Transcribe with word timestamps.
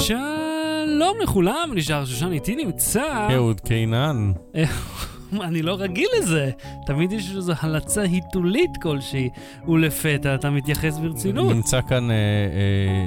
שלום 0.00 1.16
לכולם, 1.22 1.70
אני 1.74 1.87
שחר 1.87 2.04
שושן 2.04 2.32
איתי 2.32 2.56
נמצא... 2.56 3.28
אהוד 3.34 3.60
קינן. 3.60 4.32
אני 5.40 5.62
לא 5.62 5.76
רגיל 5.78 6.08
לזה. 6.18 6.50
תמיד 6.86 7.12
יש 7.12 7.32
איזו 7.36 7.52
הלצה 7.60 8.02
היתולית 8.02 8.70
כלשהי, 8.82 9.28
ולפתע 9.68 10.34
אתה 10.34 10.50
מתייחס 10.50 10.98
ברצינות. 10.98 11.52
נמצא 11.54 11.80
כאן 11.88 12.10
אה, 12.10 12.16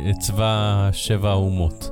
אה, 0.07 0.13
צבא 0.19 0.89
שבע 0.91 1.29
האומות. 1.29 1.89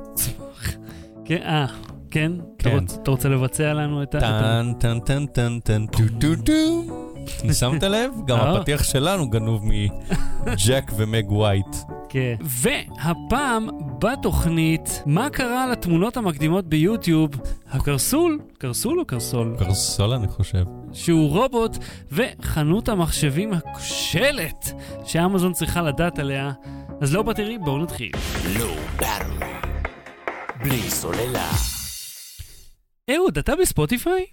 כן, 1.24 1.42
אה, 1.44 1.66
כן? 2.10 2.32
אתה 2.56 2.70
כן. 2.70 2.78
רוצ- 2.78 2.98
אתה 3.02 3.10
רוצה 3.10 3.28
לבצע 3.28 3.74
לנו 3.74 4.02
את 4.02 4.14
ה... 4.14 4.18
את 4.18 4.22
ה- 4.24 4.62
טן 4.78 4.98
טן 4.98 5.26
טן 5.26 5.26
טן 5.26 5.58
טן 5.60 5.86
טו 5.86 5.98
טו 6.20 6.42
טו. 6.46 6.82
שמת 7.60 7.82
לב? 7.82 8.10
גם 8.26 8.38
אה. 8.38 8.56
הפתיח 8.58 8.82
שלנו 8.82 9.30
גנוב 9.30 9.64
מג'ק 9.64 10.92
ומג 10.96 11.32
ווייט. 11.32 11.76
כן. 12.08 12.34
והפעם 12.40 13.68
בתוכנית, 14.02 15.02
מה 15.06 15.30
קרה 15.30 15.66
לתמונות 15.66 16.16
המקדימות 16.16 16.66
ביוטיוב? 16.66 17.30
הקרסול, 17.68 18.38
קרסול 18.58 19.00
או 19.00 19.04
קרסול? 19.04 19.56
קרסול 19.58 20.10
אני 20.12 20.28
חושב. 20.28 20.64
שהוא 20.92 21.30
רובוט, 21.30 21.76
וחנות 22.12 22.88
המחשבים 22.88 23.52
הכושלת 23.52 24.72
שאמזון 25.04 25.52
צריכה 25.52 25.82
לדעת 25.82 26.18
עליה. 26.18 26.52
אז 27.00 27.14
Low 27.14 27.22
Battery, 27.22 27.58
בואו 27.58 27.78
נתחיל. 27.78 28.10
Low 28.58 28.74
Battery. 28.96 29.46
בלי 30.62 30.90
סוללה. 30.90 31.50
אהוד, 33.10 33.38
אתה 33.38 33.56
בספוטיפיי? 33.56 34.24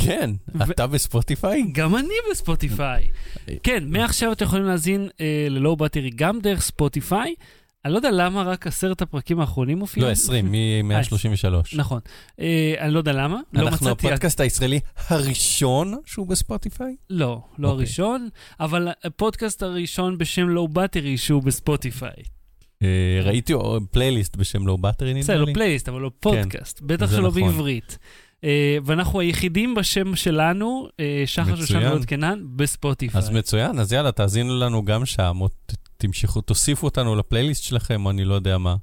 כן, 0.00 0.30
ו- 0.54 0.70
אתה 0.70 0.86
בספוטיפיי? 0.86 1.64
גם 1.72 1.96
אני 1.96 2.14
בספוטיפיי. 2.30 3.08
כן, 3.62 3.84
מעכשיו 3.86 4.32
אתם 4.32 4.44
יכולים 4.44 4.64
להאזין 4.64 5.08
אה, 5.20 5.46
ל 5.50 5.56
Low 5.56 5.76
Battery 5.76 6.10
גם 6.10 6.40
דרך 6.40 6.60
ספוטיפיי. 6.62 7.34
אני 7.84 7.92
לא 7.92 7.98
יודע 7.98 8.10
למה 8.10 8.42
רק 8.42 8.66
עשרת 8.66 9.02
הפרקים 9.02 9.40
האחרונים 9.40 9.78
מופיעים. 9.78 10.06
לא, 10.06 10.12
20, 10.12 10.52
מ-133. 10.52 11.76
נכון. 11.76 12.00
אה, 12.40 12.74
אני 12.78 12.94
לא 12.94 12.98
יודע 12.98 13.12
למה. 13.12 13.40
לא 13.52 13.68
אנחנו 13.68 13.86
מצאתי... 13.86 14.06
הפודקאסט 14.06 14.40
הישראלי 14.40 14.80
הראשון 15.08 15.94
שהוא 16.06 16.26
בספוטיפיי? 16.26 16.96
לא, 17.10 17.40
לא 17.58 17.68
אוקיי. 17.68 17.68
הראשון, 17.68 18.28
אבל 18.60 18.88
הפודקאסט 19.04 19.62
הראשון 19.62 20.18
בשם 20.18 20.48
Low 20.48 20.68
Battery 20.68 21.16
שהוא 21.16 21.42
בספוטיפיי. 21.42 22.22
אה, 22.82 23.20
ראיתי 23.22 23.52
פלייליסט 23.90 24.36
בשם 24.36 24.66
Low 24.66 24.78
Battery 24.78 25.10
נדמה 25.10 25.22
בסדר, 25.22 25.44
לי. 25.44 25.50
לא 25.52 25.54
פלייליסט, 25.54 25.88
אבל 25.88 26.00
לא 26.00 26.10
פודקאסט. 26.20 26.80
בטח 26.80 27.10
שלא 27.10 27.28
נכון. 27.28 27.42
בעברית. 27.42 27.98
אה, 28.44 28.78
ואנחנו 28.84 29.20
היחידים 29.20 29.74
בשם 29.74 30.16
שלנו, 30.16 30.88
אה, 31.00 31.22
שחר 31.26 31.56
שושן. 31.56 31.78
ואהוד 31.78 32.04
קינן, 32.04 32.42
בספוטיפיי. 32.56 33.18
אז 33.18 33.30
מצוין, 33.30 33.78
אז 33.78 33.92
יאללה, 33.92 34.12
תאזינו 34.12 34.58
לנו 34.58 34.84
גם 34.84 35.06
שם, 35.06 35.40
תמשכו, 36.06 36.40
תוסיפו 36.40 36.86
אותנו 36.86 37.16
לפלייליסט 37.16 37.62
שלכם, 37.62 38.06
או 38.06 38.10
אני 38.10 38.24
לא 38.24 38.34
יודע 38.34 38.58
מה. 38.58 38.76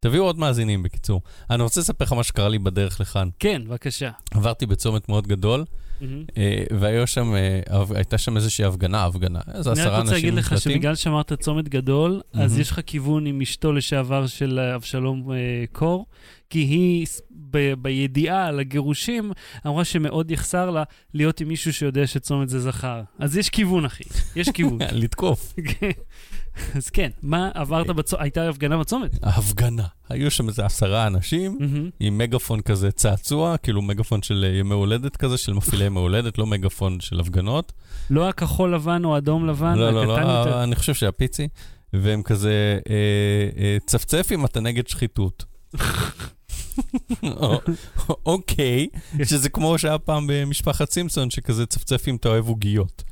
תביאו 0.00 0.24
עוד 0.24 0.38
מאזינים, 0.38 0.82
בקיצור. 0.82 1.20
אני 1.50 1.62
רוצה 1.62 1.80
לספר 1.80 2.04
לך 2.04 2.12
מה 2.12 2.22
שקרה 2.24 2.48
לי 2.48 2.58
בדרך 2.58 3.00
לכאן. 3.00 3.28
כן, 3.38 3.62
בבקשה. 3.66 4.10
עברתי 4.34 4.66
בצומת 4.66 5.08
מאוד 5.08 5.26
גדול, 5.26 5.64
מהמם. 6.00 6.24
אה, 6.36 6.64
והיו 6.80 7.06
שם, 7.06 7.34
אה, 7.34 7.60
הייתה 7.94 8.18
שם 8.18 8.36
איזושהי 8.36 8.64
הפגנה, 8.64 9.04
הפגנה, 9.04 9.40
איזה 9.54 9.72
אני 9.72 9.80
עשרה 9.80 9.92
רק 9.92 10.00
רוצה 10.00 10.12
להגיד 10.12 10.32
אנשים 10.34 10.54
לך. 10.54 10.60
שבגלל 10.60 10.94
שאמרת 10.94 11.32
צומת 11.32 11.68
גדול, 11.68 12.20
אז 12.32 12.50
מהמם. 12.50 12.60
יש 12.60 12.70
לך 12.70 12.80
כיוון 12.86 13.26
עם 13.26 13.40
אשתו 13.40 13.72
לשעבר 13.72 14.26
של 14.26 14.58
אבשלום 14.58 15.32
אה, 15.32 15.36
קור, 15.72 16.06
כי 16.54 16.60
היא, 16.60 17.06
ב- 17.50 17.74
בידיעה 17.74 18.46
על 18.46 18.60
הגירושים, 18.60 19.32
אמרה 19.66 19.84
שמאוד 19.84 20.30
יחסר 20.30 20.70
לה 20.70 20.82
להיות 21.14 21.40
עם 21.40 21.48
מישהו 21.48 21.72
שיודע 21.72 22.06
שצומת 22.06 22.48
זה 22.48 22.60
זכר. 22.60 23.02
אז 23.18 23.36
יש 23.36 23.48
כיוון, 23.48 23.84
אחי, 23.84 24.04
יש 24.36 24.48
כיוון. 24.48 24.78
לתקוף. 25.02 25.54
כן. 25.64 25.90
אז 26.74 26.90
כן, 26.90 27.10
מה 27.22 27.50
עברת 27.54 27.86
בצומת? 27.86 28.22
הייתה 28.22 28.48
הפגנה 28.48 28.78
בצומת? 28.78 29.10
ההפגנה. 29.22 29.86
היו 30.08 30.30
שם 30.30 30.48
איזה 30.48 30.64
עשרה 30.66 31.06
אנשים. 31.06 31.58
עם 32.00 32.18
מגאפון 32.18 32.60
כזה 32.60 32.90
צעצוע, 32.90 33.56
כאילו 33.56 33.82
מגאפון 33.82 34.22
של 34.22 34.44
אה, 34.48 34.58
ימי 34.58 34.74
הולדת 34.74 35.16
כזה, 35.16 35.38
של 35.38 35.52
מפעילי 35.52 35.84
ימי 35.84 36.00
הולדת, 36.00 36.38
לא 36.38 36.46
מגאפון 36.46 37.00
של 37.00 37.20
הפגנות. 37.20 37.72
לא 38.10 38.28
הכחול 38.28 38.74
לבן 38.74 39.04
או 39.04 39.16
אדום 39.16 39.46
לבן, 39.46 39.74
לא, 39.78 39.90
לא, 39.90 40.06
לא. 40.06 40.18
אה, 40.18 40.64
אני 40.64 40.76
חושב 40.76 40.94
שהפיצי, 40.94 41.48
והם 41.92 42.22
כזה, 42.22 42.78
אה, 42.90 43.76
צפצף 43.86 44.28
אם 44.34 44.44
אתה 44.44 44.60
נגד 44.60 44.88
שחיתות. 44.88 45.44
או- 47.22 47.60
אוקיי, 48.26 48.86
שזה 49.24 49.48
כמו 49.48 49.78
שהיה 49.78 49.98
פעם 49.98 50.26
במשפחת 50.28 50.90
סימפסון, 50.90 51.30
שכזה 51.30 51.66
צפצף 51.66 52.08
אם 52.08 52.16
אתה 52.16 52.28
אוהב 52.28 52.48
עוגיות. 52.48 53.02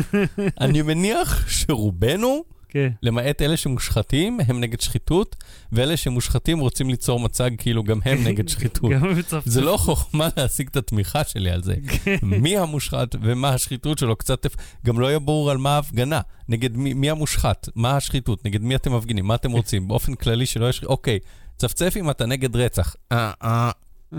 אני 0.60 0.82
מניח 0.82 1.48
שרובנו, 1.48 2.42
כן. 2.68 2.88
למעט 3.02 3.42
אלה 3.42 3.56
שמושחתים, 3.56 4.38
הם 4.48 4.60
נגד 4.60 4.80
שחיתות, 4.80 5.36
ואלה 5.72 5.96
שמושחתים 5.96 6.58
רוצים 6.58 6.90
ליצור 6.90 7.20
מצג 7.20 7.50
כאילו 7.58 7.82
גם 7.84 7.98
הם 8.04 8.24
נגד 8.24 8.48
שחיתות. 8.52 8.90
זה 9.44 9.60
לא 9.60 9.76
חוכמה 9.76 10.28
להשיג 10.36 10.68
את 10.70 10.76
התמיכה 10.76 11.24
שלי 11.24 11.50
על 11.50 11.62
זה. 11.62 11.74
מי 12.22 12.56
המושחת 12.58 13.14
ומה 13.22 13.48
השחיתות 13.48 13.98
שלו, 13.98 14.16
קצת... 14.16 14.46
גם 14.86 15.00
לא 15.00 15.06
יהיה 15.06 15.18
ברור 15.18 15.50
על 15.50 15.56
מה 15.58 15.74
ההפגנה. 15.74 16.20
נגד 16.48 16.76
מי, 16.76 16.94
מי 16.94 17.10
המושחת, 17.10 17.68
מה 17.74 17.96
השחיתות, 17.96 18.44
נגד 18.44 18.62
מי 18.62 18.74
אתם 18.76 18.96
מפגינים, 18.96 19.26
מה 19.26 19.34
אתם 19.34 19.50
רוצים. 19.50 19.88
באופן 19.88 20.14
כללי 20.14 20.46
שלא 20.46 20.68
יש... 20.68 20.84
אוקיי, 20.84 21.18
צפצף 21.58 21.96
אם 21.96 22.10
אתה 22.10 22.26
נגד 22.26 22.56
רצח. 22.56 22.96
אה, 23.12 23.32
אה. 23.42 23.70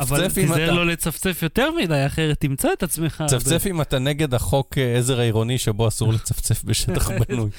אבל 0.00 0.26
צפצף 0.28 0.38
אם 0.38 0.42
תיזהר 0.42 0.64
אתה... 0.64 0.72
לא 0.72 0.86
לצפצף 0.86 1.42
יותר 1.42 1.70
מדי, 1.70 2.06
אחרת 2.06 2.40
תמצא 2.40 2.72
את 2.72 2.82
עצמך. 2.82 3.24
צפצף 3.26 3.66
אם 3.66 3.80
אתה 3.80 3.98
נגד 3.98 4.34
החוק 4.34 4.78
אה, 4.78 4.98
עזר 4.98 5.20
העירוני 5.20 5.58
שבו 5.58 5.88
אסור 5.88 6.12
לצפצף 6.14 6.64
בשטח 6.64 7.10
בנוי. 7.10 7.50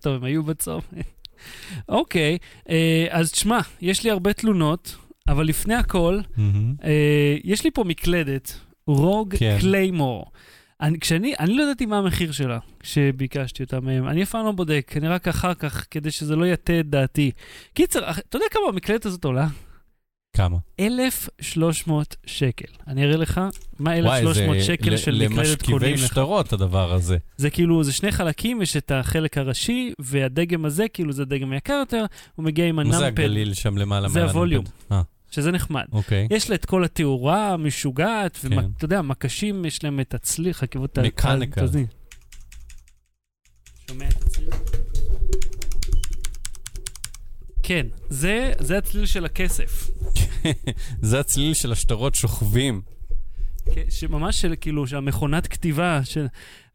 טוב, 0.00 0.14
הם 0.14 0.24
היו 0.24 0.42
בצומת. 0.42 0.84
אוקיי, 1.88 2.38
אה, 2.70 3.06
אז 3.10 3.32
תשמע, 3.32 3.60
יש 3.80 4.04
לי 4.04 4.10
הרבה 4.10 4.32
תלונות, 4.32 4.96
אבל 5.28 5.46
לפני 5.46 5.74
הכל. 5.74 6.20
אה, 6.84 7.36
יש 7.44 7.64
לי 7.64 7.70
פה 7.70 7.84
מקלדת, 7.84 8.52
רוג 8.86 9.34
כן. 9.36 9.56
קליימור. 9.60 10.30
אני, 10.80 11.00
כשאני, 11.00 11.34
אני 11.38 11.54
לא 11.54 11.62
ידעתי 11.62 11.86
מה 11.86 11.98
המחיר 11.98 12.32
שלה 12.32 12.58
כשביקשתי 12.80 13.62
אותה 13.62 13.80
מהם. 13.80 14.08
אני 14.08 14.22
אף 14.22 14.30
פעם 14.30 14.46
לא 14.46 14.52
בודק, 14.52 14.92
אני 14.96 15.08
רק 15.08 15.28
אחר 15.28 15.54
כך, 15.54 15.86
כדי 15.90 16.10
שזה 16.10 16.36
לא 16.36 16.46
יטה 16.46 16.80
את 16.80 16.90
דעתי. 16.90 17.30
קיצר, 17.74 18.10
אתה 18.10 18.36
יודע 18.36 18.46
כמה 18.50 18.62
המקלדת 18.68 19.06
הזאת 19.06 19.24
עולה? 19.24 19.46
כמה? 20.36 20.56
1,300 20.80 22.16
שקל. 22.26 22.72
אני 22.86 23.04
אראה 23.04 23.16
לך 23.16 23.40
מה 23.78 23.90
וואי, 23.90 24.20
1,300 24.20 24.56
זה 24.58 24.64
שקל 24.64 24.96
של 24.96 25.28
מקלדת 25.28 25.62
קונים 25.62 25.80
למשכיבי 25.80 25.92
לך. 25.92 26.10
שטרות 26.10 26.52
הדבר 26.52 26.92
הזה. 26.92 27.16
זה 27.36 27.50
כאילו, 27.50 27.84
זה 27.84 27.92
שני 27.92 28.12
חלקים, 28.12 28.62
יש 28.62 28.76
את 28.76 28.90
החלק 28.90 29.38
הראשי, 29.38 29.92
והדגם 29.98 30.64
הזה, 30.64 30.88
כאילו 30.88 31.12
זה 31.12 31.22
הדגם 31.22 31.52
היקר 31.52 31.72
יותר, 31.72 32.04
הוא 32.34 32.44
מגיע 32.44 32.66
עם 32.66 32.76
מה 32.76 32.98
זה 32.98 33.06
הגליל 33.06 33.54
שם 33.54 33.78
למעלה? 33.78 34.08
זה 34.08 34.20
מעל 34.20 34.28
הווליום. 34.28 34.64
אה, 34.92 35.02
שזה 35.30 35.50
נחמד. 35.50 35.84
אוקיי. 35.92 36.28
יש 36.30 36.50
לה 36.50 36.54
את 36.54 36.66
כל 36.66 36.84
התאורה 36.84 37.52
המשוגעת, 37.52 38.36
כן. 38.36 38.58
ואתה 38.58 38.84
יודע, 38.84 39.02
מקשים, 39.02 39.64
יש 39.64 39.84
להם 39.84 40.00
את 40.00 40.14
הצליל, 40.14 40.52
חכבו 40.52 40.84
את 40.84 40.98
ה... 40.98 41.02
מקניקל. 41.02 41.66
תזמין. 41.66 41.86
שומע 43.88 44.08
את 44.08 44.22
הצליל? 44.22 44.48
כן, 47.62 47.86
זה, 48.08 48.52
זה 48.58 48.78
הצליל 48.78 49.06
של 49.06 49.24
הכסף. 49.24 49.90
זה 51.02 51.20
הצליל 51.20 51.54
של 51.54 51.72
השטרות 51.72 52.14
שוכבים. 52.14 52.82
כן, 53.74 53.84
שממש 53.90 54.40
של, 54.40 54.54
כאילו, 54.60 54.86
של 54.86 54.96
המכונת 54.96 55.46
כתיבה, 55.46 56.00
של... 56.04 56.26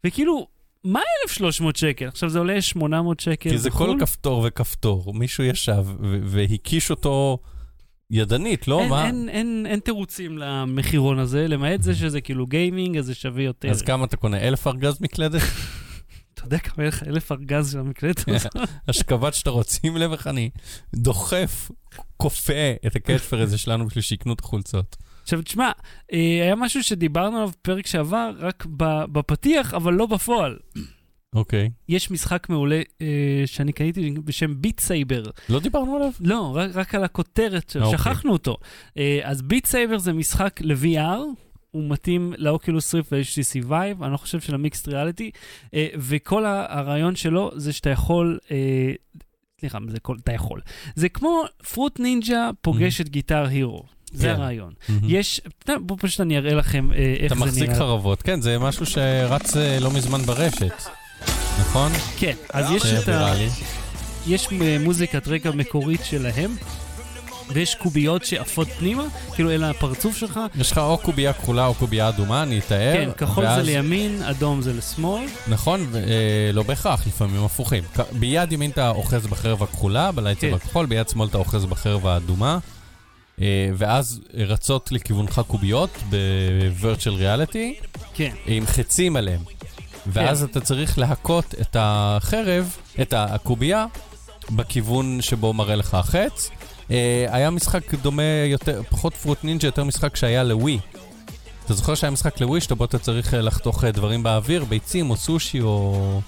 וכאילו, 0.06 0.46
מה 0.84 1.00
1,300 1.24 1.76
שקל? 1.76 2.08
עכשיו 2.08 2.28
זה 2.28 2.38
עולה 2.38 2.62
800 2.62 3.20
שקל 3.20 3.50
כי 3.50 3.58
זה 3.58 3.70
כל 3.70 3.84
בחו"ל? 3.84 4.00
כפתור 4.00 4.44
וכפתור. 4.48 5.14
מישהו 5.14 5.44
ישב 5.44 5.84
והקיש 6.22 6.90
אותו 6.90 7.38
ידנית, 8.10 8.68
לא? 8.68 8.80
אין, 8.80 8.90
מה? 8.90 9.06
אין, 9.06 9.28
אין, 9.28 9.66
אין 9.68 9.80
תירוצים 9.80 10.38
למחירון 10.38 11.18
הזה, 11.18 11.48
למעט 11.48 11.82
זה 11.82 11.94
שזה 11.94 12.20
כאילו 12.20 12.46
גיימינג, 12.46 12.96
אז 12.96 13.06
זה 13.06 13.14
שווה 13.14 13.42
יותר. 13.42 13.70
אז 13.70 13.82
כמה 13.82 14.04
אתה 14.04 14.16
קונה? 14.16 14.38
אלף 14.38 14.66
ארגז 14.66 15.00
מקלדת? 15.00 15.42
אתה 16.34 16.44
יודע 16.44 16.58
כמה 16.58 16.74
יהיה 16.78 16.88
לך 16.88 17.02
אלף 17.02 17.32
ארגז 17.32 17.72
של 17.72 17.78
המקלדת 17.78 18.28
הזאת? 18.28 18.56
השכבת 18.88 19.34
שאתה 19.34 19.50
רוצים 19.50 19.96
לב 19.96 20.12
איך 20.12 20.26
אני 20.26 20.50
דוחף, 20.94 21.70
כופה 22.16 22.72
את 22.86 22.96
הקטפר 22.96 23.40
הזה 23.42 23.58
שלנו 23.58 23.86
בשביל 23.86 24.02
שיקנו 24.02 24.32
את 24.32 24.40
החולצות. 24.40 24.96
עכשיו, 25.22 25.42
תשמע, 25.42 25.70
אה, 26.12 26.18
היה 26.42 26.56
משהו 26.56 26.82
שדיברנו 26.82 27.36
עליו 27.36 27.48
בפרק 27.48 27.86
שעבר, 27.86 28.30
רק 28.38 28.66
בפתיח, 29.12 29.74
אבל 29.74 29.94
לא 29.94 30.06
בפועל. 30.06 30.56
אוקיי. 31.36 31.70
יש 31.88 32.10
משחק 32.10 32.46
מעולה 32.48 32.82
אה, 33.02 33.42
שאני 33.46 33.72
קניתי 33.72 34.10
בשם 34.24 34.60
ביט 34.60 34.80
סייבר. 34.80 35.22
לא 35.48 35.60
דיברנו 35.60 35.96
עליו? 35.96 36.10
לא, 36.20 36.52
רק, 36.56 36.70
רק 36.74 36.94
על 36.94 37.04
הכותרת, 37.04 37.76
אה, 37.76 37.82
אוקיי. 37.82 37.98
שכחנו 37.98 38.32
אותו. 38.32 38.56
אה, 38.98 39.20
אז 39.22 39.42
ביט 39.42 39.66
סייבר 39.66 39.98
זה 39.98 40.12
משחק 40.12 40.60
ל-VR, 40.60 41.18
הוא 41.70 41.90
מתאים 41.90 42.32
לאוקילוס 42.38 42.94
ריפט 42.94 43.12
ו-HTC 43.12 43.68
Vive, 43.68 44.04
אני 44.04 44.12
לא 44.12 44.16
חושב 44.16 44.40
של 44.40 44.54
המיקסט 44.54 44.88
ריאליטי, 44.88 45.30
אה, 45.74 45.86
וכל 45.98 46.44
הרעיון 46.46 47.16
שלו 47.16 47.50
זה 47.56 47.72
שאתה 47.72 47.90
יכול... 47.90 48.38
אה, 48.50 48.92
סליחה, 49.60 49.78
זה 49.88 50.00
כל, 50.00 50.16
אתה 50.22 50.32
יכול. 50.32 50.60
זה 50.94 51.08
כמו 51.08 51.42
פרוט 51.72 52.00
נינג'ה 52.00 52.50
פוגש 52.60 53.00
את 53.00 53.08
גיטר 53.08 53.46
הירו. 53.46 53.82
זה 54.12 54.26
כן. 54.26 54.34
הרעיון. 54.34 54.72
מהמם. 54.88 55.00
יש, 55.08 55.40
אתה 55.58 55.72
בואו 55.78 55.98
פשוט 55.98 56.20
אני 56.20 56.38
אראה 56.38 56.54
לכם 56.54 56.92
אה, 56.92 57.14
איך 57.18 57.32
אתה 57.32 57.34
זה 57.34 57.46
מחזיק 57.46 57.68
נראה. 57.68 57.78
חרבות, 57.78 58.22
כן, 58.22 58.40
זה 58.40 58.58
משהו 58.58 58.86
שרץ 58.86 59.56
אה, 59.56 59.78
לא 59.80 59.90
מזמן 59.90 60.18
ברשת, 60.18 60.72
נכון? 61.76 61.92
כן, 62.18 62.32
אז 62.52 62.70
יש 62.70 62.82
את 62.86 63.08
ה... 63.08 63.32
יש 64.26 64.48
מוזיקת 64.80 65.28
רקע 65.28 65.50
מקורית 65.50 66.00
שלהם, 66.04 66.56
ויש 67.52 67.74
קוביות 67.74 68.24
שעפות 68.24 68.68
פנימה, 68.78 69.04
כאילו 69.34 69.50
אל 69.50 69.64
הפרצוף 69.64 70.16
שלך. 70.16 70.40
יש 70.54 70.72
לך 70.72 70.78
או 70.78 70.98
קובייה 70.98 71.32
כחולה 71.32 71.66
או 71.66 71.74
קובייה 71.74 72.08
אדומה, 72.08 72.42
אני 72.42 72.58
אתאר. 72.58 72.92
כן, 72.92 73.10
כחול 73.16 73.44
ואז- 73.44 73.56
זה 73.56 73.72
לימין, 73.72 74.22
אדום 74.22 74.62
זה 74.62 74.72
לשמאל. 74.72 75.24
נכון, 75.48 75.86
ו- 75.90 75.96
אה, 75.98 76.50
לא 76.52 76.62
בהכרח, 76.62 77.06
לפעמים 77.06 77.44
הפוכים. 77.44 77.84
ביד 78.12 78.52
ימין 78.52 78.70
אתה 78.70 78.88
אוחז 78.90 79.26
בחרב 79.26 79.62
הכחולה, 79.62 80.12
בלייצר 80.12 80.40
כן. 80.40 80.54
הכחול, 80.54 80.86
ביד 80.86 81.08
שמאל 81.08 81.28
אתה 81.28 81.38
אוחז 81.38 81.64
בחרב 81.64 82.06
האדומה. 82.06 82.58
אה, 83.40 83.70
ואז 83.76 84.20
רצות 84.34 84.92
לכיוונך 84.92 85.40
קוביות 85.46 85.90
ב-virtual 86.10 87.20
reality, 87.20 87.86
כן, 88.14 88.30
עם 88.46 88.66
חצים 88.66 89.16
עליהם. 89.16 89.40
ואז 90.12 90.42
אתה 90.42 90.60
צריך 90.60 90.98
להכות 90.98 91.54
את 91.60 91.76
החרב, 91.78 92.76
את 93.02 93.14
הקובייה, 93.16 93.86
בכיוון 94.50 95.22
שבו 95.22 95.52
מראה 95.52 95.76
לך 95.76 95.94
החץ. 95.94 96.50
אה, 96.90 97.26
היה 97.30 97.50
משחק 97.50 97.94
דומה 97.94 98.22
יותר, 98.46 98.82
פחות 98.90 99.14
פרוט 99.14 99.44
נינג'ה, 99.44 99.68
יותר 99.68 99.84
משחק 99.84 100.16
שהיה 100.16 100.44
לווי. 100.44 100.78
אתה 101.64 101.74
זוכר 101.74 101.94
שהיה 101.94 102.10
משחק 102.10 102.40
לווי, 102.40 102.60
שבו 102.60 102.84
אתה 102.84 102.98
צריך 102.98 103.34
אה, 103.34 103.40
לחתוך 103.40 103.84
אה, 103.84 103.92
דברים 103.92 104.22
באוויר, 104.22 104.64
ביצים 104.64 105.10
או 105.10 105.16
סושי 105.16 105.60
או 105.60 106.20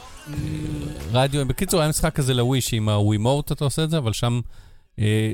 רדיו. 1.13 1.47
בקיצור, 1.47 1.81
היה 1.81 1.89
משחק 1.89 2.15
כזה 2.15 2.35
לווי, 2.35 2.61
שעם 2.61 2.89
הווימוט 2.89 3.53
אתה 3.53 3.65
עושה 3.65 3.85
את 3.85 3.91
זה, 3.91 3.99
אבל 3.99 4.13
שם 4.13 4.41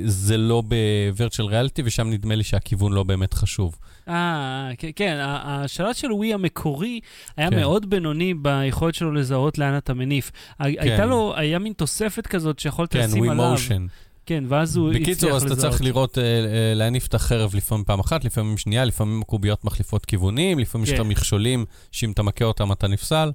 זה 0.04 0.36
לא 0.36 0.62
ב-virtual 0.68 1.50
reality, 1.50 1.82
ושם 1.84 2.10
נדמה 2.10 2.34
לי 2.34 2.44
שהכיוון 2.44 2.92
לא 2.92 3.02
באמת 3.02 3.34
חשוב. 3.34 3.76
אה, 4.08 4.70
כן, 4.78 4.90
כן, 4.96 5.16
ה- 5.20 5.40
השלט 5.64 5.96
של 5.96 6.12
ווי 6.12 6.34
המקורי 6.34 7.00
היה 7.36 7.50
כן. 7.50 7.56
מאוד 7.56 7.90
בינוני 7.90 8.34
ביכולת 8.34 8.94
שלו 8.94 9.12
לזהות 9.12 9.58
לאן 9.58 9.76
אתה 9.76 9.94
מניף. 9.94 10.30
ה- 10.60 10.64
הייתה 10.64 11.06
לו, 11.06 11.32
היה 11.36 11.58
מין 11.58 11.72
תוספת 11.72 12.26
כזאת 12.26 12.58
שיכולת 12.58 12.92
כן, 12.92 12.98
לשים 13.00 13.18
ווי 13.18 13.28
עליו. 13.30 13.50
מושן. 13.50 13.86
כן, 14.26 14.44
ואז 14.48 14.76
הוא 14.76 14.90
הצליח 14.90 15.00
לזהות. 15.02 15.12
בקיצור, 15.18 15.36
אז 15.36 15.44
אתה 15.44 15.56
צריך 15.56 15.82
לראות, 15.82 16.18
אה, 16.18 16.22
אה, 16.24 16.74
להניף 16.74 17.06
את 17.06 17.14
החרב 17.14 17.54
לפעמים 17.54 17.84
פעם 17.84 18.00
אחת, 18.00 18.24
לפעמים 18.24 18.56
שנייה, 18.58 18.84
לפעמים 18.84 19.22
הקוביות 19.22 19.64
מחליפות 19.64 20.04
כיוונים, 20.04 20.58
לפעמים 20.58 20.84
יש 20.84 20.92
לך 20.92 20.98
כן. 21.00 21.06
מכשולים 21.08 21.64
שאם 21.92 22.10
אתה 22.12 22.22
מכה 22.22 22.44
אותם 22.44 22.72
אתה 22.72 22.88
נפסל. 22.88 23.30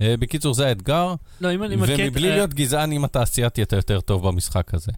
אה, 0.00 0.16
בקיצור, 0.16 0.54
זה 0.54 0.66
האתגר, 0.66 1.14
לא, 1.40 1.54
אם 1.54 1.62
אני 1.62 1.76
מקט... 1.76 1.90
ומבלי 1.98 2.30
אה, 2.30 2.34
להיות 2.34 2.54
גזען 2.54 2.92
עם 2.92 3.04
התעשייתי, 3.04 3.62
אתה 3.62 3.76
יותר 3.76 4.00
טוב 4.00 4.28
במשחק 4.28 4.74
הזה. 4.74 4.92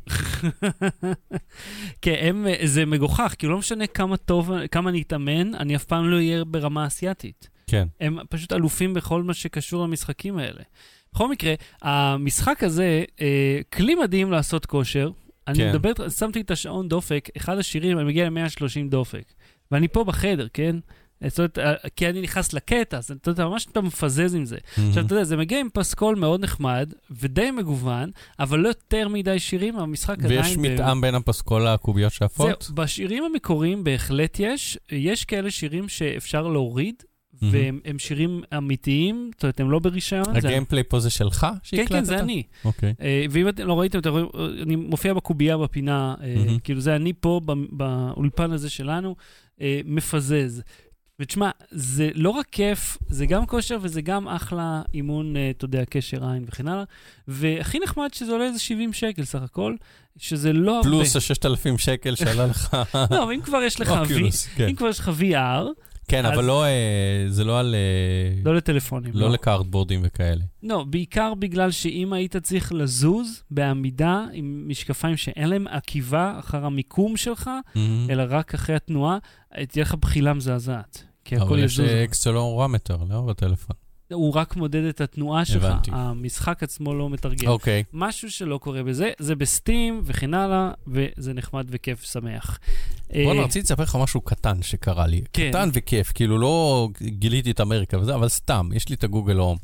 כן, 2.03 2.15
הם, 2.21 2.47
אה, 2.47 2.57
זה 2.65 2.87
מגוחך, 2.87 3.35
כי 3.39 3.47
לא 3.47 3.59
משנה 3.59 3.87
כמה 3.87 4.17
טוב, 4.17 4.51
כמה 4.71 4.91
אני 4.91 5.03
אתאמן, 5.03 5.55
אני 5.55 5.77
אף 5.77 5.85
פעם 5.85 6.11
לא 6.11 6.17
אהיה 6.17 6.45
ברמה 6.45 6.87
אסייתית. 6.87 7.49
כן. 7.67 7.89
הם 8.01 8.19
פשוט 8.29 8.53
אלופים 8.53 8.95
בכל 8.95 9.23
מה 9.23 9.35
שקשור 9.35 9.85
למשחקים 9.85 10.39
האלה. 10.39 10.63
בכל 11.13 11.31
מקרה, 11.31 11.55
המשחק 11.83 12.63
הזה, 12.63 13.05
כלי 13.73 13.95
מדהים 13.95 14.31
לעשות 14.31 14.67
כושר. 14.67 15.11
אני 15.49 15.59
כן. 15.59 15.69
מדבר, 15.69 16.09
שמתי 16.09 16.41
את 16.41 16.51
השעון 16.51 16.89
דופק, 16.89 17.29
אחד 17.37 17.59
השירים, 17.59 17.99
אני 17.99 18.07
מגיע 18.07 18.31
ל-130 18.31 18.91
דופק. 18.91 19.33
ואני 19.71 19.89
פה 19.89 20.05
בחדר, 20.05 20.47
כן? 20.53 20.77
זאת 21.27 21.39
אומרת, 21.39 21.59
אה, 21.59 21.75
כי 21.97 22.09
אני 22.09 22.21
נכנס 22.21 22.53
לקטע, 22.53 22.99
אז 22.99 23.11
אתה 23.11 23.31
יודע, 23.31 23.47
ממש 23.49 23.67
אתה 23.73 23.81
מפזז 23.81 24.35
עם 24.35 24.45
זה. 24.45 24.57
עכשיו, 24.89 25.07
אתה 25.07 25.15
יודע, 25.15 25.25
זה 25.25 25.37
מגיע 25.37 25.61
עם 25.61 25.69
פסקול 25.73 26.17
מאוד 26.17 26.41
נחמד, 26.41 26.93
ודי 27.11 27.51
מגוון, 27.51 28.11
אבל 28.41 28.59
לא 28.59 28.69
יותר 28.69 29.09
מדי 29.09 29.39
שירים, 29.39 29.79
המשחק 29.79 30.19
עדיין... 30.25 30.41
ויש 30.41 30.57
מתאם 30.57 31.01
בין 31.01 31.15
הפסקול 31.15 31.69
לקוביות 31.69 32.13
שעפות? 32.13 32.63
זהו, 32.63 32.75
בשירים 32.75 33.25
המקוריים 33.25 33.85
בהחלט 33.85 34.41
יש. 34.41 34.79
יש 34.93 35.25
כאלה 35.25 35.51
שירים 35.51 35.89
שאפשר 35.89 36.49
להוריד, 36.49 36.95
מהמם. 37.43 37.55
והם 37.55 37.81
הם 37.85 37.99
שירים 37.99 38.43
אמיתיים, 38.57 39.31
זאת 39.35 39.43
אומרת, 39.45 39.61
הם 39.61 39.71
לא 39.71 39.79
ברישיון. 39.79 40.25
זה- 40.25 40.31
הגיימפליי 40.39 40.83
פה 40.89 41.01
זה 41.01 41.11
שלך 41.11 41.41
כן, 41.41 41.57
שהקלטת? 41.63 41.93
כן, 41.93 42.05
זה 42.05 42.19
אני. 42.19 42.43
אוקיי. 42.65 42.95
אה, 43.01 43.25
ואם 43.31 43.49
אתם 43.49 43.67
לא 43.67 43.81
ראיתם, 43.81 43.99
אתם 43.99 44.11
רואים, 44.11 44.27
אה, 44.35 44.63
אני 44.63 44.77
מופיע 44.77 45.15
בקובייה 45.15 45.59
בפינה, 45.59 46.15
מהמם. 46.21 46.59
כאילו 46.59 46.81
זה 46.81 46.97
אני 46.97 47.13
פה 47.21 47.41
באולפן 47.73 48.53
הזה 48.53 48.71
שלנו, 48.71 49.17
מפזז. 49.85 50.63
ותשמע, 51.21 51.51
זה 51.71 52.11
לא 52.15 52.31
רק 52.31 52.47
כיף, 52.53 52.99
זה 53.09 53.27
גם 53.27 53.47
כושר 53.47 53.79
וזה 53.83 54.01
גם 54.01 54.29
אחלה 54.29 54.83
אימון, 54.95 55.37
אה, 55.37 55.51
אתה 55.51 55.65
יודע, 55.65 55.85
קשר 55.85 56.31
עין 56.31 56.45
וכן 56.49 56.69
הלאה. 56.69 56.85
והכי 57.29 57.79
נחמד 57.79 58.09
שזה 58.15 58.33
עולה 58.33 58.45
איזה 58.45 58.59
70 58.59 58.93
שקל 58.93 59.25
סך 59.25 59.43
הכל, 59.43 59.75
שזה 60.19 60.53
לא 60.53 60.77
הרבה. 60.77 60.89
פלוס 60.89 61.17
ה-6,000 61.17 61.79
שקל 61.79 62.15
שעלה 62.15 62.47
לך. 62.47 62.77
לא, 63.11 63.23
אבל 63.23 63.33
אם 63.33 63.41
כבר 63.41 63.63
יש 63.63 63.81
לך, 63.81 63.91
אוקולוס, 63.91 64.47
V- 64.47 64.49
כן. 64.57 64.69
אם 64.69 64.75
כבר 64.75 64.89
יש 64.89 64.99
לך 64.99 65.11
VR, 65.21 65.65
כן, 66.09 66.25
אבל 66.25 66.45
לא, 66.45 66.65
אה, 66.65 67.25
זה 67.29 67.45
לא 67.45 67.61
על... 67.61 67.75
אה, 67.75 68.43
לא 68.45 68.55
לטלפונים. 68.57 69.13
לא 69.15 69.31
לקארדבורדים 69.31 70.01
וכאלה. 70.05 70.45
לא, 70.63 70.85
בעיקר 70.85 71.35
בגלל 71.35 71.71
שאם 71.71 72.13
היית 72.13 72.37
צריך 72.37 72.73
לזוז 72.73 73.43
בעמידה 73.51 74.25
עם 74.33 74.65
משקפיים 74.69 75.17
שאין 75.17 75.49
להם 75.49 75.67
עקיבה 75.67 76.35
אחר 76.39 76.65
המיקום 76.67 77.17
שלך, 77.17 77.51
מהמם. 77.75 78.07
אלא 78.11 78.25
רק 78.29 78.55
אחרי 78.55 78.77
התנועה, 78.77 79.19
תהיה 79.65 79.83
לך 79.83 79.95
בחילה 79.95 80.35
מזעזעת. 80.35 81.05
כי 81.25 81.37
הכל 81.37 81.45
אבל 81.45 81.59
יש 81.59 81.73
יזוז. 81.73 81.91
אקסלורומטר, 82.05 82.97
לא? 83.09 83.21
בטלפון. 83.21 83.77
הוא 84.13 84.33
רק 84.33 84.57
מודד 84.57 84.85
את 84.85 85.01
התנועה 85.01 85.45
שלך, 85.45 85.65
הבנתי. 85.65 85.91
המשחק 85.95 86.63
עצמו 86.63 86.95
לא 86.95 87.11
מתרגם. 87.11 87.49
אוקיי. 87.49 87.85
משהו 87.93 88.31
שלא 88.31 88.59
קורה 88.59 88.83
בזה, 88.83 89.11
זה 89.19 89.35
בסטים 89.35 90.01
וכן 90.05 90.35
הלאה, 90.35 90.71
וזה 90.87 91.33
נחמד 91.33 91.67
וכיף 91.71 92.05
שמח. 92.05 92.59
בוא'נה, 93.13 93.41
אה, 93.41 93.45
רציתי 93.45 93.65
לספר 93.65 93.83
לך 93.83 93.99
משהו 94.01 94.21
קטן 94.21 94.63
שקרה 94.63 95.07
לי. 95.07 95.23
כן. 95.33 95.49
קטן 95.51 95.69
וכיף, 95.73 96.13
כאילו 96.13 96.39
לא 96.39 96.89
גיליתי 97.03 97.51
את 97.51 97.61
אמריקה 97.61 97.99
וזה, 97.99 98.15
אבל 98.15 98.29
סתם, 98.29 98.69
יש 98.75 98.89
לי 98.89 98.95
את 98.95 99.05
הגוגל 99.05 99.37
הום. 99.37 99.59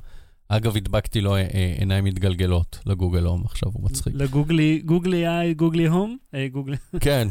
אגב, 0.48 0.76
הדבקתי 0.76 1.20
לו 1.20 1.36
אה, 1.36 1.40
אה, 1.54 1.74
עיניים 1.78 2.04
מתגלגלות 2.04 2.78
לגוגל 2.86 3.24
הום, 3.24 3.42
עכשיו 3.44 3.68
הוא 3.72 3.84
מצחיק. 3.84 4.14
לגוגלי, 4.16 4.82
גוגלי 4.84 5.28
איי, 5.28 5.54
גוגלי 5.54 5.86
הום, 5.86 6.16
גוגלי... 6.52 6.76
כן, 7.00 7.28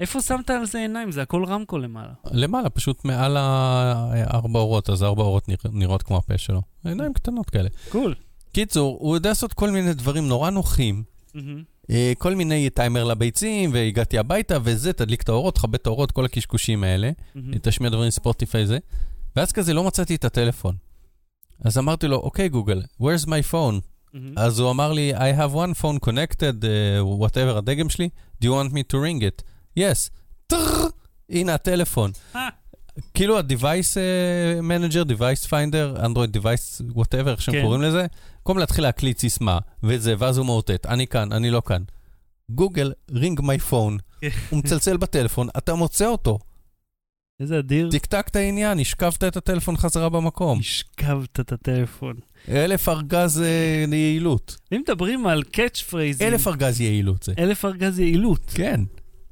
איפה 0.00 0.20
שמת 0.20 0.50
על 0.50 0.66
זה 0.66 0.78
עיניים? 0.78 1.12
זה 1.12 1.22
הכל 1.22 1.44
רמקול 1.44 1.84
למעלה. 1.84 2.12
למעלה, 2.32 2.70
פשוט 2.70 3.04
מעל 3.04 3.36
הארבע 3.36 4.58
אורות, 4.58 4.90
אז 4.90 5.02
ארבע 5.02 5.22
אורות 5.22 5.48
נרא- 5.48 5.70
נראות 5.72 6.02
כמו 6.02 6.16
הפה 6.16 6.38
שלו. 6.38 6.62
עיניים 6.84 7.12
קטנות 7.12 7.50
כאלה. 7.50 7.68
קול. 7.88 8.14
קיצור, 8.52 8.96
הוא 9.00 9.16
יודע 9.16 9.28
לעשות 9.28 9.52
כל 9.52 9.70
מיני 9.70 9.94
דברים 9.94 10.28
נורא 10.28 10.50
נוחים. 10.50 11.02
מהמם. 11.34 11.62
אה, 11.90 12.12
כל 12.18 12.34
מיני 12.34 12.70
טיימר 12.70 13.04
לביצים, 13.04 13.70
והגעתי 13.72 14.18
הביתה, 14.18 14.58
וזה, 14.64 14.92
תדליק 14.92 15.22
את 15.22 15.28
האורות, 15.28 15.54
תכבה 15.54 15.76
את 15.76 15.86
האורות, 15.86 16.12
כל 16.12 16.24
הקשקושים 16.24 16.84
האלה. 16.84 17.10
מהמם. 17.34 17.58
תשמיע 17.62 17.90
דברים 17.90 18.10
ספוטיפיי 18.10 18.66
זה. 18.66 18.78
ואז 19.36 19.52
כזה 19.52 19.74
לא 19.74 19.84
מצאתי 19.84 20.14
את 20.14 20.24
הטלפון. 20.24 20.74
אז 21.64 21.78
אמרתי 21.78 22.06
לו, 22.08 22.16
אוקיי 22.16 22.48
גוגל, 22.48 22.82
where's 23.02 23.26
my 23.26 23.52
phone? 23.52 23.74
מהמם. 24.14 24.32
אז 24.36 24.58
הוא 24.58 24.70
אמר 24.70 24.92
לי, 24.92 25.12
I 25.16 25.38
have 25.38 25.54
one 25.54 25.80
phone 25.82 26.08
connected, 26.08 26.62
uh, 26.62 27.22
whatever, 27.22 27.56
הדגם 27.58 27.88
שלי, 27.88 28.08
do 28.42 28.46
you 28.46 28.50
want 28.50 28.72
me 28.72 28.82
to 28.92 28.96
ring 28.96 29.22
it? 29.22 29.42
Yes. 29.80 30.10
טררר, 30.46 30.86
הנה 31.30 31.54
הטלפון. 31.54 32.10
אה. 32.36 32.48
כאילו 33.14 33.38
ה-Device 33.38 33.94
uh, 33.94 34.62
Manager, 34.62 35.08
Device 35.08 35.48
Finder, 35.48 36.00
Android 36.04 36.40
Device, 36.40 36.94
whatever, 36.94 37.28
איך 37.28 37.42
שהם 37.42 37.54
כן. 37.54 37.62
קוראים 37.62 37.82
לזה, 37.82 38.06
במקום 38.38 38.58
להתחיל 38.58 38.84
להקליט 38.84 39.18
סיסמה, 39.18 39.58
וזה, 39.82 40.14
ואז 40.18 40.38
הוא 40.38 40.46
מאותת, 40.46 40.86
אני 40.86 41.06
כאן, 41.06 41.32
אני 41.32 41.50
לא 41.50 41.62
כאן. 41.66 41.82
גוגל, 42.50 42.92
ring 43.10 43.40
my 43.40 43.70
phone, 43.70 44.22
הוא 44.50 44.58
מצלצל 44.58 44.96
בטלפון, 44.96 45.48
אתה 45.58 45.74
מוצא 45.74 46.06
אותו. 46.06 46.38
איזה 47.40 47.58
אדיר. 47.58 47.88
תקתק 47.92 48.28
את 48.30 48.36
העניין, 48.36 48.78
השכבת 48.78 49.24
את 49.24 49.36
הטלפון 49.36 49.76
חזרה 49.76 50.08
במקום. 50.08 50.58
השכבת 50.58 51.40
את 51.40 51.52
הטלפון. 51.52 52.14
אלף 52.48 52.88
ארגז 52.88 53.40
אה, 53.40 53.84
יעילות. 53.96 54.56
אם 54.72 54.80
מדברים 54.80 55.26
על 55.26 55.42
קאץ' 55.42 55.80
פרייזים, 55.80 56.26
אלף 56.28 56.48
ארגז 56.48 56.80
יעילות 56.80 57.22
זה. 57.22 57.32
אלף 57.38 57.64
ארגז 57.64 57.98
יעילות. 57.98 58.52
כן. 58.54 58.80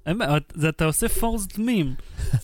אין 0.08 0.18
בעיה, 0.18 0.36
אתה 0.68 0.84
עושה 0.84 1.08
פורסט 1.08 1.58
מים. 1.58 1.94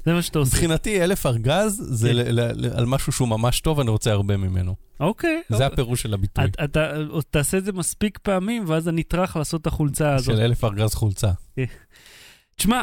זה 0.05 0.13
מה 0.13 0.23
שאתה 0.23 0.39
עושה. 0.39 0.53
מבחינתי 0.57 1.05
אלף 1.05 1.27
ארגז 1.27 1.83
זה 1.91 2.09
כן. 2.09 2.15
ל- 2.17 2.41
ל- 2.41 2.67
ל- 2.67 2.71
על 2.77 2.87
משהו 2.87 3.13
שהוא 3.13 3.29
ממש 3.29 3.61
טוב, 3.61 3.81
אני 3.81 3.91
רוצה 3.91 4.13
הרבה 4.13 4.37
ממנו. 4.37 4.75
אוקיי. 5.01 5.43
זה 5.49 5.67
הפירוש 5.67 6.03
של 6.03 6.15
הביטוי. 6.15 6.45
אתה- 6.45 6.65
אתה 6.65 6.93
תעשה 7.31 7.59
את 7.59 7.65
זה 7.65 7.73
מספיק 7.73 8.19
פעמים, 8.19 8.65
ואז 8.67 8.89
אני 8.89 9.01
אטרח 9.03 9.37
לעשות 9.37 9.61
את 9.61 9.67
החולצה 9.67 10.15
הזאת. 10.15 10.35
של 10.37 10.41
אלף 10.43 10.65
ארגז 10.65 10.95
חולצה. 10.95 11.31
תשמע, 12.57 12.83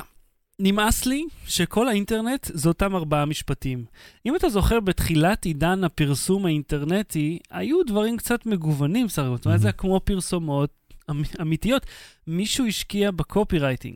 נמאס 0.59 1.05
לי 1.05 1.23
שכל 1.47 1.87
האינטרנט 1.87 2.47
זה 2.53 2.69
אותם 2.69 2.95
ארבעה 2.95 3.25
משפטים. 3.25 3.85
אם 4.25 4.35
אתה 4.35 4.49
זוכר, 4.49 4.79
בתחילת 4.79 5.45
עידן 5.45 5.83
הפרסום 5.83 6.45
האינטרנטי, 6.45 7.39
היו 7.51 7.83
דברים 7.83 8.17
קצת 8.17 8.45
מגוונים, 8.45 9.09
סך 9.09 9.21
הכל. 9.23 9.35
זאת 9.35 9.45
אומרת, 9.45 9.59
זה 9.61 9.67
היה 9.67 9.73
כמו 9.73 9.99
פרסומות 10.03 10.69
אמ- 11.11 11.21
אמיתיות. 11.41 11.85
מישהו 12.27 12.65
השקיע 12.65 13.11
בקופי 13.11 13.59
רייטינג, 13.59 13.95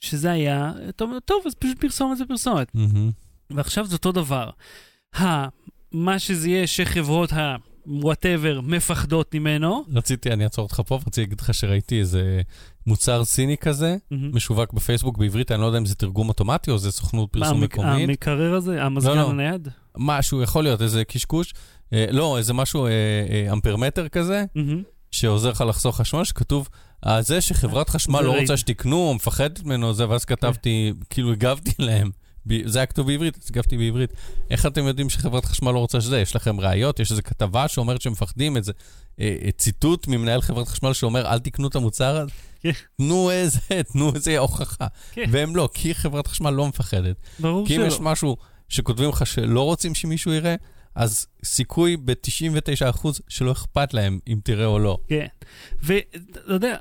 שזה 0.00 0.30
היה, 0.30 0.72
אומר, 1.00 1.18
טוב, 1.24 1.42
אז 1.46 1.54
פשוט 1.54 1.80
פרסומת 1.80 2.18
זה 2.18 2.24
פרסומת. 2.28 2.74
מהמם. 2.74 3.10
ועכשיו 3.50 3.86
זה 3.86 3.96
אותו 3.96 4.12
דבר. 4.12 4.50
ה... 5.20 5.48
מה 5.92 6.18
שזה 6.18 6.48
יהיה 6.48 6.66
שחברות 6.66 7.32
ה... 7.32 7.56
whatever 7.86 8.60
מפחדות 8.60 9.34
ממנו. 9.34 9.84
רציתי, 9.94 10.30
אני 10.32 10.44
אעצור 10.44 10.62
אותך 10.64 10.80
פה, 10.86 10.94
ורציתי 10.94 11.20
להגיד 11.20 11.40
לך 11.40 11.54
שראיתי 11.54 12.00
איזה 12.00 12.40
מוצר 12.86 13.24
סיני 13.24 13.56
כזה, 13.56 13.96
מהמם. 14.10 14.30
משווק 14.36 14.72
בפייסבוק 14.72 15.18
בעברית, 15.18 15.52
אני 15.52 15.60
לא 15.60 15.66
יודע 15.66 15.78
אם 15.78 15.86
זה 15.86 15.94
תרגום 15.94 16.28
אוטומטי 16.28 16.70
או 16.70 16.78
זה 16.78 16.90
סוכנות 16.92 17.32
פרסום 17.32 17.58
המק- 17.62 17.64
מקומית. 17.64 18.08
המקרר 18.08 18.54
הזה? 18.54 18.82
המזגן 18.84 19.16
לא. 19.16 19.30
הנייד? 19.30 19.68
משהו, 19.96 20.42
יכול 20.42 20.64
להיות, 20.64 20.82
איזה 20.82 21.04
קשקוש. 21.04 21.54
אה, 21.92 22.06
לא, 22.10 22.38
איזה 22.38 22.54
משהו, 22.54 22.86
אה, 22.86 22.90
אה, 22.90 23.52
אמפרמטר 23.52 24.08
כזה. 24.08 24.44
מהמם. 24.54 24.82
שעוזר 25.10 25.50
לך 25.50 25.64
לחסוך 25.68 25.96
חשמל, 25.96 26.24
שכתוב, 26.24 26.68
"אה, 27.06 27.22
זה 27.22 27.40
שחברת 27.40 27.90
חשמל 27.94 28.20
לא. 28.20 28.40
רוצה 28.40 28.56
שתקנו, 28.56 28.96
או 28.96 29.14
מפחדת 29.14 29.62
ממנו, 29.64 29.94
זה, 29.94 30.08
ואז 30.08 30.24
כתבתי, 30.24 30.92
כאילו 31.10 31.32
הגבתי 31.32 31.70
להם. 31.88 32.10
זה 32.64 32.78
היה 32.78 32.86
כתוב 32.86 33.06
בעברית, 33.06 33.38
אז 33.42 33.50
הגבתי 33.50 33.76
בעברית. 33.76 34.10
איך 34.50 34.66
אתם 34.66 34.86
יודעים 34.86 35.10
שחברת 35.10 35.44
חשמל 35.44 35.70
לא 35.70 35.78
רוצה 35.78 36.00
שזה? 36.00 36.20
יש 36.20 36.36
לכם 36.36 36.60
ראיות? 36.60 37.00
יש 37.00 37.10
איזו 37.10 37.22
כתבה 37.24 37.68
שאומרת 37.68 38.00
שהם 38.00 38.12
מפחדים? 38.12 38.56
איזה 38.56 38.72
אה, 39.20 39.36
אה, 39.44 39.50
ציטוט 39.52 40.06
ממנהל 40.06 40.40
חברת 40.40 40.68
חשמל 40.68 40.92
שאומר, 40.92 41.26
אל 41.26 41.38
תקנו 41.38 41.68
את 41.68 41.76
המוצר 41.76 42.16
הזה? 42.16 42.30
כן. 42.62 42.70
תנו 42.96 43.30
איזה, 43.30 43.58
תנו 43.92 44.14
איזה 44.14 44.38
הוכחה. 44.38 44.86
כן. 45.12 45.24
והם 45.30 45.56
לא, 45.56 45.68
כי 45.74 45.94
חברת 45.94 46.26
חשמל 46.26 46.50
לא 46.50 46.68
מפחדת. 46.68 47.16
ברור 47.38 47.66
כי 47.66 47.76
אם 47.76 47.80
שלא. 47.80 47.86
יש 47.86 48.00
משהו 48.00 48.36
שכותבים 48.68 49.08
לך 49.08 49.26
שלא 49.26 49.62
רוצים 49.62 49.94
שמישהו 49.94 50.32
יראה, 50.32 50.54
אז 50.94 51.26
סיכוי 51.44 51.96
ב-99% 51.96 53.08
שלא 53.28 53.52
אכפת 53.52 53.94
להם 53.94 54.18
אם 54.28 54.38
תראה 54.44 54.66
או 54.66 54.78
לא. 54.78 54.98
כן. 55.08 55.26
ואתה 55.82 56.40
יודע, 56.52 56.76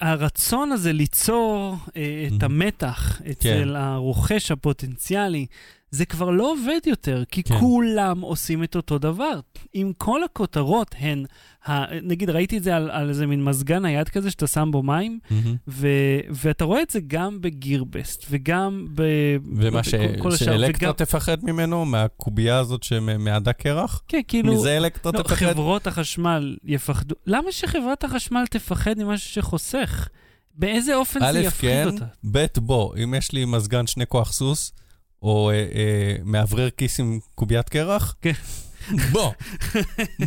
הרצון 0.00 0.72
הזה 0.72 0.92
ליצור 0.92 1.76
אה, 1.96 2.24
את 2.26 2.42
Mhm. 2.42 2.44
המתח 2.44 3.20
אצל 3.30 3.76
הרוכש 3.76 4.50
הפוטנציאלי, 4.50 5.46
זה 5.94 6.04
כבר 6.04 6.30
לא 6.30 6.52
עובד 6.52 6.80
יותר, 6.86 7.22
כי 7.30 7.42
כן. 7.42 7.58
כולם 7.60 8.20
עושים 8.20 8.64
את 8.64 8.76
אותו 8.76 8.98
דבר. 8.98 9.40
אם 9.74 9.92
כל 9.96 10.24
הכותרות 10.24 10.94
הן, 10.98 11.24
ה- 11.66 12.00
נגיד, 12.02 12.30
ראיתי 12.30 12.58
את 12.58 12.62
זה 12.62 12.76
על, 12.76 12.90
על 12.90 13.08
איזה 13.08 13.26
מין 13.26 13.44
מזגן 13.44 13.82
נייד 13.82 14.08
כזה 14.08 14.30
שאתה 14.30 14.46
שם 14.46 14.68
בו 14.72 14.82
מים, 14.82 15.18
ו, 15.68 15.88
ואתה 16.30 16.64
רואה 16.64 16.82
את 16.82 16.90
זה 16.90 17.00
גם 17.06 17.40
בגירבסט, 17.40 18.24
וגם 18.30 18.86
ב... 18.94 19.02
ומה 19.56 19.82
ש... 19.84 19.94
בכל 19.94 20.32
השאר, 20.32 20.46
שאלקטרה 20.46 20.90
וגם- 20.90 20.96
תפחד 20.96 21.44
ממנו, 21.44 21.84
מהקובייה 21.84 22.58
הזאת 22.58 22.82
שמעדה 22.82 23.52
קרח? 23.52 24.02
כן, 24.08 24.20
כאילו... 24.28 24.54
מזה 24.54 24.76
אלקטרה 24.76 25.12
לא, 25.14 25.22
תפחד? 25.22 25.36
חברות 25.52 25.86
החשמל 25.86 26.56
יפחדו. 26.64 27.14
למה 27.26 27.52
שחברת 27.52 28.04
החשמל 28.04 28.44
תפחד 28.50 28.94
ממשהו 28.98 29.30
שחוסך? 29.30 30.08
באיזה 30.54 30.94
אופן 30.96 31.20
זה 31.20 31.26
א', 31.26 31.38
יפחיד 31.38 31.70
כן, 31.70 31.86
אותה? 31.86 32.04
ב', 32.32 32.46
בוא, 32.56 32.94
אם 33.04 33.14
יש 33.14 33.32
לי 33.32 33.44
מזגן 33.44 33.86
שני 33.86 34.06
כוח 34.06 34.32
סוס, 34.32 34.72
או 35.22 35.50
אה, 35.50 35.54
אה, 35.54 36.16
מאוורר 36.24 36.70
כיס 36.70 37.00
עם 37.00 37.18
קוביית 37.34 37.68
קרח, 37.68 38.14
כן. 38.22 38.32
בוא, 39.12 39.32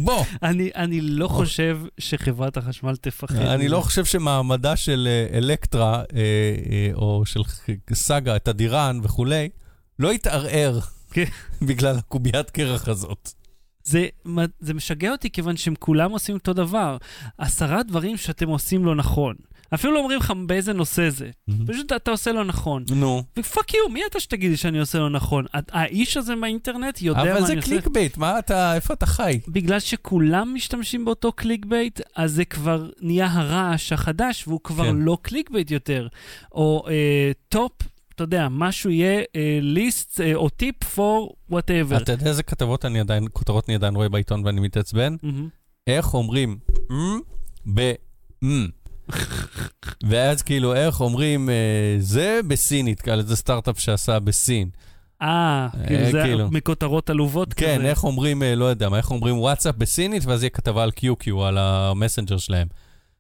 בוא. 0.04 0.24
אני, 0.44 0.70
אני 0.76 1.02
לא 1.02 1.28
חושב 1.28 1.80
שחברת 1.98 2.58
החשמל 2.58 2.96
תפחד. 2.96 3.36
אני. 3.36 3.68
לא 3.68 3.82
חושב 3.82 4.06
שמעמדה 4.06 4.76
של 4.76 5.08
אה, 5.12 5.38
אלקטרה, 5.38 5.94
אה, 5.94 6.04
אה, 6.72 6.90
או 6.94 7.24
של 7.26 7.42
סאגה, 7.94 8.40
תדירן 8.40 9.00
וכולי, 9.04 9.50
לא 10.00 10.14
יתערער 10.14 10.80
כן. 11.12 11.26
בגלל 11.62 11.98
הקוביית 11.98 12.50
קרח 12.50 12.88
הזאת. 12.88 13.30
זה, 13.84 14.08
זה 14.60 14.74
משגע 14.74 15.12
אותי 15.12 15.30
כיוון 15.30 15.58
שהם 15.58 15.76
כולם 15.80 16.12
עושים 16.12 16.36
אותו 16.36 16.54
דבר. 16.54 16.98
עשרה 17.38 17.84
דברים 17.84 18.18
שאתם 18.18 18.48
עושים 18.48 18.86
לא 18.86 18.96
נכון. 18.96 19.36
אפילו 19.74 19.94
לא 19.94 20.00
אומרים 20.00 20.20
לך 20.20 20.34
באיזה 20.46 20.74
נושא 20.74 21.10
זה. 21.10 21.30
פשוט 21.68 21.92
אתה 21.94 22.12
עושה 22.12 22.32
לא 22.32 22.46
נכון. 22.46 22.84
נו, 22.96 23.24
ו 23.40 23.47
fuck 23.47 23.74
you, 23.74 23.90
מי 23.90 24.02
אתה 24.10 24.20
שתגיד 24.20 24.52
לי 24.52 24.58
שאני 24.58 24.80
עושה 24.80 25.00
לא 25.00 25.10
נכון? 25.10 25.46
האיש 25.54 26.18
הזה 26.18 26.34
באינטרנט 26.42 27.02
יודע 27.02 27.20
מה 27.20 27.24
אני 27.24 27.32
אבל 27.32 27.42
עושה? 27.42 27.56
זה 27.56 27.62
clickbait, 27.62 28.18
מה 28.18 28.40
אתה, 28.40 28.76
איפה 28.76 28.94
אתה 28.94 29.06
חי? 29.06 29.40
בגלל 29.48 29.80
שכולם 29.80 30.54
משתמשים 30.54 31.06
באותו 31.06 31.32
clickbait, 31.32 32.00
אז 32.16 32.32
זה 32.32 32.46
כבר 32.46 32.90
נהיה 33.02 33.28
הרעש 33.32 33.92
החדש, 33.92 34.48
והוא 34.48 34.60
כבר 34.64 34.86
כן. 34.86 34.96
לא 34.96 35.18
clickbait 35.22 35.72
יותר. 35.72 36.08
או 36.52 36.86
אה, 36.88 37.32
top, 37.50 37.72
אתה 38.16 38.24
יודע, 38.24 38.48
משהו 38.52 38.90
יהיה 38.90 39.24
list 39.62 40.22
אה, 40.22 40.36
או 40.36 40.50
tip 40.50 40.84
for 40.84 41.36
whatever. 41.50 41.98
אתה 41.98 42.12
יודע 42.12 42.30
איזה 42.30 42.44
כתבות 42.44 42.86
אני 42.86 43.00
עדיין, 43.00 43.28
כותרות 43.34 43.70
אני 43.70 43.76
עדיין 43.76 43.96
רואה 43.96 44.10
בעיתון 44.10 44.46
ואני 44.46 44.62
מתעצבן? 44.62 45.16
איך 45.88 46.14
אומרים 46.14 46.58
"מ" 46.92 47.20
ב-מ. 47.74 48.68
ואז 50.10 50.42
כאילו, 50.42 50.76
איך 50.76 51.02
אומרים 51.02 51.50
אה, 51.50 51.56
זה 52.00 52.40
בסינית, 52.48 53.08
על 53.08 53.20
איזה 53.20 53.36
סטארט-אפ 53.36 53.80
שעשה 53.80 54.20
בסין. 54.20 54.70
אה, 55.22 55.68
כאילו 55.88 56.06
אה, 56.06 56.12
זה 56.12 56.22
כאילו. 56.26 56.52
מכותרות 56.52 57.10
עלובות 57.10 57.54
כזה. 57.54 57.66
כן, 57.66 57.86
איך 57.86 58.04
אומרים, 58.04 58.44
אה, 58.44 58.56
לא 58.56 58.66
יודע 58.66 58.90
מה, 58.90 58.98
איך 58.98 59.12
אומרים 59.12 59.38
וואטסאפ 59.40 59.76
בסינית, 59.76 60.26
ואז 60.26 60.44
יהיה 60.44 60.50
כתבה 60.50 60.84
על 60.84 60.92
QQ, 61.00 61.32
על 61.46 61.58
המסנג'ר 61.58 62.38
שלהם. 62.38 62.68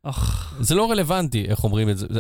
אך, 0.03 0.55
זה 0.59 0.75
לא 0.75 0.91
רלוונטי 0.91 1.45
איך 1.47 1.63
אומרים 1.63 1.89
את 1.89 1.97
זה. 1.97 2.07
זה- 2.09 2.19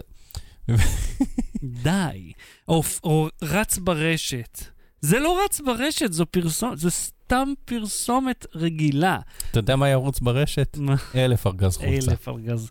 די. 1.63 2.31
או, 2.67 2.83
או 3.03 3.27
רץ 3.41 3.77
ברשת. 3.77 4.59
זה 5.01 5.19
לא 5.19 5.39
רץ 5.45 5.61
ברשת, 5.61 6.13
זו 6.13 6.25
פרסומת, 6.25 6.77
זה 6.77 6.89
סתם 6.91 7.53
פרסומת 7.65 8.45
רגילה. 8.55 9.19
אתה 9.51 9.59
יודע 9.59 9.75
מה 9.75 9.89
ירוץ 9.89 10.19
ברשת? 10.19 10.77
אלף 11.15 11.47
ארגז 11.47 11.77
חולצה. 11.77 12.11
אלף 12.11 12.27
ארגז. 12.27 12.69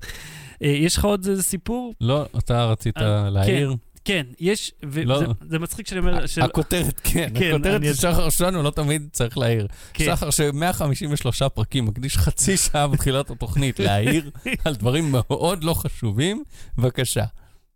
אה, 0.63 0.69
יש 0.69 0.97
לך 0.97 1.05
עוד 1.05 1.27
איזה 1.29 1.43
סיפור? 1.43 1.95
לא, 2.01 2.27
אתה 2.39 2.65
רצית 2.65 2.99
אה, 2.99 3.31
להעיר? 3.31 3.75
כן, 4.05 4.27
יש, 4.41 4.73
וזה 4.83 5.05
לא. 5.05 5.21
זה 5.49 5.59
מצחיק 5.59 5.87
שאני 5.89 6.01
אומר, 6.01 6.27
של, 6.27 6.43
הכותרת, 6.43 7.01
כן, 7.05 7.29
כן, 7.35 7.55
הכותרת 7.55 7.83
של 7.85 7.95
שחר 7.95 8.31
שלנו 8.31 8.63
לא 8.63 8.71
תמיד 8.71 9.09
צריך 9.13 9.39
להעיר. 9.39 9.67
כן, 9.95 10.05
שחר 10.05 10.31
ש-153 10.31 11.49
פרקים 11.49 11.85
מקדיש 11.85 12.17
חצי 12.19 12.57
שעה 12.57 12.87
בתחילת 12.89 13.31
התוכנית 13.31 13.81
להעיר 13.81 14.31
על 14.65 14.75
דברים 14.75 15.13
מאוד 15.13 15.65
לא 15.65 15.75
חשובים, 15.75 16.45
בבקשה. 16.79 17.25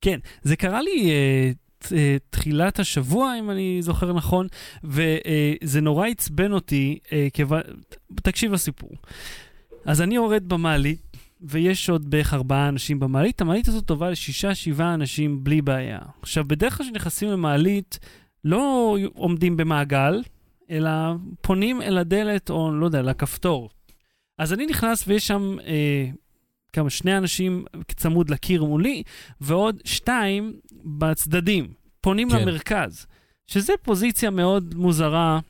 כן, 0.00 0.18
זה 0.42 0.56
קרה 0.56 0.82
לי 0.82 1.10
אה, 1.10 1.50
ת- 1.78 1.92
תחילת 2.30 2.78
השבוע, 2.78 3.34
אם 3.38 3.50
אני 3.50 3.78
זוכר 3.82 4.12
נכון, 4.12 4.46
וזה 4.84 5.80
נורא 5.80 6.06
עצבן 6.08 6.52
אותי, 6.52 6.98
כיוון... 7.32 7.60
תקשיב 8.22 8.52
לסיפור. 8.52 8.90
אז 9.84 10.00
אני 10.02 10.14
יורד 10.14 10.48
במעלית, 10.48 11.07
ויש 11.40 11.90
עוד 11.90 12.10
בערך 12.10 12.34
ארבעה 12.34 12.68
אנשים 12.68 13.00
במעלית, 13.00 13.40
המעלית 13.40 13.68
הזאת 13.68 13.84
טובה 13.84 14.10
לשישה, 14.10 14.54
שבעה 14.54 14.94
אנשים 14.94 15.44
בלי 15.44 15.62
בעיה. 15.62 15.98
עכשיו, 16.22 16.44
בדרך 16.44 16.76
כלל 16.76 16.86
כשנכנסים 16.86 17.28
למעלית, 17.30 17.98
לא 18.44 18.96
עומדים 19.14 19.56
במעגל, 19.56 20.22
אלא 20.70 20.90
פונים 21.40 21.82
אל 21.82 21.98
הדלת, 21.98 22.50
או 22.50 22.72
לא 22.72 22.86
יודע, 22.86 23.02
לכפתור. 23.02 23.70
אז 24.38 24.52
אני 24.52 24.66
נכנס 24.66 25.08
ויש 25.08 25.26
שם 25.26 25.56
אה, 25.66 26.06
כמה, 26.72 26.90
שני 26.90 27.16
אנשים 27.16 27.64
צמוד 27.96 28.30
לקיר 28.30 28.64
מולי, 28.64 29.02
ועוד 29.40 29.80
שתיים 29.84 30.52
בצדדים, 30.84 31.72
פונים 32.00 32.30
כן. 32.30 32.38
למרכז, 32.38 33.06
שזה 33.46 33.72
פוזיציה 33.82 34.30
מאוד 34.30 34.74
מוזרה, 34.74 35.40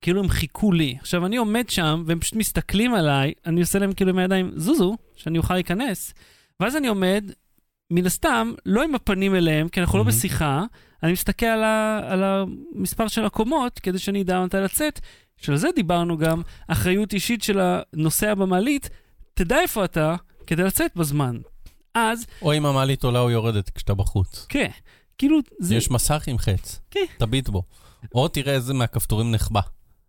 כאילו 0.00 0.22
הם 0.22 0.28
חיכו 0.28 0.72
לי. 0.72 0.96
עכשיו, 1.00 1.26
אני 1.26 1.36
עומד 1.36 1.68
שם, 1.68 2.02
והם 2.06 2.20
פשוט 2.20 2.34
מסתכלים 2.34 2.94
עליי, 2.94 3.32
אני 3.46 3.60
עושה 3.60 3.78
להם 3.78 3.92
כאילו 3.92 4.10
עם 4.10 4.18
הידיים, 4.18 4.50
זוזו, 4.56 4.96
שאני 5.16 5.38
אוכל 5.38 5.54
להיכנס, 5.54 6.14
ואז 6.60 6.76
אני 6.76 6.88
עומד, 6.88 7.30
מן 7.90 8.06
הסתם, 8.06 8.52
לא 8.66 8.82
עם 8.82 8.94
הפנים 8.94 9.34
אליהם, 9.34 9.68
כי 9.68 9.80
אנחנו 9.80 9.98
לא 9.98 10.04
מהמם. 10.04 10.16
בשיחה, 10.16 10.64
אני 11.02 11.12
מסתכל 11.12 11.46
על, 11.46 11.64
ה, 11.64 12.00
על 12.08 12.22
המספר 12.24 13.08
של 13.08 13.24
הקומות, 13.24 13.78
כדי 13.78 13.98
שאני 13.98 14.22
אדע 14.22 14.40
מתי 14.44 14.56
לצאת. 14.56 15.00
של 15.36 15.56
זה 15.56 15.68
דיברנו 15.74 16.18
גם, 16.18 16.42
אחריות 16.68 17.12
אישית 17.12 17.42
של 17.42 17.60
הנוסע 17.60 18.34
במעלית, 18.34 18.90
תדע 19.34 19.60
איפה 19.60 19.84
אתה, 19.84 20.16
כדי 20.46 20.62
לצאת 20.62 20.96
בזמן. 20.96 21.36
אז, 21.94 22.26
או 22.42 22.52
אם 22.52 22.66
המעלית 22.66 23.04
עולה 23.04 23.20
או 23.20 23.30
יורדת 23.30 23.70
כשאתה 23.70 23.94
בחוץ. 23.94 24.46
כן, 24.48 24.70
כאילו, 25.18 25.38
זה... 25.58 25.74
יש 25.74 25.90
מסך 25.90 26.24
עם 26.26 26.38
חץ, 26.38 26.80
כן. 26.90 27.04
תביט 27.18 27.48
בו. 27.48 27.62
או 28.14 28.28
תראה 28.28 28.54
איזה 28.54 28.74
מהכפתורים 28.74 29.32
נחבא. 29.32 29.60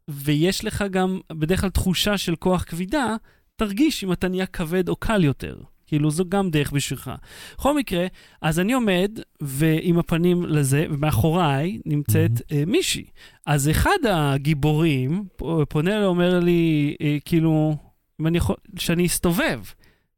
ויש 0.09 0.65
לך 0.65 0.83
גם 0.91 1.19
בדרך 1.33 1.61
כלל 1.61 1.69
תחושה 1.69 2.17
של 2.17 2.35
כוח 2.35 2.63
כבידה, 2.63 3.15
תרגיש 3.55 4.03
אם 4.03 4.11
אתה 4.11 4.27
נהיה 4.27 4.45
כבד 4.45 4.89
או 4.89 4.95
קל 4.95 5.23
יותר. 5.23 5.57
כאילו, 5.89 6.11
זו 6.11 6.25
גם 6.29 6.49
דרך 6.49 6.71
בשבילך. 6.71 7.11
בכל 7.57 7.77
מקרה, 7.77 8.07
אז 8.41 8.59
אני 8.59 8.73
עומד 8.73 9.19
ועם 9.41 9.99
הפנים 9.99 10.45
לזה, 10.45 10.85
ומאחוריי 10.89 11.79
נמצאת 11.85 12.31
מהמם. 12.31 12.61
אה, 12.61 12.65
מישהי. 12.65 13.05
אז 13.45 13.69
אחד 13.69 13.97
הגיבורים 14.09 15.23
פונה 15.69 15.95
אליי, 15.95 16.05
אומר 16.05 16.39
לי, 16.39 16.95
אה, 17.01 17.17
כאילו, 17.25 17.75
אם 18.21 18.27
אני 18.27 18.37
יכול, 18.37 18.55
שאני 18.77 19.05
אסתובב, 19.05 19.61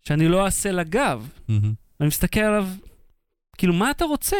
שאני 0.01 0.27
לא 0.27 0.45
אעשה 0.45 0.71
לה 0.71 0.83
גב. 0.83 1.29
מהמם. 1.48 1.74
אני 2.00 2.07
מסתכל 2.07 2.39
עליו, 2.39 2.67
כאילו, 3.57 3.74
מה 3.74 3.91
אתה 3.91 4.05
רוצה? 4.05 4.38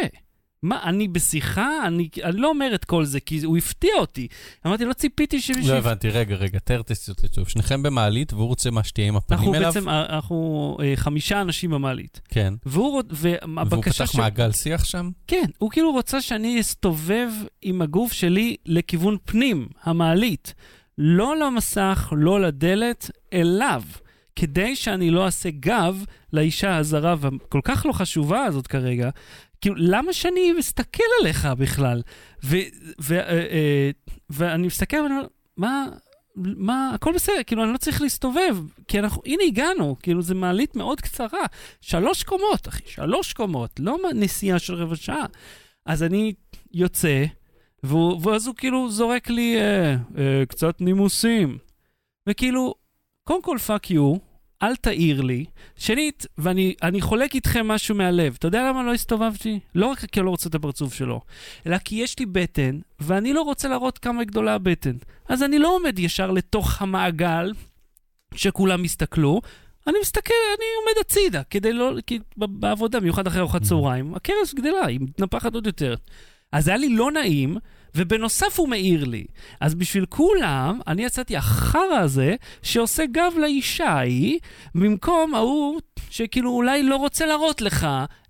מה, 0.62 0.82
אני 0.82 1.08
בשיחה? 1.08 1.86
אני, 1.86 2.08
אני 2.22 2.40
לא 2.40 2.48
אומר 2.48 2.74
את 2.74 2.84
כל 2.84 3.04
זה, 3.04 3.20
כי 3.20 3.40
הוא 3.44 3.56
הפתיע 3.56 3.94
אותי. 3.98 4.28
אמרתי, 4.66 4.84
לא 4.84 4.92
ציפיתי 4.92 5.40
שמישהו... 5.40 5.72
לא 5.72 5.78
הבנתי, 5.78 6.08
רגע, 6.08 6.36
רגע, 6.36 6.58
תאר 6.58 6.80
הסיטואציה. 6.90 7.44
שניכם 7.46 7.82
במעלית 7.82 8.32
והוא 8.32 8.46
רוצה 8.46 8.70
מה 8.70 8.84
שתהיה 8.84 9.08
עם 9.08 9.16
הפנים 9.16 9.38
אנחנו 9.38 9.54
אליו? 9.54 9.72
בעצם, 9.72 9.88
אנחנו 9.88 10.76
אה, 10.82 10.92
חמישה 10.96 11.40
אנשים 11.40 11.70
במעלית. 11.70 12.20
כן. 12.28 12.54
והוא, 12.66 13.02
והוא 13.10 13.82
פתח 13.82 14.12
של... 14.12 14.18
מעגל 14.18 14.52
שיח 14.52 14.84
שם? 14.84 15.10
כן, 15.26 15.46
הוא 15.58 15.70
כאילו 15.70 15.92
רוצה 15.92 16.20
שאני 16.20 16.60
אסתובב 16.60 17.28
עם 17.62 17.82
הגוף 17.82 18.12
שלי 18.12 18.56
לכיוון 18.66 19.16
פנים, 19.24 19.68
המעלית. 19.82 20.54
לא 20.98 21.36
למסך, 21.36 22.12
לא 22.16 22.40
לדלת, 22.40 23.10
אליו. 23.32 23.82
כדי 24.36 24.76
שאני 24.76 25.10
לא 25.10 25.24
אעשה 25.24 25.50
גב 25.60 26.04
לאישה 26.32 26.76
הזרה 26.76 27.14
והכל 27.18 27.60
כך 27.64 27.86
לא 27.86 27.92
חשובה 27.92 28.44
הזאת 28.44 28.66
כרגע. 28.66 29.10
כאילו, 29.62 29.74
למה 29.78 30.12
שאני 30.12 30.52
אסתכל 30.60 31.02
עליך 31.20 31.48
בכלל? 31.58 32.02
אה, 32.52 32.60
אה, 33.10 33.90
ואני 34.30 34.66
מסתכל 34.66 34.96
ואני 34.96 35.14
אומר, 35.14 35.26
מה, 35.56 35.86
מה, 36.36 36.90
הכל 36.94 37.12
בסדר, 37.14 37.42
כאילו, 37.46 37.64
אני 37.64 37.72
לא 37.72 37.78
צריך 37.78 38.02
להסתובב, 38.02 38.56
כי 38.88 38.98
אנחנו, 38.98 39.22
הנה 39.26 39.42
הגענו, 39.46 39.96
כאילו, 40.02 40.22
זו 40.22 40.34
מעלית 40.34 40.76
מאוד 40.76 41.00
קצרה. 41.00 41.44
שלוש 41.80 42.22
קומות, 42.22 42.68
אחי, 42.68 42.82
שלוש 42.86 43.32
קומות, 43.32 43.70
לא 43.78 43.98
נסיעה 44.14 44.58
של 44.58 44.74
רבע 44.74 44.96
שעה. 44.96 45.26
אז 45.86 46.02
אני 46.02 46.32
יוצא, 46.72 47.24
ואז 48.22 48.46
הוא 48.46 48.54
כאילו 48.54 48.90
זורק 48.90 49.30
לי 49.30 49.56
אה, 49.60 49.96
קצת 50.48 50.80
נימוסים. 50.80 51.58
וכאילו, 52.28 52.74
קודם 53.24 53.42
כל, 53.42 53.58
fuck 53.58 53.90
you, 53.90 54.14
אל 54.62 54.76
תעיר 54.76 55.20
לי. 55.20 55.44
שנית, 55.76 56.26
ואני 56.38 57.00
חולק 57.00 57.34
איתכם 57.34 57.68
משהו 57.68 57.94
מהלב. 57.94 58.36
אתה 58.38 58.46
יודע 58.46 58.68
למה 58.68 58.82
לא 58.82 58.94
הסתובבתי? 58.94 59.60
לא 59.74 59.86
רק 59.86 59.98
כי 59.98 60.20
אני 60.20 60.26
לא 60.26 60.30
רוצה 60.30 60.48
את 60.48 60.54
הפרצוף 60.54 60.94
שלו, 60.94 61.20
אלא 61.66 61.78
כי 61.78 61.94
יש 61.96 62.18
לי 62.18 62.26
בטן, 62.26 62.78
ואני 63.00 63.32
לא 63.32 63.42
רוצה 63.42 63.68
להראות 63.68 63.98
כמה 63.98 64.24
גדולה 64.24 64.54
הבטן. 64.54 64.96
אז 65.28 65.42
אני 65.42 65.58
לא 65.58 65.76
עומד 65.76 65.98
ישר 65.98 66.30
לתוך 66.30 66.82
המעגל 66.82 67.52
שכולם 68.34 68.84
יסתכלו. 68.84 69.40
אני 69.86 69.96
מסתכל, 70.02 70.34
אני 70.58 70.66
עומד 70.80 71.00
הצידה, 71.00 71.42
כדי 71.42 71.72
לא, 71.72 71.92
כי 72.06 72.18
בעבודה, 72.36 73.00
במיוחד 73.00 73.26
אחרי 73.26 73.40
ארוחת 73.40 73.62
צהריים, 73.62 74.14
הכרס 74.14 74.54
גדלה, 74.54 74.86
היא 74.86 75.00
מתנפחת 75.00 75.54
עוד 75.54 75.66
יותר. 75.66 75.94
אז 76.52 76.68
היה 76.68 76.76
לי 76.76 76.88
לא 76.88 77.12
נעים, 77.12 77.56
ובנוסף 77.94 78.58
הוא 78.58 78.68
מעיר 78.68 79.04
לי. 79.04 79.24
אז 79.60 79.74
בשביל 79.74 80.06
כולם, 80.06 80.80
אני 80.86 81.04
יצאתי 81.04 81.36
החרא 81.36 81.98
הזה, 82.00 82.34
שעושה 82.62 83.04
גב 83.12 83.32
לאישה 83.40 83.88
ההיא, 83.88 84.38
במקום 84.74 85.34
ההוא 85.34 85.80
שכאילו 86.10 86.50
אולי 86.50 86.82
לא 86.82 86.96
רוצה 86.96 87.26
להראות 87.26 87.60
לך 87.60 87.86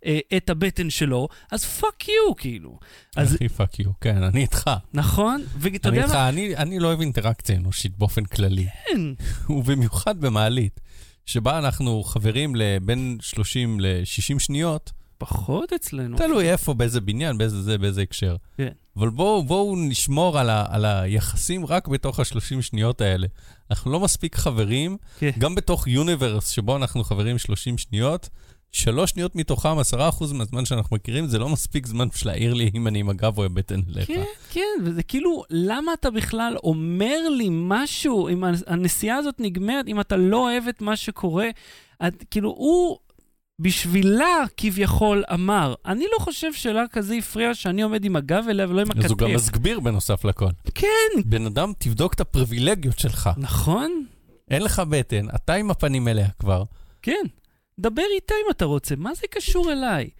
אה, 0.07 0.19
את 0.37 0.51
הבטן 0.51 0.91
שלו, 0.91 1.29
אז 1.51 1.65
fuck 1.65 2.09
you, 2.09 2.37
כאילו. 2.37 2.79
אז... 3.17 3.35
הכי 3.35 3.49
fuck 3.49 3.81
you, 3.81 3.91
כן, 4.01 4.23
אני 4.23 4.41
איתך. 4.41 4.71
נכון? 4.95 5.43
ואתה 5.59 5.89
יודע 5.89 6.07
מה... 6.07 6.29
אני, 6.29 6.57
אני 6.57 6.79
לא 6.79 6.89
אוהב 6.89 7.01
אינטראקציה 7.01 7.57
אנושית 7.57 7.99
באופן 7.99 8.25
כללי. 8.25 8.67
כן. 8.89 9.01
ובמיוחד 9.57 10.21
במעלית, 10.21 10.81
שבה 11.27 11.59
אנחנו 11.59 12.03
חברים 12.03 12.57
לבין 12.57 13.19
30 13.21 13.81
ל-60 13.81 14.39
שניות, 14.39 14.93
פחות 15.27 15.73
אצלנו. 15.73 16.17
תלוי 16.17 16.51
איפה, 16.51 16.75
באיזה 16.75 17.01
בניין, 17.01 17.39
באיזה 17.39 17.63
זה, 17.63 17.79
באיזה 17.79 18.03
הקשר. 18.03 18.37
כן. 18.57 18.69
אבל 18.97 19.09
בואו 19.11 19.43
בוא 19.43 19.77
נשמור 19.79 20.39
על, 20.39 20.51
ה, 20.51 20.65
על 20.69 20.85
היחסים 20.85 21.67
רק 21.67 21.89
בתוך 21.89 22.21
ה-30 22.21 22.63
שניות 22.63 23.01
האלה. 23.01 23.27
אנחנו 23.71 23.93
לא 23.93 24.01
מספיק 24.01 24.37
חברים, 24.37 24.97
כן. 25.19 25.31
גם 25.39 25.55
בתוך 25.55 25.89
יוניברס 25.89 26.49
שבו 26.49 26.77
אנחנו 26.77 27.05
חברים 27.05 27.39
30 27.39 27.79
שניות, 27.79 28.29
שלוש 28.73 29.11
שניות 29.11 29.37
מתוכם, 29.37 29.79
עשרה 29.79 30.09
אחוז 30.09 30.33
מהזמן 30.33 30.65
שאנחנו 30.65 30.97
מכירים, 30.97 31.27
זה 31.27 31.39
לא 31.39 31.49
מספיק 31.49 31.87
זמן 31.87 32.09
בשביל 32.09 32.33
להעיר 32.33 32.55
לי 32.55 32.71
אם 32.75 32.87
אני 32.87 32.99
עם 33.01 33.09
הגב 33.09 33.39
או 33.39 33.45
הבטן 33.45 33.81
אליך. 33.89 34.07
כן, 34.07 34.25
כן, 34.51 34.85
וזה 34.85 35.03
כאילו, 35.03 35.45
למה 35.51 35.93
אתה 35.93 36.11
בכלל 36.11 36.57
אומר 36.65 37.29
לי 37.29 37.49
משהו, 37.51 38.29
אם 38.29 38.45
הנסיעה 38.67 39.17
הזאת 39.17 39.35
נגמרת, 39.39 39.89
אם 39.89 40.01
אתה 40.01 40.17
לא 40.17 40.37
אוהב 40.37 40.69
את 40.69 40.81
מה 40.81 40.97
שקורה? 40.97 41.49
את, 42.07 42.25
כאילו, 42.31 42.49
הוא 42.51 42.99
בשבילה 43.59 44.45
כביכול 44.57 45.25
אמר. 45.33 45.75
אני 45.87 46.05
לא 46.13 46.25
חושב 46.25 46.53
שאלה 46.53 46.85
כזה 46.93 47.15
הפריע 47.15 47.55
שאני 47.55 47.83
עומד 47.83 48.05
עם 48.05 48.17
הגב 48.17 48.45
אליה 48.51 48.69
ולא 48.69 48.81
עם 48.81 48.91
הכתף. 48.91 49.05
אז 49.05 49.11
הוא 49.11 49.19
גם 49.19 49.35
מסביר 49.35 49.81
בנוסף 49.81 50.25
לכל. 50.25 50.49
כן. 50.75 51.23
בן 51.25 51.47
אדם, 51.47 51.73
תבדוק 51.79 52.15
את 52.15 52.21
הפריבילגיות 52.21 52.99
שלך. 52.99 53.31
נכון. 53.37 54.05
אין 54.51 54.63
לך 54.63 54.83
בטן, 54.89 55.27
אתה 55.35 55.55
עם 55.55 55.71
הפנים 55.71 56.09
אליה 56.09 56.29
כבר. 56.39 56.65
כן. 57.03 57.25
דבר 57.81 58.03
איתה 58.15 58.35
אם 58.47 58.51
אתה 58.51 58.65
רוצה, 58.65 58.97
מה 58.97 59.15
זה 59.15 59.27
קשור 59.31 59.73
אליי? 59.73 60.11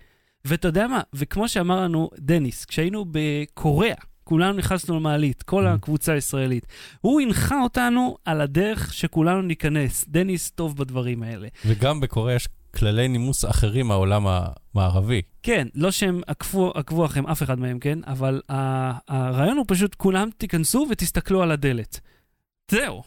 ואתה 0.45 0.69
יודע 0.69 0.87
מה, 0.87 1.01
וכמו 1.15 1.49
שאמר 1.49 1.81
לנו 1.81 2.11
דניס, 2.19 2.65
כשהיינו 2.65 3.05
בקוריאה, 3.11 3.97
כולנו 4.25 4.53
נכנסנו 4.53 4.97
למעלית, 4.97 5.43
כל 5.43 5.67
mm. 5.67 5.71
הקבוצה 5.71 6.13
הישראלית. 6.13 6.67
הוא 7.01 7.21
הנחה 7.21 7.61
אותנו 7.63 8.17
על 8.25 8.41
הדרך 8.41 8.95
שכולנו 8.95 9.43
ניכנס. 9.43 10.05
דניס 10.09 10.51
טוב 10.51 10.77
בדברים 10.77 11.23
האלה. 11.23 11.49
וגם 11.67 12.01
בקוריאה 12.01 12.37
יש 12.37 12.49
כללי 12.75 13.09
נימוס 13.09 13.45
אחרים 13.45 13.87
מהעולם 13.87 14.27
המערבי. 14.27 15.23
כן, 15.43 15.69
לא 15.75 15.91
שהם 15.91 16.21
עקבו, 16.27 16.73
עקבו 16.75 17.07
אחריהם, 17.07 17.27
אף 17.27 17.43
אחד 17.43 17.59
מהם, 17.59 17.79
כן? 17.79 17.99
אבל 18.07 18.41
הרעיון 18.49 19.57
הוא 19.57 19.65
פשוט, 19.69 19.95
כולם 19.95 20.29
תיכנסו 20.37 20.87
ותסתכלו 20.91 21.43
על 21.43 21.51
הדלת. 21.51 22.01
זהו. 22.71 23.03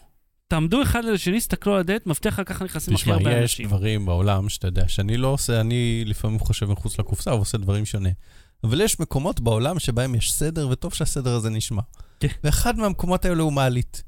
תעמדו 0.47 0.81
אחד 0.81 1.05
לשני, 1.05 1.37
תסתכלו 1.37 1.73
על 1.73 1.79
הדלת, 1.79 2.07
מבטיח 2.07 2.39
לך 2.39 2.49
ככה 2.49 2.65
נכנסים 2.65 2.95
הכי 2.95 3.11
הרבה 3.11 3.41
אנשים. 3.41 3.45
תשמע, 3.45 3.65
יש 3.65 3.71
דברים 3.71 4.05
בעולם 4.05 4.49
שאתה 4.49 4.67
יודע, 4.67 4.87
שאני 4.87 5.17
לא 5.17 5.27
עושה, 5.27 5.61
אני 5.61 6.03
לפעמים 6.05 6.39
חושב 6.39 6.65
מחוץ 6.65 6.99
לקופסה 6.99 7.33
ועושה 7.33 7.57
דברים 7.57 7.85
שונה. 7.85 8.09
אבל 8.63 8.81
יש 8.81 8.99
מקומות 8.99 9.39
בעולם 9.39 9.79
שבהם 9.79 10.15
יש 10.15 10.33
סדר, 10.33 10.67
וטוב 10.71 10.93
שהסדר 10.93 11.35
הזה 11.35 11.49
נשמע. 11.49 11.81
כן. 12.19 12.27
ואחד 12.43 12.77
מהמקומות 12.77 13.25
האלה 13.25 13.43
הוא 13.43 13.53
מעלית. 13.53 14.03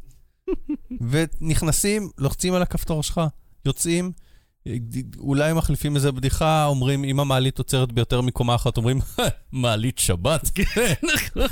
ונכנסים, 1.10 2.10
לוחצים 2.18 2.54
על 2.54 2.62
הכפתור 2.62 3.04
שלך, 3.04 3.22
יוצאים, 3.66 4.12
אולי 5.18 5.54
מחליפים 5.54 5.96
איזה 5.96 6.12
בדיחה, 6.12 6.66
אומרים, 6.66 7.04
אם 7.04 7.20
המעלית 7.20 7.58
עוצרת 7.58 7.92
ביותר 7.92 8.22
מקומה 8.22 8.56
אחת, 8.56 8.78
אומרים, 8.78 9.00
מעלית 9.52 10.00
שבת. 10.00 10.50
כן, 10.56 10.94
נכון. 11.04 11.48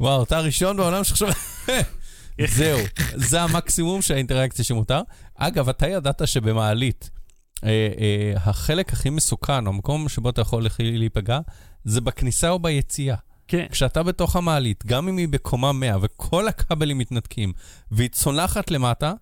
וואו, 0.00 0.22
אתה 0.22 0.36
הראשון 0.36 0.76
בעולם 0.76 1.04
שעכשיו... 1.04 1.28
זהו, 2.56 2.78
זה 3.14 3.42
המקסימום 3.42 4.02
של 4.02 4.14
האינטראקציה 4.14 4.64
שמותר. 4.64 5.00
אגב, 5.34 5.68
אתה 5.68 5.88
ידעת 5.88 6.28
שבמעלית, 6.28 7.10
אה, 7.64 7.68
אה, 7.98 8.32
החלק 8.36 8.92
הכי 8.92 9.10
מסוכן, 9.10 9.66
או 9.66 9.72
המקום 9.72 10.08
שבו 10.08 10.30
אתה 10.30 10.40
יכול 10.40 10.66
להיפגע, 10.78 11.38
זה 11.84 12.00
בכניסה 12.00 12.50
או 12.50 12.58
ביציאה. 12.58 13.16
כן. 13.48 13.66
כשאתה 13.70 14.02
בתוך 14.02 14.36
המעלית, 14.36 14.86
גם 14.86 15.08
אם 15.08 15.16
היא 15.16 15.28
בקומה 15.28 15.72
100 15.72 15.96
וכל 16.02 16.48
הכבלים 16.48 16.98
מתנתקים, 16.98 17.52
והיא 17.90 18.08
צונחת 18.08 18.70
למטה, 18.70 19.12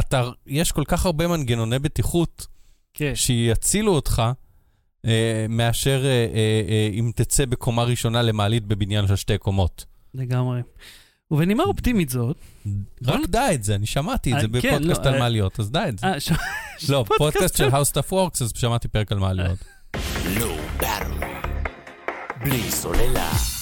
אתה, 0.00 0.30
יש 0.46 0.72
כל 0.72 0.84
כך 0.84 1.06
הרבה 1.06 1.28
מנגנוני 1.28 1.78
בטיחות, 1.78 2.46
כן. 2.94 3.12
שיצילו 3.14 3.94
אותך, 3.94 4.22
אה, 5.06 5.46
מאשר 5.48 6.04
אה, 6.04 6.10
אה, 6.10 6.62
אה, 6.68 6.90
אם 6.92 7.10
תצא 7.14 7.44
בקומה 7.44 7.82
ראשונה 7.84 8.22
למעלית 8.22 8.66
בבניין 8.66 9.06
של 9.06 9.16
שתי 9.16 9.38
קומות. 9.38 9.84
לגמרי. 10.14 10.60
ובנימה 11.30 11.62
אופטימית 11.62 12.08
זאת... 12.08 12.36
רק 13.04 13.20
דע 13.28 13.54
את 13.54 13.64
זה, 13.64 13.74
אני 13.74 13.86
שמעתי 13.86 14.34
את 14.34 14.40
זה 14.40 14.46
אה, 14.54 14.62
כן, 14.62 14.74
בפודקאסט 14.76 15.04
לא, 15.04 15.08
על 15.08 15.14
אה, 15.14 15.20
מעליות, 15.20 15.60
אז 15.60 15.70
דע 15.70 15.88
את 15.88 15.98
זה. 15.98 16.06
לא, 16.88 17.04
פודקאסט 17.18 17.56
של 17.56 17.68
How 17.68 17.84
Stuff 17.92 18.12
Works, 18.12 18.44
אז 18.44 18.52
שמעתי 18.56 18.88
פרק 18.88 19.12
על 19.12 19.18
מעליות. 19.18 19.58
בלי 22.40 22.70
סוללה. 22.70 23.55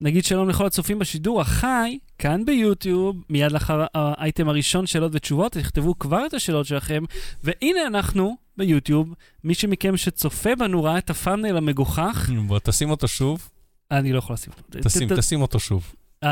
נגיד 0.00 0.24
שלום 0.24 0.48
לכל 0.48 0.66
הצופים 0.66 0.98
בשידור 0.98 1.40
החי, 1.40 1.98
כאן 2.18 2.44
ביוטיוב, 2.44 3.16
מיד 3.30 3.52
לאחר 3.52 3.84
האייטם 3.94 4.48
הראשון, 4.48 4.86
שאלות 4.86 5.12
ותשובות, 5.14 5.52
תכתבו 5.52 5.98
כבר 5.98 6.26
את 6.26 6.34
השאלות 6.34 6.66
שלכם, 6.66 7.04
והנה 7.44 7.86
אנחנו 7.86 8.36
ביוטיוב, 8.56 9.14
מי 9.44 9.54
שמכם 9.54 9.96
שצופה 9.96 10.56
בנו 10.56 10.84
ראה 10.84 10.98
את 10.98 11.10
הפאנל 11.10 11.56
המגוחך. 11.56 12.30
בוא 12.46 12.58
תשים 12.58 12.90
אותו 12.90 13.08
שוב. 13.08 13.50
אני 13.90 14.12
לא 14.12 14.18
יכול 14.18 14.34
לשים 14.34 14.52
אותו. 14.52 14.88
תשים, 14.88 15.08
תשים 15.16 15.42
אותו 15.42 15.60
שוב. 15.60 15.92
Uh, 16.24 16.26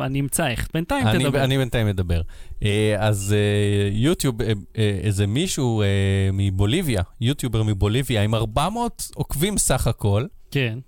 אני 0.00 0.20
אמצא 0.20 0.46
איך, 0.46 0.68
בינתיים 0.74 1.12
תדבר. 1.12 1.44
אני 1.44 1.58
בינתיים 1.58 1.86
מדבר. 1.86 2.20
Uh, 2.60 2.64
אז 2.98 3.34
uh, 3.34 3.94
יוטיוב, 3.96 4.36
איזה 4.74 5.26
מישהו 5.26 5.82
מבוליביה, 6.32 7.02
יוטיובר 7.20 7.62
מבוליביה, 7.62 8.22
עם 8.22 8.34
400 8.34 9.10
עוקבים 9.14 9.58
סך 9.58 9.86
הכל, 9.86 10.26
כן. 10.50 10.78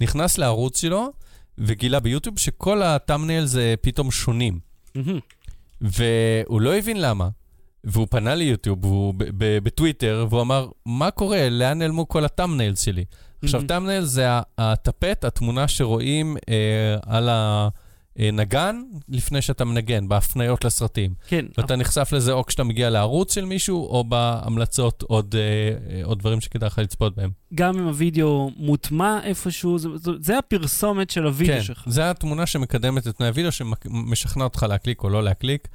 נכנס 0.00 0.38
לערוץ 0.38 0.80
שלו, 0.80 1.12
וגילה 1.58 2.00
ביוטיוב 2.00 2.38
שכל 2.38 2.82
ה 2.82 3.44
thumbnails 3.46 3.74
פתאום 3.80 4.10
שונים. 4.10 4.58
והוא 5.80 6.60
לא 6.60 6.76
הבין 6.76 7.00
למה. 7.00 7.28
והוא 7.84 8.06
פנה 8.10 8.34
ליוטיוב, 8.34 8.84
והוא 8.84 9.14
בטוויטר, 9.38 10.26
והוא 10.30 10.40
אמר, 10.40 10.68
מה 10.86 11.10
קורה? 11.10 11.48
לאן 11.50 11.78
נעלמו 11.78 12.08
כל 12.08 12.24
ה 12.24 12.29
thumbnails 12.29 12.80
שלי? 12.80 13.04
עכשיו, 13.44 13.62
thumbnail 13.68 14.04
זה 14.04 14.26
הטפט, 14.58 15.24
התמונה 15.24 15.68
שרואים 15.68 16.36
אה, 16.48 16.96
על 17.06 17.28
ה... 17.28 17.68
אה, 18.20 18.30
נגן 18.30 18.82
לפני 19.08 19.42
שאתה 19.42 19.64
מנגן, 19.64 20.08
בהפניות 20.08 20.64
לסרטים. 20.64 21.14
כן. 21.28 21.46
ואתה 21.58 21.74
אבל... 21.74 21.76
נחשף 21.82 22.12
לזה 22.12 22.32
או 22.32 22.46
כשאתה 22.46 22.64
מגיע 22.64 22.90
לערוץ 22.90 23.34
של 23.34 23.44
מישהו, 23.44 23.86
או 23.86 24.04
בהמלצות 24.04 25.02
עוד, 25.02 25.34
אה, 25.38 26.04
עוד 26.04 26.18
דברים 26.18 26.40
שכדאי 26.40 26.66
לך 26.66 26.78
לצפות 26.78 27.16
בהם. 27.16 27.30
גם 27.54 27.78
אם 27.78 27.84
הוידאו 27.84 28.50
מוטמע 28.56 29.20
איפשהו, 29.24 29.78
זה, 29.78 29.88
זה, 29.94 30.10
זה 30.20 30.38
הפרסומת 30.38 31.10
של 31.10 31.24
הוידאו 31.24 31.56
כן, 31.56 31.62
שלך. 31.62 31.78
כן, 31.78 31.90
זה 31.90 32.10
התמונה 32.10 32.46
שמקדמת 32.46 33.06
את 33.06 33.16
תנאי 33.16 33.28
הוידאו, 33.28 33.52
שמשכנע 33.52 34.44
אותך 34.44 34.66
להקליק 34.68 35.02
או 35.02 35.08
לא 35.08 35.22
להקליק. 35.22 35.68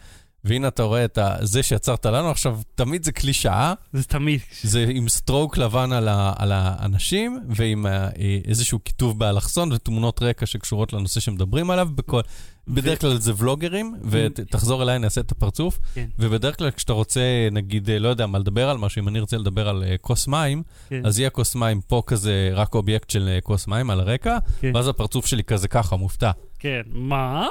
והנה 0.44 0.68
אתה 0.68 0.84
רואה 0.84 1.06
את. 1.06 1.20
זה 1.42 1.64
שיצרת 1.64 2.06
לנו. 2.06 2.30
עכשיו, 2.30 2.60
תמיד 2.76 3.04
זה 3.04 3.12
קלישאה. 3.12 3.74
זה 3.94 4.04
תמיד. 4.04 4.40
זה 4.64 4.86
עם 4.90 5.10
סטרוק 5.10 5.58
לבן 5.58 5.92
על, 5.92 6.08
ה... 6.08 6.34
על 6.38 6.52
האנשים, 6.52 7.40
ועם 7.50 7.86
אה, 7.88 8.10
איזשהו 8.46 8.80
כיתוב 8.86 9.20
באלכסון 9.20 9.72
ותמונות 9.72 10.24
רקע 10.24 10.46
שקשורות 10.46 10.94
לנושא 10.94 11.20
שמדברים 11.20 11.70
עליו. 11.70 11.90
בכל... 11.96 12.22
בדרך 12.68 13.02
כלל 13.02 13.18
זה 13.18 13.34
ולוגרים, 13.38 13.96
ותחזור 14.10 14.84
אליי, 14.84 15.00
נעשה 15.00 15.22
את 15.22 15.32
הפרצוף. 15.32 15.80
כן. 15.94 16.06
ובדרך 16.20 16.58
כלל 16.58 16.72
כשאתה 16.72 16.94
רוצה, 16.94 17.22
נגיד, 17.52 17.90
לא 17.92 18.08
יודע 18.08 18.26
מה, 18.28 18.40
לדבר 18.40 18.70
על 18.70 18.78
משהו, 18.78 19.02
אם 19.02 19.08
אני 19.08 19.20
רוצה 19.20 19.38
לדבר 19.38 19.70
על 19.70 19.84
כוס 20.02 20.28
מים, 20.28 20.64
כן. 20.90 21.06
אז 21.06 21.20
יהיה 21.20 21.30
כוס 21.30 21.56
מים 21.56 21.82
פה 21.82 22.04
כזה, 22.08 22.50
רק 22.54 22.76
אובייקט 22.76 23.10
של 23.10 23.38
כוס 23.44 23.68
מים 23.68 23.90
על 23.90 24.00
הרקע, 24.00 24.38
כן. 24.60 24.72
ואז 24.76 24.88
הפרצוף 24.88 25.26
שלי 25.26 25.44
כזה 25.44 25.68
ככה, 25.68 25.96
מופתע. 25.96 26.32
כן, 26.60 26.82
מה? 26.92 27.48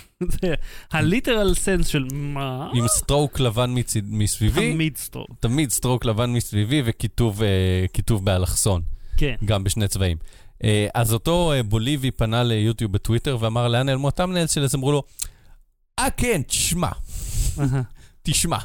זה 0.40 0.54
ה 0.92 1.00
literal 1.00 1.54
sense 1.54 1.86
של 1.86 2.06
מה? 2.12 2.70
עם 2.74 2.88
stroke 2.88 3.40
לבן 3.40 3.70
מצד- 3.78 4.00
מסביבי, 4.04 4.72
תמיד 4.72 4.96
stroke. 4.96 5.30
תמיד 5.40 5.70
stroke 5.70 6.04
לבן 6.04 6.32
מסביבי 6.32 6.82
וכיתוב 6.84 7.42
אה, 7.42 7.86
באלכסון, 8.22 8.82
כן. 9.16 9.34
גם 9.44 9.64
בשני 9.64 9.88
צבעים. 9.88 10.16
אה, 10.64 10.86
אז 10.94 11.12
אותו 11.12 11.52
אה, 11.52 11.62
בוליבי 11.62 12.10
פנה 12.10 12.42
ליוטיוב 12.42 12.92
בטוויטר 12.92 13.36
ואמר, 13.40 13.68
לאן 13.68 13.86
נעלמו 13.86 14.08
ה 14.08 14.12
thumbnail 14.12 14.46
שלי? 14.46 14.64
אז 14.64 14.74
אמרו 14.74 14.92
לו, 14.92 15.02
אה 15.98 16.10
כן, 16.10 16.42
תשמע. 16.46 16.90
תשמע, 18.22 18.58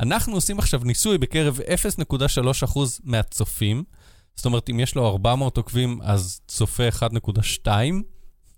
אנחנו 0.00 0.34
עושים 0.34 0.58
עכשיו 0.58 0.80
ניסוי 0.84 1.18
בקרב 1.18 1.58
0.3% 1.60 2.78
מהצופים, 3.04 3.84
זאת 4.36 4.46
אומרת, 4.46 4.70
אם 4.70 4.80
יש 4.80 4.94
לו 4.94 5.06
400 5.08 5.56
עוקבים, 5.56 5.98
אז 6.02 6.40
צופה 6.48 6.88
1.2 6.88 7.66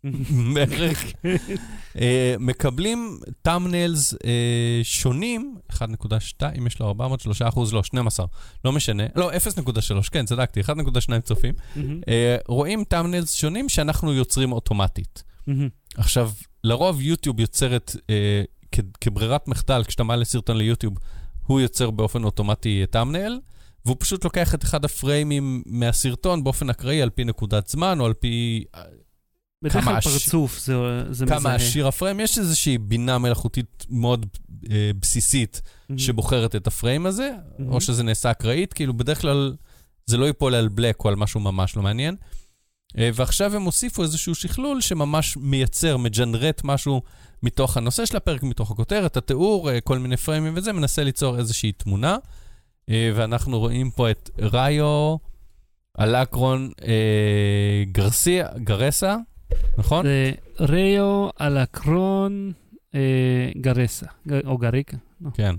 בערך. 0.55 1.05
אה, 2.01 2.35
מקבלים 2.39 3.19
טאמנלס 3.43 4.15
שונים, 4.83 5.57
1.2, 5.73 5.79
אם 6.59 6.67
יש 6.67 6.81
לו 6.81 6.87
400, 6.87 7.21
3 7.21 7.43
אחוז, 7.43 7.75
לא, 7.75 7.83
12, 7.83 8.27
לא 8.65 8.73
משנה, 8.73 9.03
לא, 9.17 9.31
0.3, 9.33 10.11
כן, 10.11 10.27
צדקתי, 10.27 10.61
1.2 10.61 11.21
צופים. 11.21 11.55
אה, 12.09 12.37
רואים 12.49 12.85
טאמנלס 12.85 13.35
שונים 13.35 13.69
שאנחנו 13.69 14.13
יוצרים 14.13 14.53
אוטומטית. 14.53 15.23
עכשיו, 15.97 16.31
לרוב 16.65 17.01
יוטיוב 17.01 17.41
יוצרת 17.41 17.97
אה, 18.11 18.43
כברירת 19.01 19.49
מחדל, 19.49 19.83
כשאתה 19.85 20.03
מעלה 20.03 20.25
סרטון 20.25 20.57
ליוטיוב, 20.57 20.95
הוא 21.47 21.61
יוצר 21.61 21.91
באופן 21.91 22.25
אוטומטי 22.25 22.85
טאמנל, 22.91 23.41
והוא 23.85 23.97
פשוט 24.01 24.25
לוקח 24.25 24.55
את 24.55 24.65
אחד 24.65 24.85
הפריימים 24.85 25.63
מהסרטון 25.67 26.45
באופן 26.45 26.71
אקראי 26.71 27.03
על 27.03 27.11
פי 27.11 27.25
נקודת 27.25 27.69
זמן, 27.69 28.01
או 28.01 28.07
על 28.07 28.13
פי 28.13 28.65
אה, 28.75 28.83
בדרך 29.65 29.73
כמה 29.85 29.85
כלל 29.85 29.97
הש- 29.97 30.25
פרצוף 30.25 30.59
זה 30.59 30.75
זה 31.11 31.27
כמה 31.27 31.39
מזהה. 31.39 31.55
עשיר 31.55 31.87
הפריים. 31.89 32.21
יש 32.21 32.39
איזושהי 32.39 32.79
בינה 32.79 33.19
מלאכותית 33.19 33.87
מאוד 33.91 34.27
אה, 34.71 34.91
בסיסית 35.01 35.63
מהמם. 35.89 35.99
שבוחרת 35.99 36.57
את 36.57 36.67
הפריים 36.67 37.07
הזה, 37.07 37.31
מהמם. 37.59 37.73
או 37.73 37.81
שזה 37.81 38.03
נעשה 38.03 38.31
אקראית, 38.31 38.73
כאילו 38.73 38.95
בדרך 38.95 39.21
כלל 39.21 39.55
זה 40.07 40.17
לא 40.17 40.25
ייפול 40.25 40.55
על 40.55 40.69
בלק 40.69 41.05
או 41.05 41.09
על 41.09 41.17
משהו 41.17 41.41
ממש 41.41 41.77
לא 41.77 41.83
מעניין. 41.83 42.17
אה, 42.99 43.11
ועכשיו 43.15 43.57
הם 43.57 43.63
הוסיפו 43.63 44.03
איזשהו 44.03 44.35
שכלול 44.35 44.81
שממש 44.81 45.37
מייצר, 45.37 45.97
מג'נרט 45.97 46.61
משהו 46.65 47.03
מתוך 47.43 47.77
הנושא 47.77 48.07
של 48.07 48.17
הפרק, 48.17 48.43
מתוך 48.43 48.71
הכותרת, 48.71 49.17
התיאור, 49.17 49.71
אה, 49.71 49.81
כל 49.81 49.99
מיני 49.99 50.17
פריימים 50.17 50.53
וזה, 50.57 50.73
מנסה 50.73 51.05
ליצור 51.05 51.39
איזושהי 51.39 51.73
תמונה. 51.73 52.17
אה, 52.91 53.11
ואנחנו 53.15 53.59
רואים 53.59 53.91
פה 53.91 54.11
את 54.11 54.31
ראיו 54.39 55.17
אלקרון 56.01 56.71
אה, 56.87 56.93
גרסיה, 57.93 58.49
גרסה, 58.65 59.17
נכון? 59.79 60.07
זה 60.07 60.33
ריו 60.61 61.29
אלקרון 61.41 62.53
אה, 62.95 63.01
גרסה, 63.61 64.07
או 64.47 64.59
גריקה. 64.59 64.97
לא. 65.21 65.31
כן, 65.35 65.55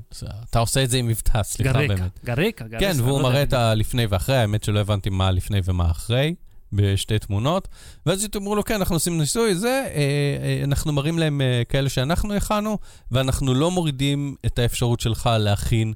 אתה 0.49 0.59
עושה 0.59 0.83
את 0.83 0.89
זה 0.89 0.97
עם 0.97 1.07
מבטא, 1.07 1.43
סליחה 1.43 1.73
גרקה, 1.73 1.95
באמת. 1.95 2.19
גרקה, 2.25 2.67
גרסה. 2.67 2.85
כן, 2.93 3.01
והוא 3.01 3.17
לא 3.19 3.23
מראה 3.23 3.43
את 3.43 3.53
הלפני 3.53 4.05
ואחרי, 4.05 4.35
האמת 4.37 4.63
שלא 4.63 4.79
הבנתי 4.79 5.09
מה 5.09 5.31
לפני 5.31 5.59
ומה 5.65 5.91
אחרי, 5.91 6.35
בשתי 6.73 7.19
תמונות. 7.19 7.67
ואז 8.05 8.27
אמרו 8.35 8.55
לו, 8.55 8.63
כן, 8.63 8.75
אנחנו 8.75 8.95
עושים 8.95 9.17
ניסוי, 9.17 9.55
זה, 9.55 9.67
אה, 9.67 10.01
אה, 10.43 10.63
אנחנו 10.63 10.93
מראים 10.93 11.19
להם 11.19 11.41
אה, 11.41 11.61
כאלה 11.69 11.89
שאנחנו 11.89 12.33
הכנו, 12.33 12.77
ואנחנו 13.11 13.53
לא 13.53 13.71
מורידים 13.71 14.35
את 14.45 14.59
האפשרות 14.59 14.99
שלך 14.99 15.29
להכין 15.39 15.93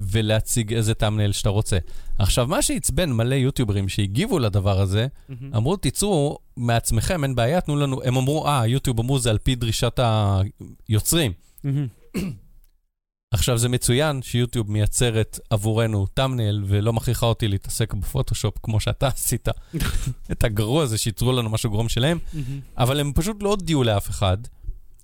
ולהציג 0.00 0.74
איזה 0.74 0.94
טאמנל 0.94 1.32
שאתה 1.32 1.48
רוצה. 1.48 1.78
עכשיו, 2.18 2.46
מה 2.46 2.62
שעצבן 2.62 3.12
מלא 3.12 3.34
יוטיוברים 3.34 3.88
שהגיבו 3.88 4.38
לדבר 4.38 4.80
הזה, 4.80 5.06
מהמם. 5.28 5.54
אמרו, 5.54 5.76
תיצרו 5.76 6.38
מעצמכם, 6.56 7.24
אין 7.24 7.34
בעיה, 7.34 7.60
תנו 7.60 7.76
לנו, 7.76 8.02
הם 8.04 8.16
אמרו, 8.16 8.46
אה, 8.46 8.66
יוטיוב 8.66 9.00
אמרו, 9.00 9.18
זה 9.18 9.30
על 9.30 9.38
פי 9.38 9.54
דרישת 9.54 10.00
היוצרים. 10.88 11.32
מהמם. 11.64 11.86
עכשיו, 13.30 13.58
זה 13.58 13.68
מצוין 13.68 14.22
שיוטיוב 14.22 14.70
מייצרת 14.70 15.38
עבורנו 15.50 16.06
טאמנל 16.06 16.64
ולא 16.66 16.92
מכריחה 16.92 17.26
אותי 17.26 17.48
להתעסק 17.48 17.94
בפוטושופ 17.94 18.54
כמו 18.62 18.80
שאתה 18.80 19.06
עשית. 19.14 19.48
את 20.32 20.44
הגרוע 20.44 20.82
הזה 20.82 20.98
שייצרו 20.98 21.32
לנו 21.32 21.50
משהו 21.50 21.70
גרום 21.70 21.88
שלהם, 21.88 22.18
מהמם. 22.32 22.60
אבל 22.78 23.00
הם 23.00 23.12
פשוט 23.14 23.42
לא 23.42 23.48
הודיעו 23.48 23.84
לאף 23.84 24.10
אחד. 24.10 24.38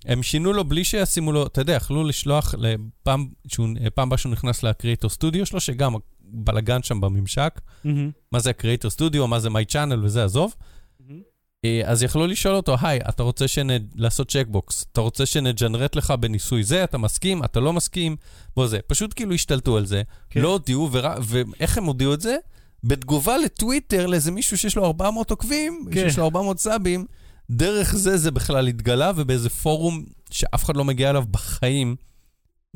הם 0.05 0.23
שינו 0.23 0.53
לו 0.53 0.63
בלי 0.63 0.83
שישימו 0.83 1.31
לו, 1.31 1.45
אתה 1.47 1.61
יודע, 1.61 1.73
יכלו 1.73 2.03
לשלוח 2.03 2.55
לפעם, 2.57 3.27
שהוא, 3.47 3.67
פעם 3.95 4.07
הבאה 4.07 4.17
שהוא 4.17 4.31
נכנס 4.31 4.63
לקריאטור 4.63 5.09
סטודיו 5.09 5.45
שלו, 5.45 5.59
שגם 5.59 5.93
בלאגן 6.21 6.83
שם 6.83 7.01
בממשק, 7.01 7.61
מהמם. 7.83 8.11
מה 8.31 8.39
זה 8.39 8.49
הקריאטור 8.49 8.91
סטודיו, 8.91 9.27
מה 9.27 9.39
זה 9.39 9.49
מי 9.49 9.65
צ'אנל 9.65 10.05
וזה, 10.05 10.23
עזוב. 10.23 10.55
מהמם. 10.99 11.21
אה, 11.65 11.81
אז 11.85 12.03
יכלו 12.03 12.27
לשאול 12.27 12.55
אותו, 12.55 12.75
היי, 12.81 12.99
אתה 13.09 13.23
רוצה 13.23 13.47
שנ... 13.47 13.67
לעשות 13.95 14.31
צ'קבוקס, 14.31 14.85
אתה 14.91 15.01
רוצה 15.01 15.25
שנג'נרט 15.25 15.95
לך 15.95 16.13
בניסוי 16.19 16.63
זה, 16.63 16.83
אתה 16.83 16.97
מסכים, 16.97 17.43
אתה 17.43 17.59
לא 17.59 17.73
מסכים, 17.73 18.15
בוא 18.55 18.67
זה. 18.67 18.79
פשוט 18.87 19.13
כאילו 19.15 19.33
השתלטו 19.33 19.77
על 19.77 19.85
זה, 19.85 20.01
כן. 20.29 20.41
לא 20.41 20.51
הודיעו, 20.51 20.89
ור... 20.91 21.07
ואיך 21.21 21.77
הם 21.77 21.85
הודיעו 21.85 22.13
את 22.13 22.21
זה? 22.21 22.37
בתגובה 22.83 23.37
לטוויטר 23.37 24.05
לאיזה 24.05 24.31
מישהו 24.31 24.57
שיש 24.57 24.75
לו 24.75 24.85
400 24.85 25.31
עוקבים, 25.31 25.85
כן. 25.91 26.09
שיש 26.09 26.17
לו 26.17 26.25
400 26.25 26.59
סאבים, 26.59 27.05
דרך 27.49 27.95
זה 27.95 28.17
זה 28.17 28.31
בכלל 28.31 28.67
התגלה, 28.67 29.11
ובאיזה 29.15 29.49
פורום 29.49 30.03
שאף 30.31 30.63
אחד 30.63 30.77
לא 30.77 30.83
מגיע 30.83 31.09
אליו 31.09 31.23
בחיים, 31.31 31.95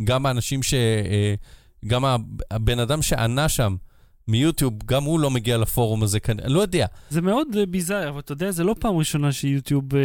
גם 0.03 0.25
האנשים 0.25 0.63
ש... 0.63 0.73
אה, 0.73 1.33
גם 1.85 2.03
הבן 2.51 2.79
אדם 2.79 3.01
שענה 3.01 3.49
שם 3.49 3.75
מיוטיוב, 4.27 4.73
גם 4.85 5.03
הוא 5.03 5.19
לא 5.19 5.31
מגיע 5.31 5.57
לפורום 5.57 6.03
הזה, 6.03 6.19
כנראה, 6.19 6.49
לא 6.49 6.61
יודע. 6.61 6.85
זה 7.09 7.21
מאוד 7.21 7.47
אה, 7.57 7.65
bizarre, 7.65 8.09
אבל 8.09 8.19
אתה 8.19 8.31
יודע, 8.31 8.51
זה 8.51 8.63
לא 8.63 8.75
פעם 8.79 8.95
ראשונה 8.97 9.31
שיוטיוב 9.31 9.95
אה, 9.95 10.01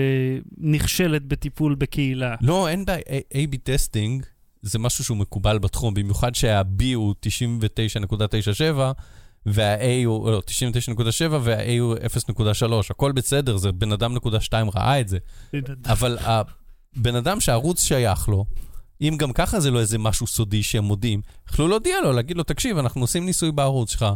נכשלת 0.58 1.22
בטיפול 1.22 1.74
בקהילה. 1.74 2.34
לא, 2.40 2.68
אין 2.68 2.84
די, 2.84 3.00
A-B 3.32 3.56
testing 3.62 4.26
זה 4.62 4.78
משהו 4.78 5.04
שהוא 5.04 5.16
מקובל 5.16 5.58
בתחום, 5.58 5.94
במיוחד 5.94 6.34
שה-B 6.34 6.82
הוא 6.94 7.14
99.97, 7.26 8.80
וה-A 9.46 10.06
הוא, 10.06 10.30
לא, 10.30 10.42
99.7 10.96 11.02
וה-A 11.40 11.80
הוא 11.80 11.96
0.3, 11.96 12.72
הכל 12.90 13.12
בסדר, 13.12 13.56
זה 13.56 13.72
בן 13.72 13.92
אדם 13.92 14.14
נקודה 14.14 14.40
2 14.40 14.70
ראה 14.74 15.00
את 15.00 15.08
זה. 15.08 15.18
אבל 15.86 16.18
הבן 16.20 17.16
אדם 17.16 17.40
שהערוץ 17.40 17.82
שייך 17.82 18.28
לו, 18.28 18.44
אם 19.00 19.16
גם 19.18 19.32
ככה 19.32 19.60
זה 19.60 19.70
לא 19.70 19.80
איזה 19.80 19.98
משהו 19.98 20.26
סודי 20.26 20.62
שהם 20.62 20.84
מודיעים, 20.84 21.20
יכלו 21.48 21.68
להודיע 21.68 22.00
לו, 22.00 22.12
להגיד 22.12 22.36
לו, 22.36 22.42
תקשיב, 22.42 22.78
אנחנו 22.78 23.00
עושים 23.00 23.26
ניסוי 23.26 23.52
בערוץ 23.52 23.90
שלך, 23.90 24.06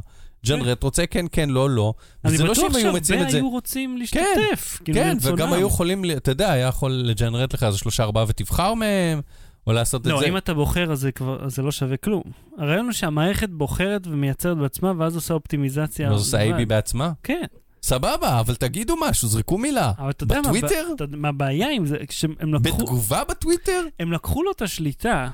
ג'נרט 0.47 0.83
רוצה 0.83 1.07
כן, 1.07 1.27
כן, 1.33 1.49
לא, 1.49 1.71
לא. 1.71 1.95
אני 2.25 2.35
וזה 2.35 2.45
לא 2.45 2.53
בטוח 2.53 2.73
שהם 2.73 2.85
היו 2.85 2.93
מציעים 2.93 3.23
את 3.23 3.27
זה. 3.27 3.33
שהרבה 3.33 3.47
היו 3.47 3.51
רוצים 3.51 3.97
להשתתף. 3.97 4.79
כאילו, 4.85 4.99
כן, 4.99 5.14
מרצונם. 5.14 5.35
וגם 5.35 5.53
היו 5.53 5.67
יכולים, 5.67 6.05
אתה 6.17 6.31
יודע, 6.31 6.53
היה 6.53 6.67
יכול 6.67 6.93
לג'נרט 6.93 7.55
לך 7.55 7.62
איזה 7.62 7.79
שלושה 7.79 8.03
ארבעה 8.03 8.25
ותבחר 8.29 8.75
מהם, 8.75 9.21
או 9.69 9.73
לעשות 9.73 10.03
את 10.03 10.07
לא, 10.07 10.21
זה. 10.21 10.27
אם 10.27 10.37
אתה 10.37 10.55
בוחר, 10.55 10.93
אז 10.93 11.01
זה 11.01 11.13
כבר, 11.13 11.45
אז 11.45 11.55
זה 11.55 11.63
לא 11.63 11.73
שווה 11.73 11.97
כלום. 11.97 12.23
הרעיון 12.59 12.85
הוא 12.85 12.93
שהמערכת 12.93 13.49
בוחרת 13.49 14.07
ומייצרת 14.07 14.57
בעצמה, 14.57 14.93
ואז 14.99 15.15
עושה 15.15 15.35
אופטימיזציה. 15.35 16.11
לא 16.11 16.15
עושה. 16.15 16.57
AB 16.57 16.65
בעצמה? 16.67 17.13
כן, 17.23 17.43
סבבה, 17.83 18.41
אבל 18.41 18.55
תגידו 18.55 18.95
משהו, 19.09 19.29
זרקו 19.29 19.59
מילה. 19.59 19.93
אבל 19.99 20.11
אתה 20.11 20.25
יודע 20.25 20.35
מה, 20.35 20.43
בטוויטר? 20.43 20.89
אתה 20.95 21.05
יודע 21.05 21.17
מה 21.17 21.29
הבעיה 21.29 21.71
עם 21.71 21.87
זה? 21.87 21.97
כשהם 22.09 22.35
לקחו, 22.41 22.79
בתגובה 22.79 23.23
בטוויטר? 23.29 23.85
הם 24.01 24.13
לקחו 24.13 24.43
לו 24.43 24.51
את 24.51 24.63
השליטה. 24.63 25.29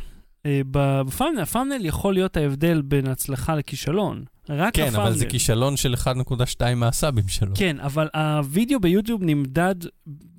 אה, 0.47 0.61
בפאנל, 0.71 1.41
הפאנל 1.41 1.87
יכול 1.87 2.15
להיות 2.15 2.37
ההבדל 2.37 2.83
בין 2.83 3.07
הצלחה 3.07 3.55
לכישלון. 3.55 4.25
רק 4.49 4.75
כן, 4.75 4.83
הפאנל. 4.89 5.03
אבל 5.03 5.13
זה 5.13 5.27
כישלון 5.27 5.77
של 5.77 5.95
1.2 5.95 6.75
מהסאבים 6.77 7.29
שלו. 7.29 7.53
כן, 7.55 7.81
אבל 7.81 8.09
הווידאו 8.15 8.81
ביוטיוב 8.81 9.23
נמדד 9.25 9.75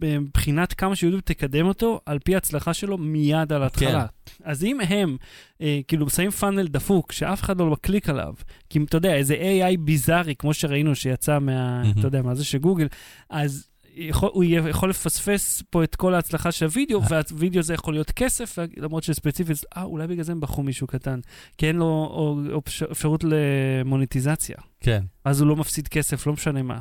מבחינת 0.01 0.73
כמה 0.73 0.95
שיוטיוב 0.95 1.21
תקדם 1.21 1.65
אותו, 1.65 1.99
על 2.05 2.19
פי 2.19 2.35
ההצלחה 2.35 2.73
שלו 2.73 2.97
מיד 2.97 3.53
על 3.53 3.63
ההתחלה. 3.63 4.05
אז 4.43 4.63
אם 4.63 4.81
הם, 4.81 5.17
אה, 5.61 5.79
כאילו, 5.87 6.09
שמים 6.09 6.31
פאנל 6.31 6.67
דפוק, 6.67 7.11
שאף 7.11 7.41
אחד 7.41 7.59
לא 7.59 7.65
מקליק 7.65 8.09
עליו, 8.09 8.33
כי 8.69 8.79
אתה 8.79 8.97
יודע, 8.97 9.15
איזה 9.15 9.35
AI 9.35 9.77
ביזארי, 9.79 10.35
כמו 10.35 10.53
שראינו 10.53 10.95
שיצא 10.95 11.39
מה, 11.39 11.83
מהמם. 11.83 11.91
אתה 11.99 12.07
יודע, 12.07 12.21
מה 12.21 12.35
זה 12.35 12.45
של 12.45 12.57
גוגל, 12.57 12.87
אז 13.29 13.67
יכול, 13.97 14.29
הוא 14.33 14.43
יכול 14.43 14.89
לפספס 14.89 15.63
פה 15.69 15.83
את 15.83 15.95
כל 15.95 16.13
ההצלחה 16.13 16.51
של 16.51 16.65
הווידאו, 16.65 17.01
והווידאו 17.09 17.59
הזה 17.59 17.73
יכול 17.73 17.93
להיות 17.93 18.11
כסף, 18.11 18.57
למרות 18.77 19.03
שספציפית, 19.03 19.57
אה, 19.77 19.83
אולי 19.83 20.07
בגלל 20.07 20.23
זה 20.23 20.31
הם 20.31 20.39
בחרו 20.39 20.63
מישהו 20.63 20.87
קטן, 20.87 21.19
כי 21.57 21.67
אין 21.67 21.75
לו 21.75 21.85
או- 21.85 22.39
או- 22.53 22.61
אפשרות 22.91 23.23
למוניטיזציה. 23.27 24.55
כן. 24.79 25.03
אז 25.25 25.41
הוא 25.41 25.47
לא 25.47 25.55
מפסיד 25.55 25.87
כסף, 25.87 26.27
לא 26.27 26.33
משנה 26.33 26.63
מה. 26.63 26.79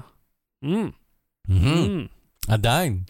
Mm, 0.65 0.69
מהמם. 1.49 2.05
mm. 2.05 2.53
עדיין. 2.53 3.01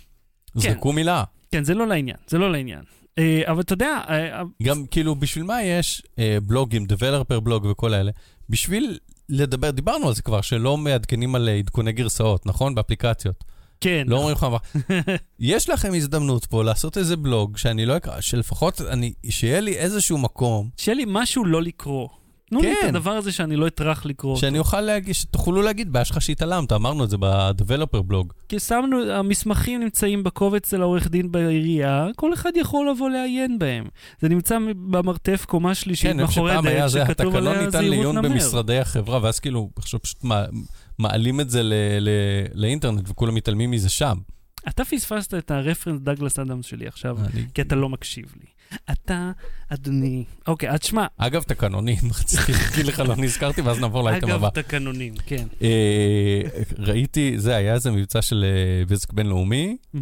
זרקו 0.54 0.92
מילה. 0.92 1.24
כן, 1.52 1.64
זה 1.64 1.74
לא 1.74 1.86
לעניין, 1.86 2.16
זה 2.26 2.38
לא 2.38 2.52
לעניין. 2.52 2.82
אה, 3.18 3.42
אבל 3.46 3.60
אתה 3.60 3.72
יודע, 3.72 4.00
אה, 4.08 4.38
אה, 4.38 4.42
גם 4.62 4.86
כאילו, 4.90 5.14
בשביל 5.14 5.44
מה 5.44 5.62
יש 5.62 6.02
אה, 6.18 6.38
בלוגים, 6.42 6.86
Developer 6.92 7.40
בלוג 7.40 7.64
וכל 7.64 7.94
האלה? 7.94 8.10
בשביל 8.48 8.98
לדבר, 9.28 9.70
דיברנו 9.70 10.08
על 10.08 10.14
זה 10.14 10.22
כבר, 10.22 10.40
שלא 10.40 10.76
מעדכנים 10.76 11.34
על 11.34 11.48
אה, 11.48 11.54
עדכוני 11.54 11.92
גרסאות, 11.92 12.46
נכון? 12.46 12.74
באפליקציות. 12.74 13.44
כן. 13.84 14.04
לא 14.06 14.16
אומרים 14.16 14.34
לך 14.36 14.44
מה. 14.44 14.58
יש 15.40 15.68
לכם 15.68 15.94
הזדמנות 15.94 16.46
פה 16.46 16.64
לעשות 16.64 16.98
איזה 16.98 17.16
בלוג 17.16 17.56
שאני 17.56 17.86
לא 17.86 17.96
אקרא, 17.96 18.20
שלפחות 18.20 18.80
אני, 18.80 19.12
שיהיה 19.30 19.60
לי 19.60 19.76
איזשהו 19.76 20.18
מקום. 20.18 20.68
שיהיה 20.76 20.96
לי 20.96 21.04
משהו 21.06 21.44
לא 21.44 21.62
לקרוא. 21.62 22.08
תנו 22.50 22.60
לי 22.62 22.72
את 22.72 22.76
כן. 22.80 22.88
הדבר 22.88 23.10
הזה 23.10 23.32
שאני 23.32 23.56
לא 23.56 23.66
אטרח 23.66 24.06
לקרוא 24.06 24.32
אותו. 24.32 24.40
שאני 24.40 24.58
אוכל 24.58 24.80
להגיד, 24.80 25.14
שתוכלו 25.14 25.62
להגיד, 25.62 25.92
בעיה 25.92 26.04
שלך 26.04 26.22
שהתעלמת, 26.22 26.72
אמרנו 26.72 27.04
את 27.04 27.10
זה 27.10 27.16
ב-Developer 27.20 28.02
בלוג. 28.02 28.32
כי 28.48 28.58
שמנו, 28.58 29.12
המסמכים 29.12 29.80
נמצאים 29.80 30.22
בקובץ 30.22 30.70
של 30.70 30.82
העורך 30.82 31.08
דין 31.08 31.32
בעירייה, 31.32 32.06
כל 32.16 32.34
אחד 32.34 32.50
יכול 32.56 32.90
לבוא 32.90 33.10
לעיין 33.10 33.58
בהם. 33.58 33.84
זה 34.20 34.28
נמצא 34.28 34.58
במרתף 34.90 35.44
קומה 35.48 35.74
שלישית 35.74 36.10
כן, 36.10 36.16
מאחורי 36.16 36.52
שפעם 36.52 36.66
היה 36.66 36.88
זה, 36.88 37.00
שכתוב 37.06 37.26
התקנון 37.26 37.46
עליה 37.46 37.58
ניתן 37.66 37.70
זהירות 37.78 37.90
לעיון 37.96 38.18
נמר. 38.18 38.28
במשרדי 38.28 38.78
החברה, 38.78 39.18
ואז 39.22 39.40
כאילו, 39.40 39.70
עכשיו 39.76 40.02
פשוט 40.02 40.24
מע- 40.24 40.44
מעלים 40.98 41.40
את 41.40 41.50
זה 41.50 41.62
ל- 41.62 41.72
ל- 42.00 42.08
לאינטרנט 42.54 43.08
וכולם 43.10 43.34
מתעלמים 43.34 43.70
מזה 43.70 43.88
שם. 43.88 44.18
אתה 44.68 44.84
פספסת 44.84 45.34
את 45.34 45.50
הרפרנס 45.50 46.00
דגלס 46.00 46.38
אדמס 46.38 46.66
שלי 46.66 46.86
עכשיו, 46.86 47.18
אני- 47.18 47.44
כי 47.54 47.62
אתה 47.62 47.74
לא 47.74 47.88
מקשיב 47.88 48.24
לי. 48.40 48.46
אתה, 48.92 49.30
אדוני, 49.68 50.24
אוקיי, 50.46 50.70
אז 50.70 50.78
שמע, 50.82 51.06
אגב, 51.16 51.42
תקנונים, 51.42 51.98
רציתי 52.20 52.52
להגיד 52.52 52.86
לך, 52.86 52.98
לא 53.00 53.16
נזכרתי, 53.16 53.60
ואז 53.60 53.78
נעבור 53.80 54.02
לאייטם 54.04 54.26
אגב, 54.28 54.36
הבא. 54.44 54.62
תקנונים, 54.62 55.14
כן. 55.26 55.46
אה, 55.62 56.40
ראיתי, 56.78 57.38
זה 57.38 57.56
היה 57.56 57.74
איזה 57.74 57.90
מבצע 57.90 58.22
של 58.22 58.44
אה, 58.44 58.84
בזק 58.86 59.12
בינלאומי, 59.12 59.76
אה, 59.94 60.00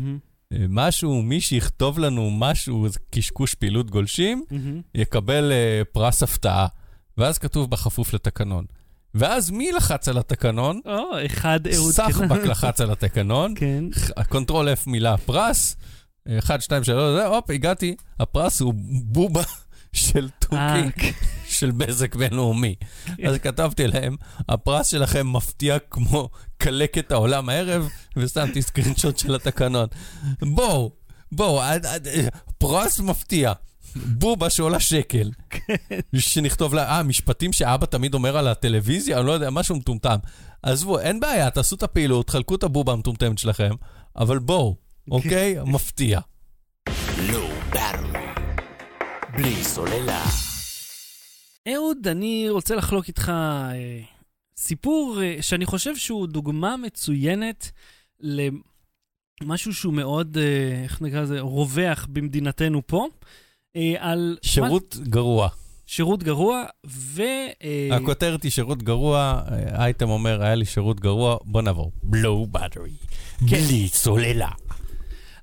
משהו, 0.69 1.23
מי 1.23 1.41
שיכתוב 1.41 1.99
לנו 1.99 2.31
משהו, 2.31 2.85
איזה 2.85 2.99
קשקוש 3.11 3.55
פעילות 3.55 3.91
גולשים. 3.91 4.45
יקבל 4.95 5.53
אה, 5.53 5.83
פרס 5.93 6.23
הפתעה. 6.23 6.67
ואז 7.19 7.39
כתוב 7.39 7.71
בכפוף 7.71 8.15
לתקנון. 8.15 8.65
ואז 9.15 9.51
מי 9.51 9.73
לחץ 9.73 10.09
על 10.09 10.19
התקנון? 10.19 10.81
או, 10.87 11.27
אחד 11.27 11.61
אהוד 11.75 11.93
סחבק 11.93 12.45
לחץ 12.45 12.81
על 12.81 12.91
התקנון, 12.91 13.55
כן. 13.57 13.85
קונטרול 14.29 14.69
F 14.69 14.91
מילה 14.91 15.17
פרס, 15.17 15.77
1, 16.39 16.63
2, 16.63 16.85
3, 16.85 16.97
זה, 17.17 17.27
הופ, 17.27 17.51
הגעתי, 17.51 17.97
הפרס 18.21 18.61
הוא 18.61 18.75
בובה 19.05 19.43
של 19.93 20.29
אה, 20.53 20.83
תוכי, 20.93 21.13
של 21.49 21.71
בזק 21.71 22.15
בינלאומי. 22.15 22.75
אז 23.27 23.37
כתבתי 23.43 23.87
להם, 23.87 24.17
הפרס 24.49 24.87
שלכם 24.87 25.33
מפתיע 25.33 25.77
כמו 25.91 26.29
קלקת 26.59 27.13
העולם 27.13 27.49
הערב, 27.49 27.89
ושמתי 28.17 28.63
סקרינשוט 28.63 29.19
של 29.19 29.35
התקנון. 29.35 29.87
בואו, 30.43 30.93
בואו, 31.33 31.63
עד- 31.63 31.87
פרס 32.59 33.01
מפתיע. 33.01 33.53
בובה 33.97 34.51
שעולה 34.51 34.81
שקל. 34.81 35.31
שנכתוב 36.17 36.75
לה, 36.75 36.97
אה, 36.97 37.03
משפטים 37.03 37.53
שאבא 37.53 37.87
תמיד 37.87 38.15
אומר 38.15 38.37
על 38.37 38.49
הטלוויזיה, 38.49 39.19
אני 39.19 39.27
לא 39.27 39.33
יודע, 39.33 39.51
משהו 39.51 39.77
מטומטם. 39.77 40.17
עזבו, 40.63 40.99
אין 40.99 41.21
בעיה, 41.21 41.51
תעשו 41.51 41.77
את 41.77 41.83
הפעילות, 41.83 42.31
חלקו 42.31 42.55
את 42.55 42.63
הבובה 42.63 42.93
המטומטמת 42.93 43.39
שלכם, 43.39 43.75
אבל 44.17 44.39
בואו, 44.39 44.77
אוקיי? 45.11 45.57
מפתיע. 45.75 46.21
באטרי. 47.73 48.27
בלי 49.37 49.65
סוללה. 49.65 50.25
אהוד, 51.69 52.09
אני 52.09 52.47
רוצה 52.51 52.75
לחלוק 52.75 53.09
איתך 53.09 53.29
אה, 53.29 54.01
סיפור 54.57 55.19
אה, 55.23 55.37
שאני 55.41 55.67
חושב 55.67 55.97
שהוא 55.97 56.27
דוגמה 56.27 56.77
מצוינת 56.77 57.71
למשהו 58.21 59.75
שהוא 59.75 59.95
מאוד, 59.95 60.39
אה, 60.39 60.83
איך 60.83 61.03
נקרא 61.03 61.21
לזה, 61.21 61.41
רווח 61.41 62.07
במדינתנו 62.11 62.87
פה, 62.87 63.07
על... 63.99 64.39
שירות 64.43 64.97
גרוע. 65.03 65.49
שירות 65.87 66.23
גרוע, 66.23 66.65
ו... 66.87 67.23
אה, 67.63 67.97
הכותרת 67.97 68.43
היא 68.43 68.51
שירות 68.51 68.83
גרוע, 68.83 69.43
אה, 69.51 69.85
אייטם 69.85 70.11
אומר, 70.11 70.43
היה 70.43 70.55
לי 70.55 70.65
שירות 70.65 71.01
גרוע, 71.01 71.37
בוא 71.45 71.63
נעבור. 71.63 71.93
לואו 72.13 72.47
באטרי. 72.47 72.91
בלי 73.41 73.89
סוללה. 73.89 74.51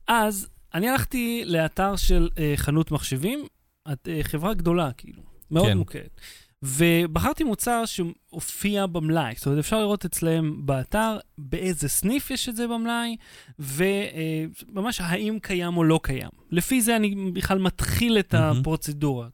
אז 0.07 0.47
אני 0.73 0.89
הלכתי 0.89 1.43
לאתר 1.45 1.95
של 1.95 2.29
אה, 2.37 2.53
חנות 2.55 2.91
מחשבים, 2.91 3.45
את, 3.91 4.07
אה, 4.07 4.19
חברה 4.21 4.53
גדולה, 4.53 4.91
כאילו, 4.97 5.21
מאוד 5.51 5.65
כן. 5.65 5.77
מוכרת. 5.77 6.21
ובחרתי 6.63 7.43
מוצר 7.43 7.84
שהופיע 7.86 8.86
במלאי, 8.86 9.34
זאת 9.38 9.45
אומרת, 9.45 9.60
אפשר 9.60 9.80
לראות 9.80 10.06
אצלם 10.06 10.65
באתר 10.65 11.17
באיזה 11.38 11.89
סניף 11.89 12.32
יש 12.32 12.50
את 12.50 12.56
זה 12.56 12.67
במלאי, 12.67 13.15
וממש 13.60 15.02
האם 15.02 15.38
קיים 15.41 15.78
או 15.78 15.84
לא 15.84 16.00
קיים. 16.04 16.30
לפי 16.52 16.82
זה 16.82 16.95
אני 16.95 17.32
בכלל 17.34 17.58
מתחיל 17.60 18.19
את. 18.19 18.34
הפרוצדורה. 18.38 19.28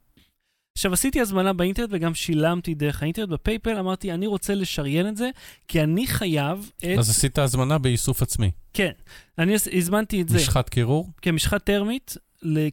עכשיו, 0.78 0.92
עשיתי 0.92 1.20
הזמנה 1.20 1.52
באינטרנט 1.52 1.88
וגם 1.92 2.14
שילמתי 2.14 2.74
דרך 2.74 3.02
האינטרנט 3.02 3.28
בפייפל, 3.28 3.78
אמרתי, 3.78 4.12
אני 4.12 4.26
רוצה 4.26 4.54
לשריין 4.54 5.08
את 5.08 5.16
זה, 5.16 5.30
כי 5.68 5.82
אני 5.82 6.06
חייב 6.06 6.70
את... 6.78 6.84
אז 6.98 7.10
עשית 7.10 7.38
הזמנה 7.38 7.78
באיסוף 7.78 8.22
עצמי. 8.22 8.50
כן, 8.72 8.90
אני 9.38 9.54
הזמנתי 9.72 10.22
את 10.22 10.28
זה. 10.28 10.36
משחת 10.36 10.68
קירור? 10.68 11.10
כמשחת 11.22 11.64
טרמית, 11.64 12.16
ל- 12.16 12.20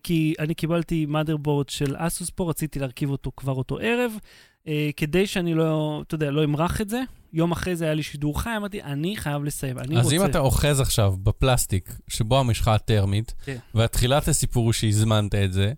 כי 0.03 0.33
אני 0.39 0.55
קיבלתי 0.55 1.07
motherboard 1.09 1.71
של 1.71 1.95
אסוס 1.97 2.29
פה, 2.29 2.49
רציתי 2.49 2.79
להרכיב 2.79 3.09
אותו 3.09 3.31
כבר 3.37 3.53
אותו 3.53 3.77
ערב, 3.81 4.11
אה, 4.67 4.89
כדי 4.97 5.27
שאני 5.27 5.53
לא, 5.53 6.01
אתה 6.07 6.15
יודע, 6.15 6.31
לא 6.31 6.43
אמרח 6.43 6.81
את 6.81 6.89
זה. 6.89 7.01
יום 7.33 7.51
אחרי 7.51 7.75
זה 7.75 7.85
היה 7.85 7.93
לי 7.93 8.03
שידור 8.03 8.41
חי, 8.41 8.49
אמרתי, 8.57 8.83
אני 8.83 9.17
חייב 9.17 9.43
לסיים, 9.43 9.79
אני 9.79 9.97
אז 9.99 10.05
רוצה... 10.05 10.15
אם 10.15 10.25
אתה 10.25 10.39
אוחז 10.39 10.79
עכשיו 10.79 11.15
בפלסטיק 11.23 11.89
שבו 12.07 12.39
המשחה 12.39 12.75
הטרמית, 12.75 13.33
כן. 13.45 13.57
והתחילת 13.75 14.27
הסיפור 14.27 14.65
הוא 14.65 14.73
שהזמנת 14.73 15.35
את 15.35 15.53
זה, 15.53 15.73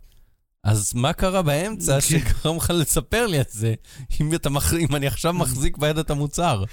אז 0.64 0.94
מה 0.96 1.14
קרה 1.14 1.42
באמצע 1.42 2.02
שגרם 2.02 2.58
לך 2.58 2.74
לספר 2.76 3.28
לי 3.28 3.42
את 3.42 3.50
זה, 3.50 3.74
אם, 4.22 4.36
אתה. 4.36 4.50
אם 4.80 4.96
אני 4.96 5.08
עכשיו 5.08 5.34
מחזיק 5.44 5.78
ביד 5.78 5.98
את 5.98 6.10
המוצר? 6.10 6.64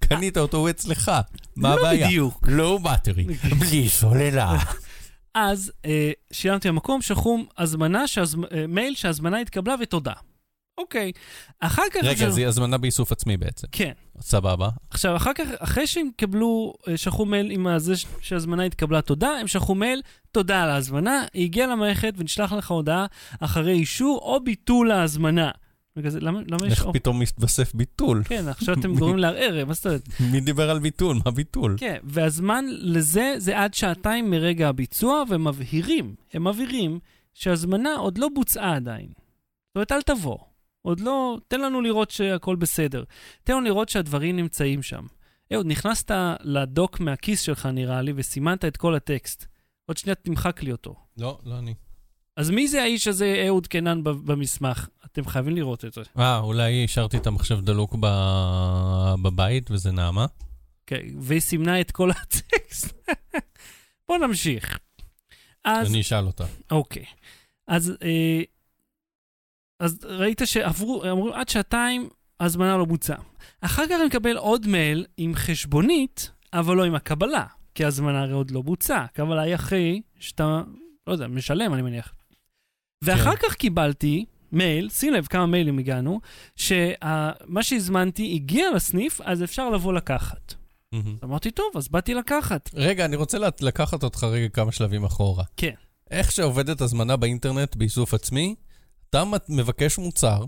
קנית 0.00 0.38
אותו, 0.38 0.56
הוא 0.56 0.70
אצלך. 0.70 1.10
מה 1.56 1.76
לא 1.76 1.80
הבעיה? 1.80 2.06
בדיוק. 2.06 2.48
לואו 2.48 2.78
באטרי. 2.78 3.24
בלי 3.58 3.88
סוללה. 3.88 4.58
אז 5.34 5.72
אה, 5.84 6.12
שילמתי 6.32 6.68
במקום, 6.68 7.02
שלחו 7.02 7.38
הזמנה, 7.58 8.06
שהזמ... 8.06 8.44
אה, 8.44 8.66
מייל 8.68 8.94
שההזמנה 8.94 9.40
התקבלה 9.40 9.74
ותודה. 9.80 10.12
אוקיי. 10.78 11.12
אחר 11.60 11.82
כך... 11.92 12.00
רגע, 12.04 12.30
זו 12.30 12.42
הזמנה 12.42 12.78
באיסוף 12.78 13.12
עצמי 13.12 13.36
בעצם. 13.36 13.66
כן. 13.72 13.92
סבבה. 14.20 14.68
עכשיו, 14.90 15.16
אחר 15.16 15.32
כך, 15.32 15.44
אחרי 15.58 15.86
שהם 15.86 16.10
קיבלו, 16.16 16.74
אה, 16.88 16.96
שלחו 16.96 17.24
מייל 17.26 17.50
עם 17.50 17.66
הזה 17.66 17.96
ש- 17.96 18.06
שההזמנה 18.20 18.62
התקבלה 18.64 19.02
תודה, 19.02 19.28
הם 19.28 19.46
שלחו 19.46 19.74
מייל, 19.74 20.02
תודה 20.32 20.62
על 20.62 20.70
ההזמנה, 20.70 21.24
היא 21.32 21.44
הגיעה 21.44 21.66
למערכת 21.66 22.14
ונשלח 22.16 22.52
לך 22.52 22.70
הודעה 22.70 23.06
אחרי 23.40 23.72
אישור 23.72 24.18
או 24.18 24.44
ביטול 24.44 24.90
ההזמנה. 24.90 25.50
וכזה, 26.00 26.20
למה, 26.20 26.40
למה 26.46 26.66
יש... 26.66 26.72
איך 26.72 26.86
או... 26.86 26.92
פתאום 26.92 27.18
מתווסף 27.18 27.74
ביטול? 27.74 28.22
כן, 28.24 28.48
עכשיו 28.48 28.74
אתם 28.74 28.94
גורמים 28.94 29.18
לערער, 29.18 29.64
מה 29.64 29.74
זאת 29.74 29.86
אומרת? 29.86 30.08
מי 30.20 30.40
דיבר 30.40 30.70
על 30.70 30.78
ביטול? 30.78 31.20
מה 31.24 31.30
ביטול? 31.30 31.76
כן, 31.78 31.96
והזמן 32.04 32.64
לזה 32.68 33.34
זה 33.38 33.58
עד 33.58 33.74
שעתיים 33.74 34.30
מרגע 34.30 34.68
הביצוע, 34.68 35.24
והם 35.28 35.48
מבהירים, 35.48 36.14
הם 36.32 36.48
מבהירים 36.48 36.98
שההזמנה 37.34 37.94
עוד 37.94 38.18
לא 38.18 38.28
בוצעה 38.34 38.76
עדיין. 38.76 39.08
זאת 39.08 39.76
אומרת, 39.76 39.92
אל 39.92 40.02
תבוא. 40.02 40.38
עוד 40.82 41.00
לא, 41.00 41.38
תן 41.48 41.60
לנו 41.60 41.80
לראות 41.80 42.10
שהכל 42.10 42.56
בסדר. 42.56 43.04
תן 43.44 43.52
לנו 43.52 43.60
לראות 43.62 43.88
שהדברים 43.88 44.36
נמצאים 44.36 44.82
שם. 44.82 45.06
אהוד, 45.54 45.66
נכנסת 45.66 46.10
לדוק 46.40 47.00
מהכיס 47.00 47.40
שלך, 47.40 47.66
נראה 47.66 48.02
לי, 48.02 48.12
וסימנת 48.16 48.64
את 48.64 48.76
כל 48.76 48.94
הטקסט. 48.94 49.46
עוד 49.86 49.96
שנייה 49.96 50.14
תמחק 50.14 50.62
לי 50.62 50.72
אותו. 50.72 50.94
לא, 51.16 51.38
לא 51.44 51.58
אני. 51.58 51.74
אז 52.40 52.50
מי 52.50 52.68
זה 52.68 52.82
האיש 52.82 53.08
הזה, 53.08 53.44
אהוד 53.46 53.66
קנן, 53.66 54.04
במסמך? 54.04 54.88
אתם 55.06 55.24
חייבים 55.24 55.54
לראות 55.56 55.84
את 55.84 55.92
זה. 55.92 56.00
אה, 56.18 56.38
אולי 56.38 56.84
השארתי 56.84 57.16
את 57.16 57.26
המחשב 57.26 57.60
דלוק 57.60 57.96
ב- 58.00 59.14
בבית 59.22 59.70
וזה 59.70 59.92
נעמה? 59.92 60.26
כן, 60.86 61.00
והיא 61.18 61.40
סימנה 61.40 61.80
את 61.80 61.90
כל 61.90 62.10
הטקסט. 62.22 63.08
בואו 64.08 64.18
נמשיך. 64.18 64.78
אז... 65.64 65.90
אני 65.90 66.00
אשאל 66.00 66.26
אותה. 66.26 66.44
אוקיי. 66.70 67.04
אז, 67.68 67.92
אה, 68.02 68.42
אז 69.80 69.98
ראית 70.04 70.40
שעברו, 70.44 71.04
אמרו 71.10 71.34
עד 71.34 71.48
שעתיים, 71.48 72.08
ההזמנה 72.40 72.76
לא 72.76 72.84
בוצעה. 72.84 73.18
אחר 73.60 73.86
כך 73.86 73.94
אני 73.98 74.06
מקבל 74.06 74.36
עוד 74.36 74.66
מייל 74.66 75.06
עם 75.16 75.34
חשבונית, 75.34 76.30
אבל 76.52 76.76
לא 76.76 76.84
עם 76.84 76.94
הקבלה, 76.94 77.46
כי 77.74 77.84
ההזמנה 77.84 78.20
הרי 78.22 78.32
עוד 78.32 78.50
לא 78.50 78.62
בוצעה. 78.62 79.04
הקבלה 79.04 79.42
היא 79.42 79.54
אחרי 79.54 80.00
שאתה, 80.18 80.62
לא 81.06 81.12
יודע, 81.12 81.26
משלם, 81.26 81.74
אני 81.74 81.82
מניח. 81.82 82.14
ואחר 83.02 83.36
כך 83.36 83.54
קיבלתי 83.54 84.24
מייל, 84.52 84.88
שים 84.88 85.12
לב 85.12 85.26
כמה 85.26 85.46
מיילים 85.46 85.78
הגענו, 85.78 86.20
שמה 86.56 87.62
שהזמנתי 87.62 88.32
הגיע 88.34 88.70
לסניף, 88.74 89.20
אז 89.20 89.42
אפשר 89.42 89.70
לבוא 89.70 89.92
לקחת. 89.92 90.54
מהמם. 90.92 91.16
אמרתי, 91.24 91.50
טוב, 91.50 91.66
אז 91.76 91.88
באתי 91.88 92.14
לקחת. 92.14 92.70
רגע, 92.74 93.04
אני 93.04 93.16
רוצה 93.16 93.38
לקחת 93.60 94.02
אותך 94.02 94.24
רגע 94.24 94.48
כמה 94.48 94.72
שלבים 94.72 95.04
אחורה. 95.04 95.44
כן. 95.56 95.74
איך 96.10 96.32
שעובדת 96.32 96.80
הזמנה 96.80 97.16
באינטרנט 97.16 97.76
באיסוף 97.76 98.14
עצמי, 98.14 98.54
אתה 99.10 99.24
מבקש 99.48 99.98
מוצר. 99.98 100.44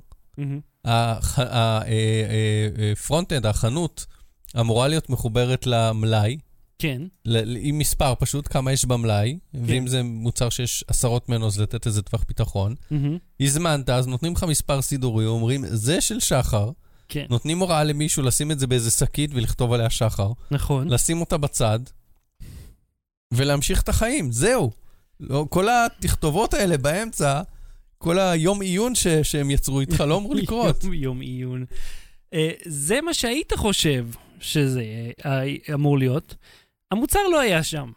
ה 2.94 2.99
front-end, 2.99 3.46
החנות, 3.46 4.06
אמורה 4.60 4.88
להיות 4.88 5.10
מחוברת 5.10 5.66
למלאי, 5.66 6.38
כן, 6.82 7.02
ל- 7.24 7.56
עם 7.60 7.78
מספר 7.78 8.14
פשוט, 8.14 8.48
כמה 8.52 8.72
יש 8.72 8.84
במלאי, 8.84 9.38
ואם 9.54 9.86
זה 9.86 10.02
מוצר 10.02 10.48
שיש 10.48 10.84
עשרות 10.88 11.28
ממנו, 11.28 11.46
אז 11.46 11.60
לתת 11.60 11.86
איזה 11.86 12.02
טווח 12.02 12.24
ביטחון. 12.28 12.74
מהמם. 12.90 13.18
הזמנת, 13.40 13.90
אז 13.90 14.06
נותנים 14.06 14.32
לך 14.32 14.44
מספר 14.44 14.82
סידורי, 14.82 15.26
אומרים, 15.26 15.64
זה 15.68 16.00
של 16.00 16.20
שחר, 16.20 16.70
כן, 17.08 17.26
נותנים 17.30 17.58
הוראה 17.58 17.84
למישהו 17.84 18.22
לשים 18.22 18.50
את 18.50 18.58
זה 18.58 18.66
באיזה 18.66 18.90
שקית 18.90 19.30
ולכתוב 19.34 19.72
עליה 19.72 19.90
שחר, 19.90 20.32
נכון. 20.50 20.88
לשים 20.88 21.20
אותה 21.20 21.36
בצד, 21.36 21.78
ולהמשיך 23.34 23.82
את 23.82 23.88
החיים, 23.88 24.32
זהו. 24.32 24.70
לא, 25.20 25.46
כל 25.50 25.66
התכתובות 25.68 26.54
האלה 26.54 26.78
באמצע, 26.78 27.42
כל 27.98 28.18
היום 28.18 28.60
עיון 28.62 28.94
ש- 28.94 29.06
שהם 29.08 29.50
יצרו 29.50 29.80
איתך 29.80 30.00
לא 30.00 30.16
אמור 30.18 30.34
לקרות. 30.42 30.84
יום, 30.84 30.92
יום 30.92 31.20
עיון. 31.20 31.64
אה, 32.34 32.50
זה 32.66 33.00
מה 33.00 33.14
שהיית 33.14 33.52
חושב 33.56 34.06
שזה 34.40 34.82
אה, 35.26 35.42
אמור 35.74 35.98
להיות. 35.98 36.34
המוצר 36.92 37.28
לא 37.32 37.40
היה 37.40 37.62
שם. 37.62 37.92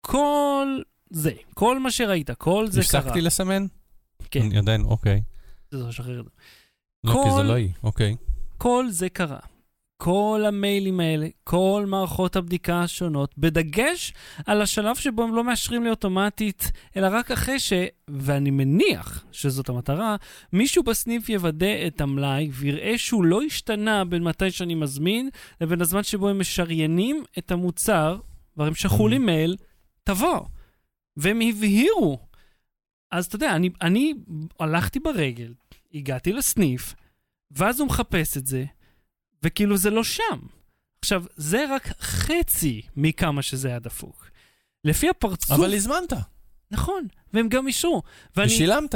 כל 0.00 0.82
זה, 1.10 1.32
כל 1.54 1.78
מה 1.78 1.90
שראית, 1.90 2.30
כל 2.30 2.66
זה 2.70 2.80
קרה. 2.90 3.00
הפסקתי 3.00 3.20
לסמן? 3.20 3.66
כן. 4.30 4.42
אני 4.42 4.58
עדיין, 4.58 4.84
אוקיי. 4.84 5.22
זה 5.70 5.92
שחרר 5.92 6.20
את 6.20 6.24
זה. 6.24 6.30
לא, 7.04 7.24
כי 7.24 7.30
זה 7.36 7.42
לא 7.42 7.52
היא, 7.52 7.70
אוקיי. 7.82 8.16
כל 8.58 8.86
זה 8.90 9.08
קרה. 9.08 9.38
כל 10.04 10.44
המיילים 10.48 11.00
האלה, 11.00 11.26
כל 11.44 11.84
מערכות 11.88 12.36
הבדיקה 12.36 12.82
השונות, 12.82 13.38
בדגש 13.38 14.12
על 14.46 14.62
השלב 14.62 14.96
שבו 14.96 15.22
הם 15.22 15.34
לא 15.34 15.44
מאשרים 15.44 15.84
לי 15.84 15.90
אוטומטית, 15.90 16.72
אלא 16.96 17.08
רק 17.10 17.30
אחרי 17.30 17.58
ש, 17.58 17.72
ואני 18.08 18.50
מניח 18.50 19.24
שזאת 19.32 19.68
המטרה, 19.68 20.16
מישהו 20.52 20.82
בסניף 20.82 21.28
יוודא 21.28 21.86
את 21.86 22.00
המלאי 22.00 22.48
ויראה 22.52 22.98
שהוא 22.98 23.24
לא 23.24 23.42
השתנה 23.42 24.04
בין 24.04 24.22
מתי 24.22 24.50
שאני 24.50 24.74
מזמין 24.74 25.28
לבין 25.60 25.80
הזמן 25.80 26.02
שבו 26.02 26.28
הם 26.28 26.38
משריינים 26.38 27.24
את 27.38 27.50
המוצר, 27.50 28.20
כבר 28.54 28.66
הם 28.66 28.74
שלחו 28.74 29.08
לי 29.08 29.18
מייל, 29.18 29.56
תבוא. 30.04 30.40
והם 31.16 31.40
הבהירו. 31.40 32.18
אז 33.10 33.26
אתה 33.26 33.36
יודע, 33.36 33.56
אני, 33.56 33.70
אני 33.82 34.14
הלכתי 34.60 35.00
ברגל, 35.00 35.52
הגעתי 35.94 36.32
לסניף, 36.32 36.94
ואז 37.50 37.80
הוא 37.80 37.88
מחפש 37.88 38.36
את 38.36 38.46
זה, 38.46 38.64
וכאילו 39.44 39.76
זה 39.76 39.90
לא 39.90 40.04
שם. 40.04 40.38
עכשיו, 41.00 41.24
זה 41.36 41.64
רק 41.74 41.88
חצי 42.00 42.82
מכמה 42.96 43.42
שזה 43.42 43.68
היה 43.68 43.78
דפוק. 43.78 44.26
לפי 44.84 45.08
הפרצוף... 45.08 45.50
אבל 45.50 45.74
הזמנת, 45.74 46.12
נכון, 46.70 47.06
והם 47.32 47.48
גם 47.48 47.66
אישרו. 47.66 48.02
ואני... 48.36 48.46
ושילמת. 48.46 48.94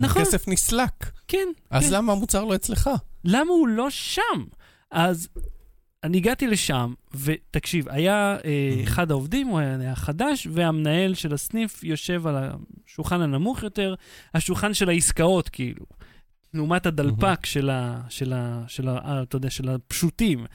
נכון. 0.00 0.22
הכסף 0.22 0.48
נסלק. 0.48 1.10
כן, 1.28 1.48
אז 1.70 1.86
כן. 1.86 1.94
למה 1.94 2.12
המוצר 2.12 2.44
לא 2.44 2.54
אצלך? 2.54 2.90
למה 3.24 3.50
הוא 3.50 3.68
לא 3.68 3.90
שם? 3.90 4.44
אז 4.90 5.28
אני 6.04 6.16
הגעתי 6.16 6.46
לשם, 6.46 6.94
ותקשיב, 7.14 7.88
היה 7.88 8.36
אה, 8.44 8.80
אחד 8.82 9.10
העובדים, 9.10 9.46
הוא 9.46 9.58
היה, 9.58 9.94
חדש, 9.94 10.46
והמנהל 10.52 11.14
של 11.14 11.34
הסניף 11.34 11.84
יושב 11.84 12.26
על 12.26 12.36
השולחן 12.86 13.20
הנמוך 13.20 13.62
יותר, 13.62 13.94
השולחן 14.34 14.74
של 14.74 14.88
העסקאות, 14.88 15.48
כאילו. 15.48 15.86
לעומת 16.54 16.86
הדלפק 16.86 17.46
של 17.46 17.70
ה... 17.70 18.00
של 18.08 18.32
ה... 18.32 18.64
של 18.68 18.88
ה... 18.88 18.98
אה, 19.04 19.22
אתה 19.22 19.36
יודע, 19.36 19.50
של 19.50 19.68
הפשוטים. 19.68 20.46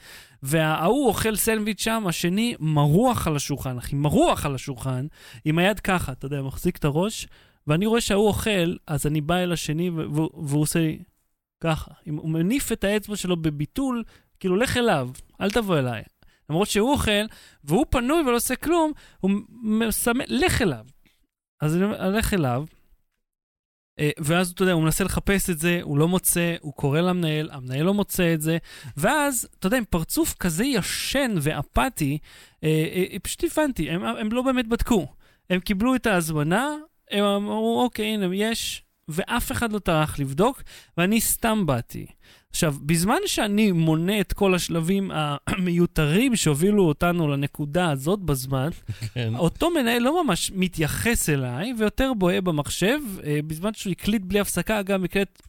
וההוא 0.42 1.08
אוכל 1.08 1.36
סנדוויץ' 1.36 1.82
שם, 1.82 2.04
השני 2.06 2.54
מרוח 2.60 3.26
על 3.26 3.36
השולחן, 3.36 3.78
אחי, 3.78 3.96
מרוח 3.96 4.46
על 4.46 4.54
השולחן, 4.54 5.06
עם 5.44 5.58
היד 5.58 5.80
ככה, 5.80 6.12
אתה 6.12 6.26
יודע, 6.26 6.42
מחזיק 6.42 6.76
את 6.76 6.84
הראש, 6.84 7.26
ואני 7.66 7.86
רואה 7.86 8.00
שההוא 8.00 8.26
אוכל, 8.26 8.76
אז 8.86 9.06
אני 9.06 9.20
בא 9.20 9.36
אל 9.36 9.52
השני, 9.52 9.90
והוא 9.90 10.60
עושה 10.60 10.78
לי 10.78 10.98
ככה. 11.60 11.90
הוא 12.06 12.30
מניף 12.30 12.72
את 12.72 12.84
האצבע 12.84 13.16
שלו 13.16 13.36
בביטול, 13.36 14.02
כאילו, 14.40 14.56
לך 14.56 14.76
אליו, 14.76 15.10
אל 15.40 15.50
תבוא 15.50 15.78
אליי. 15.78 16.02
למרות 16.50 16.68
שהוא 16.68 16.90
אוכל, 16.90 17.24
והוא 17.64 17.86
פנוי 17.90 18.22
ולא 18.22 18.36
עושה 18.36 18.56
כלום, 18.56 18.92
הוא 19.20 19.30
מסמן, 19.62 20.24
לך 20.28 20.62
אליו. 20.62 20.86
אז 21.60 21.76
אני 21.76 21.84
אלך 21.84 22.34
אליו, 22.34 22.64
אה, 22.68 22.83
ואז 24.18 24.50
אתה 24.50 24.62
יודע, 24.62 24.72
הוא 24.72 24.82
מנסה 24.82 25.04
לחפש 25.04 25.50
את 25.50 25.58
זה, 25.58 25.80
הוא 25.82 25.98
לא 25.98 26.08
מוצא, 26.08 26.54
הוא 26.60 26.72
קורא 26.72 27.00
למנהל, 27.00 27.48
המנהל 27.52 27.82
לא 27.82 27.94
מוצא 27.94 28.34
את 28.34 28.40
זה, 28.40 28.58
ואז, 28.96 29.48
אתה 29.58 29.66
יודע, 29.66 29.76
עם 29.76 29.84
פרצוף 29.84 30.34
כזה 30.34 30.64
ישן 30.64 31.34
ואפאתי, 31.40 32.18
אה, 32.64 32.68
אה, 32.68 33.04
אה, 33.12 33.18
פשוט 33.18 33.44
הבנתי, 33.44 33.90
הם, 33.90 34.04
הם 34.04 34.32
לא 34.32 34.42
באמת 34.42 34.66
בדקו. 34.66 35.06
הם 35.50 35.60
קיבלו 35.60 35.94
את 35.94 36.06
ההזמנה, 36.06 36.68
הם 37.10 37.24
אמרו, 37.24 37.82
אוקיי, 37.84 38.06
הנה, 38.06 38.36
יש, 38.36 38.83
ואף 39.08 39.52
אחד 39.52 39.72
לא 39.72 39.78
טרח 39.78 40.18
לבדוק, 40.18 40.62
ואני 40.98 41.20
סתם 41.20 41.66
באתי. 41.66 42.06
עכשיו, 42.50 42.74
בזמן 42.82 43.18
שאני 43.26 43.72
מונה 43.72 44.20
את 44.20 44.32
כל 44.32 44.54
השלבים 44.54 45.10
המיותרים 45.46 46.36
שהובילו 46.36 46.84
אותנו 46.84 47.28
לנקודה 47.28 47.90
הזאת 47.90 48.20
בזמן, 48.20 48.68
כן. 49.14 49.34
אותו 49.36 49.70
מנהל 49.70 50.02
לא 50.02 50.24
ממש 50.24 50.52
מתייחס 50.54 51.28
אליי, 51.28 51.72
ויותר 51.78 52.12
בוהה 52.18 52.40
במחשב, 52.40 52.98
אה, 53.24 53.38
בזמן 53.46 53.74
שהוא 53.74 53.90
הקליט 53.90 54.22
בלי 54.24 54.40
הפסקה, 54.40 54.80
אגב, 54.80 55.00
מקלט 55.00 55.42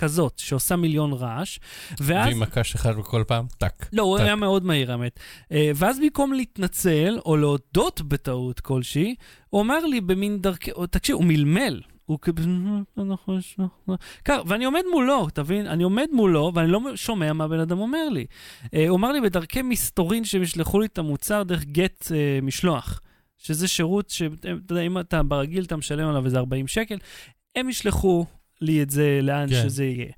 כזאת, 0.00 0.38
שעושה 0.38 0.76
מיליון 0.76 1.12
רעש, 1.12 1.58
ואז... 2.00 2.28
ועם 2.28 2.40
מקש 2.40 2.74
אחד 2.74 2.96
בכל 2.96 3.24
פעם, 3.26 3.46
טק. 3.58 3.86
לא, 3.92 4.02
הוא. 4.02 4.18
היה 4.18 4.36
מאוד 4.36 4.64
מהיר, 4.64 4.92
האמת. 4.92 5.20
אה, 5.52 5.70
ואז 5.74 5.98
במקום 5.98 6.32
להתנצל, 6.32 7.18
או 7.26 7.36
להודות 7.36 8.00
בטעות 8.00 8.60
כלשהי, 8.60 9.14
הוא 9.50 9.62
אמר 9.62 9.86
לי 9.86 10.00
במין 10.00 10.38
דרכי... 10.38 10.70
תקשיב, 10.90 11.16
הוא 11.16 11.24
מלמל. 11.24 11.80
הוא 12.10 12.18
נכון. 13.58 13.96
ככה, 14.24 14.42
ואני 14.46 14.64
עומד 14.64 14.82
מולו, 14.92 15.28
תבין? 15.30 15.66
אני 15.66 15.82
עומד 15.82 16.06
מולו, 16.12 16.52
ואני 16.54 16.70
לא 16.70 16.80
שומע 16.94 17.32
מה 17.32 17.44
הבן 17.44 17.60
אדם 17.60 17.78
אומר 17.78 18.08
לי. 18.08 18.26
אה, 18.74 18.88
הוא 18.88 18.96
אמר 18.96 19.12
לי 19.12 19.20
בדרכי 19.20 19.62
מסתורין 19.62 20.24
שהם 20.24 20.42
ישלחו 20.42 20.80
לי 20.80 20.86
את 20.86 20.98
המוצר 20.98 21.42
דרך 21.42 21.64
גט 21.64 22.12
אה, 22.12 22.38
משלוח. 22.42 23.00
שזה 23.38 23.68
שירות 23.68 24.10
שאתה 24.10 24.48
יודע, 24.48 24.80
אם 24.80 24.98
אתה 24.98 25.22
ברגיל, 25.22 25.64
אתה 25.64 25.76
משלם 25.76 26.08
עליו 26.08 26.24
איזה 26.24 26.38
40 26.38 26.66
שקל, 26.66 26.98
הם 27.56 27.68
ישלחו 27.68 28.26
לי 28.60 28.82
את 28.82 28.90
זה 28.90 29.20
לאן 29.22 29.48
כן. 29.48 29.54
שזה 29.62 29.84
יהיה. 29.84 30.12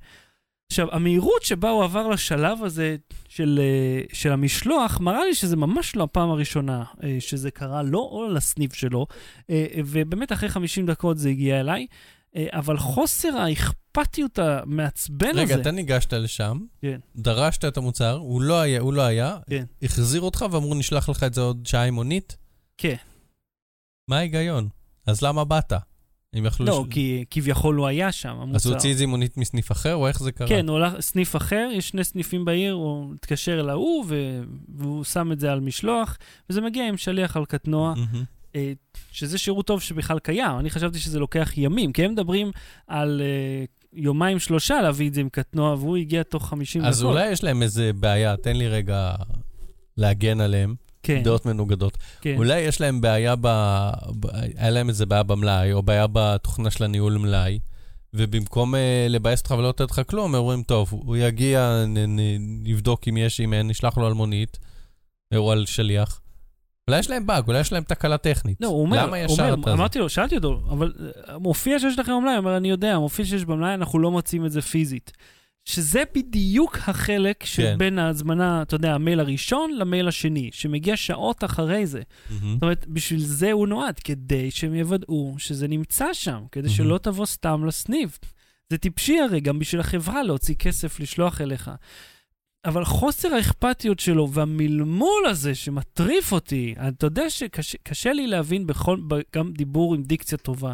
עכשיו, 0.73 0.89
המהירות 0.93 1.43
שבה 1.43 1.71
הוא 1.71 1.85
עבר 1.85 2.09
לשלב 2.09 2.63
הזה 2.63 2.97
של, 3.29 3.61
אה, 3.63 4.05
של 4.13 4.33
המשלוח, 4.33 5.01
מראה 5.01 5.25
לי 5.25 5.35
שזה 5.35 5.57
ממש 5.57 5.97
לא 5.97 6.03
הפעם 6.03 6.31
הראשונה 6.31 6.85
אה, 7.05 7.17
שזה 7.21 7.51
קרה 7.51 7.83
לו 7.83 7.99
או 7.99 8.29
לסניף 8.29 8.75
שלו, 8.75 9.07
אה, 9.51 9.67
ובאמת 9.87 10.33
אחרי 10.33 10.49
50 10.49 10.87
דקות 10.87 11.19
זה 11.19 11.29
הגיע 11.29 11.61
אליי, 11.61 11.87
אבל 12.37 12.77
חוסר 12.79 13.37
האכפתיות 13.37 14.39
המעצבן 14.39 15.31
רגע, 15.35 15.43
הזה... 15.43 15.63
אתה 15.63 15.71
ניגשת 15.71 16.13
לשם, 16.13 16.59
כן. 16.83 17.01
דרשת 17.17 17.65
את 17.65 17.77
המוצר, 17.77 18.17
הוא 18.17 18.43
לא 18.43 18.61
היה, 18.61 18.81
הוא 18.81 18.93
לא 18.93 19.03
היה, 19.03 19.37
כן. 19.51 19.65
החזיר 19.83 20.21
אותך 20.21 20.45
ואמרו, 20.51 20.75
נשלח 20.75 21.09
לך 21.09 21.23
את 21.23 21.35
זה 21.35 21.41
עוד 21.41 21.67
שעה 21.67 21.85
עם 21.85 21.95
מונית? 21.95 22.37
כן. 22.79 22.97
מה 24.09 24.19
ההיגיון? 24.19 24.69
אז 25.07 25.23
למה 25.23 25.45
באת? 25.45 25.73
אם 26.39 26.47
יכלו... 26.47 26.67
לא, 26.67 26.85
כי 26.91 27.25
כביכול 27.31 27.77
הוא 27.77 27.87
היה 27.87 28.13
שם, 28.13 28.29
המוצר. 28.29 28.57
אז 28.57 28.67
הוא 28.67 28.75
הוציא 28.75 28.93
את 28.93 28.97
זה 28.97 29.05
עם 29.05 29.11
מונית 29.11 29.37
מסניף 29.37 29.73
אחר, 29.73 29.95
או 29.95 30.09
איך 30.09 30.23
זה 30.23 30.33
קרה? 30.33 30.49
כן, 30.49 30.69
הוא 30.69 30.79
הולך 30.79 31.01
סניף 31.01 31.37
אחר, 31.37 31.69
יש 31.73 31.89
שני 31.89 32.05
סניפים 32.05 32.45
בעיר, 32.45 32.73
הוא 32.73 33.15
התקשר 33.15 33.61
אל 33.61 33.71
ההוא, 33.71 34.05
ו... 34.09 34.43
והוא 34.77 35.05
שם 35.05 35.33
את 35.33 35.41
זה 35.41 35.53
על 35.53 35.61
משלוח, 35.61 36.19
וזה 36.51 36.61
מגיע 36.61 36.89
עם 36.89 36.97
שליח 36.97 37.37
על 37.37 37.45
קטנוע. 37.45 37.95
אה, 38.57 38.73
שזה 39.13 39.39
שירות 39.39 39.67
טוב 39.67 39.81
שבכלל 39.81 40.19
קיים. 40.19 40.59
אני 40.59 40.71
חשבתי 40.71 40.99
שזה 40.99 41.19
לוקח 41.19 41.53
ימים, 41.57 41.93
כי 41.93 42.05
הם 42.05 42.13
מדברים 42.13 42.51
על 42.87 43.23
אה, 43.25 43.65
יומיים 43.93 44.39
שלושה 44.39 44.83
להביא 44.83 45.09
את 45.09 45.15
זה 45.15 45.21
עם 45.21 45.29
קטנוע, 45.29 45.75
והוא 45.75 45.97
הגיע 45.97 46.23
תוך 46.23 46.49
50 46.49 46.85
אז 46.85 47.01
דקות. 47.01 47.11
אולי 47.11 47.31
יש 47.31 47.45
להם 47.45 47.63
איזה 47.63 47.91
בעיה, 47.93 48.37
תן 48.37 48.57
לי 48.57 48.69
רגע 48.69 49.15
להגן 49.97 50.41
עליהם, 50.41 50.75
כן, 51.03 51.23
דעות 51.23 51.47
מנוגדות. 51.47 51.99
כן. 52.21 52.37
אולי 52.37 52.61
יש 52.61 52.81
להם 52.81 53.01
בעיה 53.01 53.37
ב... 53.37 53.47
ב... 54.21 54.27
היה 54.57 54.71
להם 54.71 54.89
איזה 54.89 55.07
בעיה 55.07 55.23
במלאי, 55.23 55.73
או 55.73 55.83
בעיה 55.83 56.07
בתוכנה 56.13 56.71
של 56.71 56.85
הניהול 56.85 57.19
מלאי, 57.19 57.59
ובמקום 58.15 58.75
אה, 58.75 59.07
לבאס 59.09 59.41
אותך 59.41 59.51
ולא 59.51 59.69
לתת 59.69 59.91
לך 59.91 60.01
כלום, 60.07 60.35
הם 60.35 60.41
אומרים, 60.41 60.63
טוב, 60.63 60.89
הוא 60.93 61.17
יגיע, 61.17 61.85
נ... 61.87 61.99
נ... 61.99 62.21
נבדוק 62.65 63.09
אם 63.09 63.17
יש, 63.17 63.41
אם 63.41 63.53
אין, 63.53 63.69
נשלח 63.69 63.99
לו 63.99 64.07
על 64.07 64.13
מונית, 64.13 64.59
או 65.35 65.53
על 65.53 65.67
שליח. 65.67 66.21
אולי 66.89 67.01
יש 67.01 67.11
להם 67.11 67.27
באג, 67.27 67.49
אולי 67.49 67.61
יש 67.61 67.73
להם 67.73 67.83
תקלה 67.83 68.19
טכנית. 68.19 68.59
לא, 68.61 68.69
הוא 68.69 68.83
אומר, 68.83 69.07
למה 69.07 69.19
ישר 69.19 69.43
אומר, 69.43 69.63
אתה... 69.63 69.73
אמרתי 69.73 69.99
לו, 69.99 70.09
שאלתי 70.09 70.37
אותו, 70.37 70.63
אבל 70.71 70.93
אה, 71.29 71.39
מופיע 71.39 71.79
שיש 71.79 71.99
לכם 71.99 72.13
במלאי? 72.13 72.33
הוא 72.33 72.39
אומר, 72.39 72.57
אני 72.57 72.71
יודע, 72.71 72.99
מופיע 72.99 73.25
שיש 73.25 73.45
במלאי, 73.45 73.75
אנחנו 73.75 73.99
לא 73.99 74.11
מוצאים 74.11 74.47
את 74.47 74.53
זה 74.53 74.63
פיזית. 74.63 75.13
שזה 75.65 76.03
בדיוק 76.15 76.79
החלק 76.87 77.37
כן. 77.41 77.47
שבין 77.47 77.99
ההזמנה, 77.99 78.63
אתה 78.63 78.75
יודע, 78.75 78.95
המייל 78.95 79.21
הראשון 79.21 79.71
למייל 79.77 80.09
השני, 80.09 80.51
שמגיע 80.53 80.97
שעות 80.97 81.45
אחרי 81.45 81.87
זה. 81.87 82.03
מהמם. 82.31 82.55
זאת 82.55 82.63
אומרת, 82.63 82.87
בשביל 82.89 83.21
זה 83.21 83.53
הוא 83.53 83.69
נועד, 83.69 83.99
כדי 83.99 84.51
שהם 84.51 84.75
יוודאו 84.75 85.35
שזה 85.39 85.69
נמצא 85.69 86.07
שם, 86.13 86.43
כדי 86.53 86.63
מהמם. 86.63 86.75
שלא 86.75 86.99
תבוא 86.99 87.27
סתם 87.27 87.65
לסניף. 87.65 88.19
זה 88.71 88.79
טיפשי 88.79 89.21
הרי, 89.21 89.41
גם 89.41 89.59
בשביל 89.59 89.81
החברה 89.81 90.23
להוציא 90.23 90.55
כסף 90.55 91.01
לשלוח 91.01 91.41
אליך. 91.41 91.71
אבל 92.65 92.85
חוסר 92.85 93.35
האכפתיות 93.35 94.01
שלו 94.01 94.31
והמלמול 94.31 95.27
הזה 95.27 95.55
שמטריף 95.55 96.33
אותי, 96.33 96.75
אתה 96.89 97.07
יודע 97.07 97.31
שקשה 97.31 97.79
קשה 97.83 98.13
לי 98.13 98.27
להבין 98.27 98.67
בכל, 98.67 99.01
גם 99.35 99.53
דיבור 99.53 99.95
עם 99.95 100.03
דיקציה 100.03 100.39
טובה. 100.39 100.73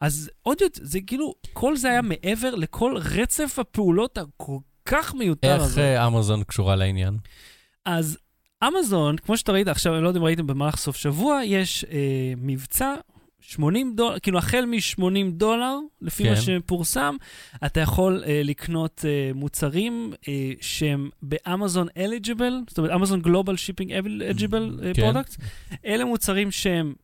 אז 0.00 0.30
עוד 0.42 0.60
יותר, 0.60 0.80
זה 0.84 1.00
כאילו, 1.06 1.34
כל 1.52 1.76
זה 1.76 1.88
היה 1.90 2.02
מעבר 2.02 2.54
לכל 2.54 2.96
רצף 2.96 3.58
הפעולות 3.58 4.18
הכל 4.18 4.58
כך 4.84 5.14
מיותר 5.14 5.54
איך 5.54 5.62
הזה. 5.62 5.80
אה, 5.82 6.06
אמזון 6.06 6.44
קשורה 6.44 6.76
לעניין? 6.76 7.18
אז 7.84 8.18
אמזון, 8.68 9.16
כמו 9.16 9.36
שאתה 9.36 9.52
ראית 9.52 9.68
עכשיו, 9.68 9.94
אני 9.94 10.02
לא 10.02 10.08
יודע 10.08 10.20
אם 10.20 10.24
ראיתם 10.24 10.46
במהלך 10.46 10.76
סוף 10.76 10.96
שבוע, 10.96 11.40
יש 11.44 11.84
אה, 11.84 12.32
מבצע 12.36 12.94
80 13.40 13.96
דולר, 13.96 14.18
כאילו 14.18 14.38
החל 14.38 14.64
מ-80 14.66 15.02
דולר, 15.30 15.76
לפי 16.00 16.22
כן. 16.24 16.30
מה 16.30 16.36
שפורסם, 16.36 17.16
אתה 17.66 17.80
יכול 17.80 18.24
אה, 18.26 18.40
לקנות 18.44 19.04
אה, 19.08 19.30
מוצרים 19.34 20.12
אה, 20.28 20.50
שהם 20.60 21.10
באמזון 21.22 21.86
eligible, 21.96 22.52
זאת 22.68 22.78
אומרת 22.78 22.92
אמזון 22.94 23.20
global 23.22 23.56
shipping 23.56 23.92
eligible 23.92 24.80
כן. 24.94 25.02
product. 25.02 25.36
אלה 25.86 26.04
מוצרים 26.04 26.50
שהם 26.50 26.94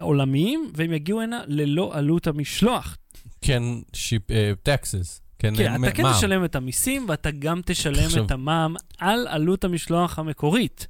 עולמיים, 0.00 0.70
והם 0.74 0.92
יגיעו 0.92 1.20
הנה 1.20 1.42
ללא 1.46 1.90
עלות 1.94 2.26
המשלוח. 2.26 2.96
כן, 3.40 3.62
שיפ, 3.92 4.30
אה, 4.30 4.52
taxes. 4.68 5.20
כן, 5.38 5.56
כן, 5.56 5.84
אתה 5.84 5.92
כן 5.92 6.02
מע"מ. 6.02 6.12
תשלם 6.14 6.44
את 6.44 6.56
המיסים, 6.56 7.06
ואתה 7.08 7.30
גם 7.30 7.60
תשלם 7.64 8.04
עכשיו- 8.04 8.24
את 8.26 8.30
המע"מ 8.30 8.74
על 8.98 9.26
עלות 9.28 9.64
המשלוח 9.64 10.18
המקורית. 10.18 10.86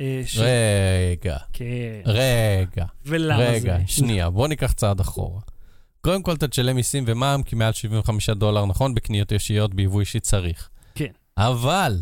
אה, 0.00 0.22
ש- 0.26 0.38
רגע, 0.38 1.36
כן, 1.52 2.00
רגע, 2.04 2.84
ולמה 3.06 3.38
רגע, 3.38 3.76
זה? 3.78 3.82
שנייה, 3.86 4.30
בוא 4.30 4.48
ניקח 4.48 4.72
צעד 4.72 5.00
אחורה. 5.00 5.40
קודם 6.00 6.22
כל 6.22 6.32
אתה 6.34 6.48
תשלם 6.48 6.76
מיסים 6.76 7.04
ומע"מ, 7.06 7.42
כי 7.42 7.56
מעל 7.56 7.72
75 7.72 8.30
דולר, 8.30 8.66
נכון? 8.66 8.94
בקניות 8.94 9.32
ישיות 9.32 9.74
ביבוא 9.74 10.00
אישי 10.00 10.20
צריך. 10.20 10.68
כן. 10.94 11.12
אבל, 11.38 12.00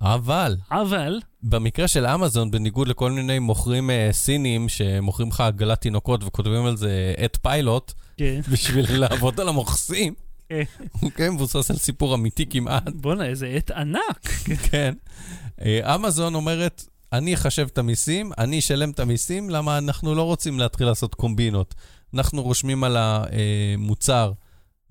אבל, 0.00 0.56
אבל, 0.70 1.20
במקרה 1.42 1.88
של 1.88 2.06
אמזון, 2.06 2.50
בניגוד 2.50 2.88
לכל 2.88 3.10
מיני 3.10 3.38
מוכרים 3.38 3.90
אה, 3.90 4.08
סינים 4.12 4.68
שמוכרים 4.68 5.28
לך 5.28 5.40
עגלת 5.40 5.80
תינוקות 5.80 6.24
וכותבים 6.24 6.66
על 6.66 6.76
זה 6.76 7.14
את 7.24 7.38
פיילוט, 7.42 7.92
כן, 8.16 8.40
בשביל 8.52 8.98
לעבוד 9.00 9.40
על 9.40 9.48
המוכסים, 9.48 10.14
כן 11.16 11.30
מבוסס 11.30 11.70
על 11.70 11.76
סיפור 11.76 12.14
אמיתי 12.14 12.46
כמעט, 12.46 12.88
בואנה, 12.94 13.26
איזה 13.26 13.46
עט 13.46 13.70
ענק. 13.70 14.28
כן. 14.70 14.94
אה, 15.60 15.94
אמזון 15.94 16.34
אומרת, 16.34 16.84
אני 17.12 17.34
אחשב 17.34 17.66
את 17.72 17.78
המיסים, 17.78 18.32
אני 18.38 18.58
אשלם 18.58 18.90
את 18.90 19.00
המיסים, 19.00 19.50
למה 19.50 19.78
אנחנו 19.78 20.14
לא 20.14 20.22
רוצים 20.22 20.58
להתחיל 20.58 20.86
לעשות 20.86 21.14
קומבינות. 21.14 21.74
אנחנו 22.14 22.42
רושמים 22.42 22.84
על 22.84 22.96
המוצר 22.96 24.32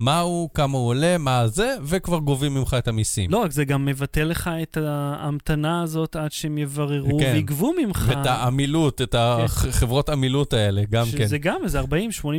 מה 0.00 0.20
הוא, 0.20 0.50
כמה 0.54 0.78
הוא 0.78 0.88
עולה, 0.88 1.18
מה 1.18 1.48
זה, 1.48 1.74
וכבר 1.82 2.18
גובים 2.18 2.54
ממך 2.54 2.76
את 2.78 2.88
המיסים. 2.88 3.30
לא 3.30 3.38
רק 3.38 3.52
זה 3.52 3.64
גם 3.64 3.84
מבטל 3.84 4.24
לך 4.24 4.50
את 4.62 4.76
ההמתנה 4.76 5.82
הזאת 5.82 6.16
עד 6.16 6.32
שהם 6.32 6.58
יבררו 6.58 7.18
כן. 7.18 7.32
ויגבו 7.34 7.72
ממך. 7.82 8.04
ואת 8.08 8.26
העמילות, 8.26 9.02
את 9.02 9.14
החברות 9.18 10.08
עמילות 10.08 10.52
האלה, 10.52 10.82
גם 10.90 11.06
כן. 11.16 11.26
שזה 11.26 11.38
גם 11.38 11.60
איזה 11.64 11.80
40-80 11.80 11.84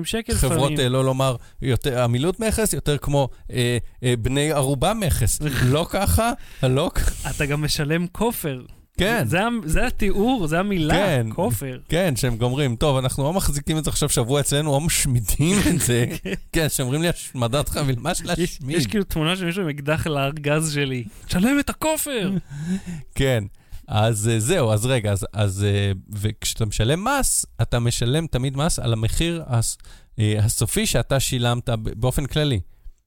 שקל 0.03 0.33
חברות, 0.33 0.57
לפעמים. 0.57 0.79
אה, 0.79 0.89
לא 0.89 1.05
לומר, 1.05 1.35
יותר 1.61 2.03
עמילות 2.03 2.39
מכס, 2.39 2.73
יותר 2.73 2.97
כמו 2.97 3.29
אה, 3.51 3.77
אה, 4.03 4.13
בני 4.21 4.51
ערובה 4.51 4.93
מכס. 4.93 5.39
לא 5.73 5.85
ככה, 5.89 6.31
לא 6.63 6.91
ככה. 6.93 7.29
אתה 7.29 7.45
גם 7.45 7.63
משלם 7.63 8.07
כופר. 8.07 8.61
כן. 9.01 9.27
זה, 9.27 9.39
זה 9.65 9.87
התיאור, 9.87 10.47
זה 10.47 10.59
המילה, 10.59 10.93
כן. 10.93 11.27
כופר. 11.33 11.77
כן, 11.89 12.15
שהם 12.15 12.37
גומרים, 12.37 12.75
טוב, 12.75 12.97
אנחנו 12.97 13.25
או 13.25 13.33
מחזיקים 13.33 13.77
את 13.77 13.83
זה 13.83 13.89
עכשיו 13.89 14.09
שבוע 14.09 14.39
אצלנו, 14.39 14.73
או 14.73 14.81
משמידים 14.81 15.57
את 15.69 15.81
זה. 15.81 16.05
כן, 16.53 16.69
שאומרים 16.69 17.01
לי 17.01 17.09
השמדת 17.09 17.69
חביל, 17.69 17.95
מה 17.99 18.11
יש, 18.11 18.21
להשמיד? 18.21 18.77
יש 18.77 18.87
כאילו 18.87 19.03
תמונה 19.03 19.35
של 19.35 19.45
מישהו 19.45 19.61
עם 19.61 19.69
אקדח 19.69 20.07
על 20.07 20.17
הארגז 20.17 20.73
שלי. 20.73 21.03
תשלם 21.25 21.59
את 21.59 21.69
הכופר! 21.69 22.31
כן. 23.15 23.43
אז 23.87 24.29
אה, 24.29 24.39
זהו, 24.39 24.71
אז 24.71 24.85
רגע, 24.85 25.11
אז, 25.11 25.25
אז 25.33 25.63
אה, 25.63 25.91
וכשאתה 26.09 26.65
משלם 26.65 27.03
מס, 27.03 27.45
אתה 27.61 27.79
משלם 27.79 28.27
תמיד 28.27 28.57
מס 28.57 28.79
על 28.79 28.93
המחיר 28.93 29.43
הס, 29.47 29.77
אה, 30.19 30.35
הסופי 30.39 30.85
שאתה 30.85 31.19
שילמת 31.19 31.69
באופן 31.95 32.25
כללי. 32.25 32.59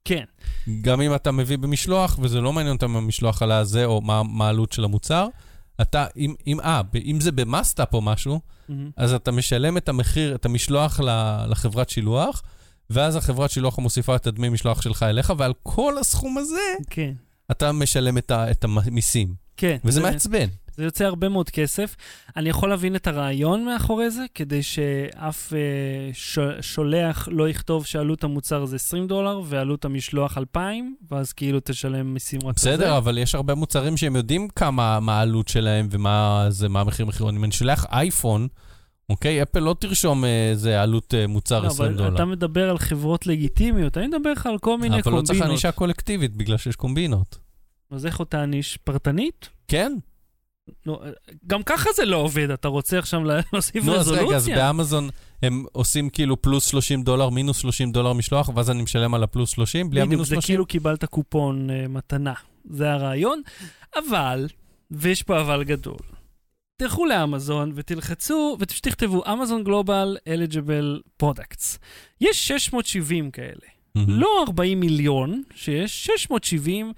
כן. 0.05 0.25
גם 0.81 1.01
אם 1.01 1.15
אתה 1.15 1.33
מביא 1.33 1.59
במשלוח, 1.59 2.19
וזה 2.23 2.41
לא 2.41 2.53
מעניין 2.53 2.75
אותם 2.75 2.91
אם 2.91 2.97
המשלוח 2.97 3.43
עלה 3.43 3.59
הזה, 3.59 3.85
או 3.85 4.01
מה 4.01 4.47
העלות 4.47 4.73
של 4.73 4.85
המוצר, 4.85 5.27
אתה, 5.81 6.07
אם, 6.17 6.35
אם, 6.47 6.61
אה, 6.61 6.81
אם 7.05 7.21
זה 7.21 7.33
במאסטאפ 7.33 7.95
או 7.95 8.03
משהו, 8.03 8.41
מהמם. 8.69 8.91
אז 8.97 9.13
אתה 9.13 9.33
משלם 9.33 9.77
את 9.77 9.89
המחיר, 9.89 10.35
את 10.35 10.45
המשלוח 10.45 11.01
לחברת 11.49 11.91
שילוח, 11.91 12.43
ואז 12.91 13.17
החברת 13.17 13.51
שילוח 13.51 13.79
מוסיפה 13.79 14.17
את 14.17 14.27
הדמי 14.27 14.49
משלוח 14.49 14.83
שלך 14.83 15.03
אליך, 15.03 15.33
ועל 15.39 15.53
כל 15.63 15.99
הסכום 16.01 16.39
הזה 16.39 16.61
כן. 16.91 17.13
אתה 17.51 17.73
משלם 17.73 18.19
את, 18.19 18.31
ה- 18.31 18.51
את 18.51 18.65
המיסים. 18.65 19.35
כן. 19.57 19.77
וזה 19.85 20.01
זה- 20.01 20.11
מעצבן. 20.11 20.47
זה 20.77 20.85
יוצא 20.85 21.05
הרבה 21.05 21.29
מאוד 21.29 21.51
כסף. 21.51 21.97
אני 22.37 22.49
יכול 22.49 22.69
להבין 22.69 22.97
את 22.97 23.07
הרעיון 23.07 23.65
מאחורי 23.65 24.11
זה, 24.11 24.25
כדי 24.35 24.63
שאף 24.63 25.53
אה, 25.53 25.59
ש... 26.13 26.39
שולח 26.61 27.29
לא 27.33 27.49
יכתוב 27.49 27.87
שעלות 27.87 28.25
המוצר 28.25 28.65
זה 28.65 28.77
20 28.77 29.07
דולר 29.07 29.41
ועלות 29.45 29.85
המשלוח 29.85 30.39
2,000, 30.39 30.97
ואז 31.11 31.33
כאילו 31.33 31.59
תשלם 31.65 32.15
מיסים 32.15 32.41
רק 32.41 32.47
על 32.47 32.53
זה. 32.57 32.71
בסדר, 32.71 32.99
אבל 32.99 33.19
יש 33.19 33.35
הרבה 33.35 33.55
מוצרים 33.55 33.97
שהם 33.97 34.17
יודעים 34.17 34.49
כמה 34.49 35.01
מה 35.01 35.19
העלות 35.19 35.49
שלהם 35.49 35.89
ומה 35.91 36.47
זה, 36.49 36.69
מה 36.69 36.81
המחיר 36.81 37.07
מחירון. 37.07 37.37
אם 37.37 37.45
אני 37.45 37.53
שולח 37.53 37.87
אייפון, 37.93 38.49
אוקיי, 39.11 39.43
אפל 39.43 39.61
לא 39.61 39.77
תרשום 39.79 40.25
אה, 40.25 40.51
איזה 40.51 40.83
עלות 40.83 41.15
אה, 41.15 41.27
מוצר 41.27 41.61
לא, 41.61 41.67
20 41.67 41.89
אבל 41.89 41.99
דולר. 41.99 42.15
אתה 42.15 42.25
מדבר 42.25 42.71
על 42.71 42.79
חברות 42.79 43.27
לגיטימיות, 43.27 43.99
אני 43.99 44.07
מדבר 44.07 44.33
לך 44.33 44.47
על 44.47 44.59
כל 44.59 44.79
מיני 44.79 45.01
אבל 45.01 45.13
לא 45.13 45.23
צריך 45.23 45.29
קומבינות. 45.29 45.51
ענישה 45.51 45.73
קולקטיבית 45.73 46.37
בגלל 46.37 46.57
שיש 46.57 46.77
קומבינות. 46.77 47.39
אז 47.91 48.07
איך 48.07 48.21
אותה 48.21 48.43
עניש? 48.43 48.77
פרטנית? 48.77 49.49
כן? 49.69 49.93
לא, 50.87 51.03
גם 51.47 51.63
ככה 51.63 51.91
זה 51.97 52.05
לא 52.05 52.17
עובד, 52.17 52.51
אתה 52.51 52.69
רוצה 52.69 52.99
עכשיו 52.99 53.25
לה- 53.25 53.41
להוסיף 53.53 53.85
נו, 53.85 53.95
אז 53.95 54.01
רזולוציה? 54.01 54.27
רגע, 54.27 54.37
אז 54.37 54.49
באמזון 54.49 55.09
הם 55.43 55.65
עושים 55.73 56.11
כאילו 56.11 56.43
פלוס 56.43 56.67
30 56.67 57.03
דולר, 57.03 57.29
מינוס 57.29 57.57
30 57.57 57.93
דולר 57.93 58.13
משלוח, 58.13 58.51
ואז 58.55 58.71
אני 58.71 58.83
משלם 58.83 59.15
על 59.15 59.23
הפלוס 59.23 59.51
30, 59.51 59.91
בלי 59.91 60.01
בדיוק, 60.01 60.07
המינוס 60.09 60.29
זה 60.29 60.35
30? 60.35 60.53
כאילו 60.55 60.67
קיבלת 60.67 61.05
קופון 61.05 61.71
uh, 61.71 61.89
מתנה. 61.89 62.33
זה 62.71 62.93
הרעיון, 62.93 63.43
אבל, 63.99 64.47
ויש 64.91 65.23
פה 65.23 65.41
אבל 65.41 65.65
גדול, 65.65 65.99
תלכו 66.77 67.07
לאמזון 67.07 67.73
ותלחצו, 67.75 68.57
ותכתבו 68.61 69.23
אמזון 69.33 69.65
global 69.65 70.17
eligible 70.29 71.01
products. 71.17 71.79
יש 72.21 72.49
670 72.49 73.31
כאלה. 73.31 73.67
מהמם. 73.95 74.11
לא 74.11 74.45
40 74.47 74.81
מיליון 74.81 75.43
שיש, 75.55 76.05
670. 76.07 76.93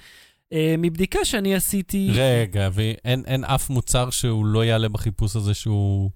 Uh, 0.54 0.56
מבדיקה 0.78 1.24
שאני 1.24 1.54
עשיתי, 1.54 2.08
רגע, 2.14 2.68
ואין 2.72 3.22
אין 3.26 3.44
אף 3.44 3.70
מוצר 3.70 4.10
שהוא 4.10 4.46
לא 4.46 4.64
יעלה 4.64 4.88
בחיפוש 4.88 5.36
הזה 5.36 5.54
שהוא 5.54 6.10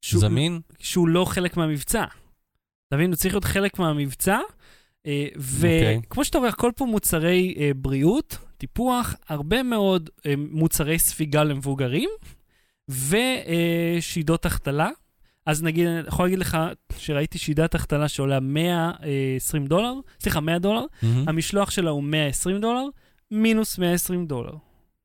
שהוא- 0.00 0.20
זמין? 0.20 0.60
שהוא 0.78 1.08
לא 1.08 1.24
חלק 1.24 1.56
מהמבצע. 1.56 2.04
אתה 2.88 2.96
מבין? 2.96 3.10
הוא 3.10 3.16
צריך 3.16 3.34
להיות 3.34 3.44
חלק 3.44 3.78
מהמבצע. 3.78 4.38
אה, 5.06 5.26
אוקיי. 5.56 6.00
וכמו 6.06 6.24
שאתה 6.24 6.38
רואה, 6.38 6.48
הכל 6.50 6.70
פה 6.76 6.84
מוצרי 6.84 7.54
אה, 7.58 7.70
בריאות, 7.76 8.38
טיפוח, 8.58 9.14
הרבה 9.28 9.62
מאוד 9.62 10.10
אה, 10.26 10.34
מוצרי 10.36 10.98
ספיגה 10.98 11.44
למבוגרים, 11.44 12.10
ושידות 13.98 14.46
החתלה. 14.46 14.88
אז 15.46 15.62
נגיד, 15.62 15.86
אני 15.86 16.08
יכול 16.08 16.24
להגיד 16.24 16.38
לך 16.38 16.58
שראיתי 16.98 17.38
שידת 17.38 17.74
החתלה 17.74 18.08
שעולה 18.08 18.40
120 18.40 19.66
דולר, 19.66 19.92
סליחה, 20.20 20.40
100 20.40 20.58
דולר, 20.58 20.84
מהמם. 21.02 21.28
המשלוח 21.28 21.70
שלה 21.70 21.90
הוא 21.90 22.02
120 22.02 22.60
דולר, 22.60 22.84
מינוס 23.30 23.78
120 23.78 24.26
דולר. 24.26 24.52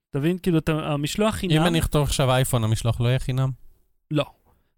אתה 0.09 0.19
מבין? 0.19 0.37
כאילו, 0.37 0.57
אתה, 0.57 0.71
המשלוח 0.71 1.35
חינם... 1.35 1.61
אם 1.61 1.67
אני 1.67 1.79
אכתוב 1.79 2.03
עכשיו 2.03 2.31
אייפון, 2.31 2.63
המשלוח 2.63 3.01
לא 3.01 3.07
יהיה 3.07 3.19
חינם? 3.19 3.49
לא. 4.11 4.25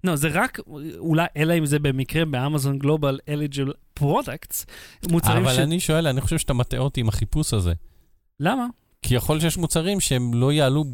לא, 0.03 0.15
זה 0.15 0.29
רק, 0.33 0.59
אולי, 0.97 1.25
אלא 1.37 1.57
אם 1.57 1.65
זה 1.65 1.79
במקרה 1.79 2.25
באמזון 2.25 2.79
global 2.79 3.19
eligible 3.29 3.71
products, 3.93 4.65
מוצרים 5.11 5.37
אבל 5.37 5.55
ש... 5.55 5.59
אני 5.59 5.79
שואל, 5.79 6.07
אני 6.07 6.21
חושב 6.21 6.37
שאתה 6.37 6.53
מטעה 6.53 6.79
אותי 6.79 7.01
עם 7.01 7.09
החיפוש 7.09 7.53
הזה. 7.53 7.73
למה? 8.39 8.65
כי 9.01 9.15
יכול 9.15 9.39
שיש 9.39 9.57
מוצרים 9.57 9.99
שהם 9.99 10.33
לא 10.33 10.53
יעלו, 10.53 10.85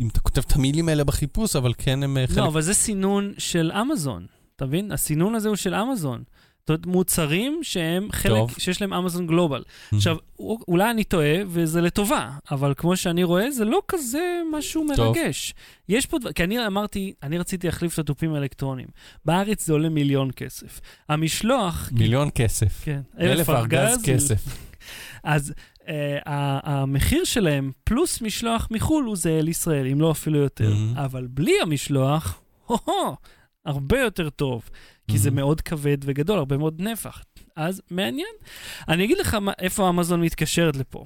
אם 0.00 0.08
אתה 0.08 0.20
כותב 0.20 0.42
את 0.46 0.52
המילים 0.52 0.88
האלה 0.88 1.04
בחיפוש, 1.04 1.56
אבל 1.56 1.72
כן 1.78 2.02
הם 2.02 2.16
אה, 2.16 2.26
חלק... 2.26 2.38
לא, 2.38 2.46
אבל 2.46 2.60
זה 2.60 2.74
סינון 2.74 3.32
של 3.38 3.72
אמזון, 3.72 4.26
אתה 4.56 4.66
מבין? 4.66 4.92
הסינון 4.92 5.34
הזה 5.34 5.48
הוא 5.48 5.56
של 5.56 5.74
אמזון. 5.74 6.22
זאת 6.60 6.68
אומרת, 6.68 6.86
מוצרים 6.86 7.60
שהם 7.62 8.08
חלק, 8.12 8.32
טוב. 8.32 8.54
שיש 8.58 8.80
להם 8.80 8.92
אמזון 8.92 9.26
גלובל. 9.26 9.62
מהמם. 9.92 9.98
עכשיו, 9.98 10.16
אולי 10.68 10.90
אני 10.90 11.04
טועה, 11.04 11.34
וזה 11.46 11.80
לטובה, 11.80 12.30
אבל 12.50 12.74
כמו 12.76 12.96
שאני 12.96 13.24
רואה, 13.24 13.50
זה 13.50 13.64
לא 13.64 13.82
כזה 13.88 14.40
משהו 14.52 14.86
טוב. 14.96 15.16
מרגש. 15.16 15.54
יש 15.88 16.06
פה 16.06 16.18
דבר, 16.18 16.32
כי 16.32 16.44
אני 16.44 16.66
אמרתי, 16.66 17.12
אני 17.22 17.38
רציתי 17.38 17.66
להחליף 17.66 17.94
את 17.94 17.98
התופים 17.98 18.34
האלקטרוניים. 18.34 18.88
בארץ 19.24 19.66
זה 19.66 19.72
עולה 19.72 19.88
מיליון 19.88 20.30
כסף. 20.36 20.80
המשלוח... 21.08 21.90
מיליון 21.92 22.28
כסף. 22.34 22.80
כן, 22.84 23.00
אלף 23.20 23.50
ארגז 23.50 24.02
כסף. 24.04 24.44
אז 25.24 25.52
uh, 25.76 25.82
המחיר 26.26 27.24
שלהם, 27.24 27.72
פלוס 27.84 28.20
משלוח 28.22 28.68
מחו"ל, 28.70 29.04
הוא 29.04 29.16
זהה 29.16 29.42
לישראל, 29.42 29.86
אם 29.86 30.00
לא 30.00 30.10
אפילו 30.10 30.38
יותר. 30.38 30.72
Mhm. 30.72 31.00
אבל 31.00 31.26
בלי 31.30 31.52
המשלוח, 31.62 32.40
הו-הו, 32.66 33.16
הרבה 33.64 34.00
יותר 34.00 34.30
טוב. 34.30 34.70
כי 35.10 35.18
זה 35.18 35.28
Mhm. 35.28 35.32
מאוד 35.32 35.60
כבד 35.60 35.98
וגדול, 36.02 36.38
הרבה 36.38 36.56
מאוד 36.56 36.82
נפח. 36.82 37.24
אז 37.56 37.82
מעניין. 37.90 38.26
אני 38.88 39.04
אגיד 39.04 39.18
לך 39.18 39.34
מה, 39.34 39.52
איפה 39.58 39.88
אמזון 39.88 40.20
מתקשרת 40.20 40.76
לפה. 40.76 41.04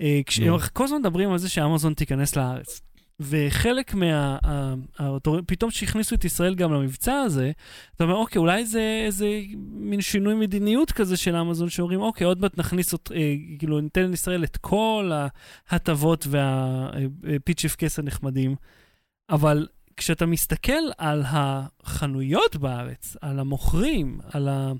אה, 0.00 0.20
כש- 0.26 0.38
נו. 0.40 0.56
כל 0.72 0.84
הזמן 0.84 0.98
מדברים 0.98 1.30
על 1.32 1.38
זה 1.38 1.48
שאמזון 1.48 1.94
תיכנס 1.94 2.36
לארץ. 2.36 2.80
וחלק 3.22 3.94
מה... 3.94 4.38
ה- 4.44 4.74
ה- 4.98 5.16
פתאום 5.46 5.70
שהכניסו 5.70 6.14
את 6.14 6.24
ישראל 6.24 6.54
גם 6.54 6.72
למבצע 6.72 7.14
הזה, 7.14 7.52
אתה 7.96 8.04
אומר, 8.04 8.14
אוקיי, 8.16 8.38
אולי 8.40 8.66
זה 8.66 9.02
איזה 9.06 9.40
מין 9.70 10.00
שינוי 10.00 10.34
מדיניות 10.34 10.92
כזה 10.92 11.16
של 11.16 11.36
אמזון, 11.36 11.68
שאומרים, 11.68 12.00
אוקיי, 12.00 12.24
עוד 12.24 12.40
מעט 12.40 12.58
נכניס, 12.58 12.92
אות, 12.92 13.10
אה, 13.14 13.34
כאילו, 13.58 13.80
ניתן 13.80 14.10
לישראל 14.10 14.44
את 14.44 14.56
כל 14.56 15.10
ההטבות 15.70 16.26
והפיצ'יפקס 17.22 17.98
הנחמדים, 17.98 18.54
אבל 19.30 19.66
וכשאתה 20.00 20.26
מסתכל 20.26 20.82
על 20.98 21.22
החנויות 21.26 22.56
בארץ, 22.56 23.16
על 23.20 23.38
המוכרים, 23.38 24.20
על 24.32 24.48
ה... 24.48 24.72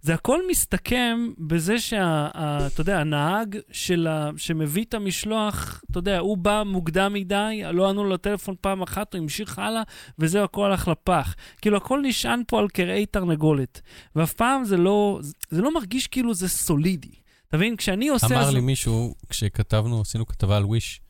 זה 0.00 0.14
הכל 0.14 0.40
מסתכם 0.50 1.28
בזה 1.38 1.78
שה... 1.78 2.28
ה... 2.34 2.66
אתה 2.66 2.80
יודע, 2.80 3.00
הנהג 3.00 3.58
של 3.72 4.06
ה... 4.06 4.30
שמביא 4.36 4.84
את 4.84 4.94
המשלוח, 4.94 5.82
אתה 5.90 5.98
יודע, 5.98 6.18
הוא 6.18 6.38
בא 6.38 6.62
מוקדם 6.66 7.12
מדי, 7.12 7.62
לא 7.72 7.88
ענו 7.88 8.04
לו 8.04 8.10
לטלפון 8.10 8.54
פעם 8.60 8.82
אחת, 8.82 9.14
הוא 9.14 9.22
המשיך 9.22 9.58
הלאה, 9.58 9.82
וזהו, 10.18 10.44
הכל 10.44 10.64
הלך 10.70 10.88
לפח. 10.88 11.34
כאילו, 11.60 11.76
הכל 11.76 12.00
נשען 12.02 12.42
פה 12.46 12.58
על 12.58 12.68
קרעי 12.68 13.06
תרנגולת. 13.06 13.80
ואף 14.16 14.32
פעם 14.32 14.64
זה 14.64 14.76
לא... 14.76 15.20
זה 15.50 15.62
לא 15.62 15.74
מרגיש 15.74 16.06
כאילו 16.06 16.34
זה 16.34 16.48
סולידי. 16.48 17.14
אתה 17.48 17.56
מבין? 17.56 17.76
כשאני 17.76 18.08
עושה... 18.08 18.26
אמר 18.26 18.40
אז- 18.40 18.54
לי 18.54 18.60
מישהו, 18.60 19.14
כשכתבנו, 19.28 20.00
עשינו 20.00 20.26
כתבה 20.26 20.56
על 20.56 20.64
וויש, 20.64 21.00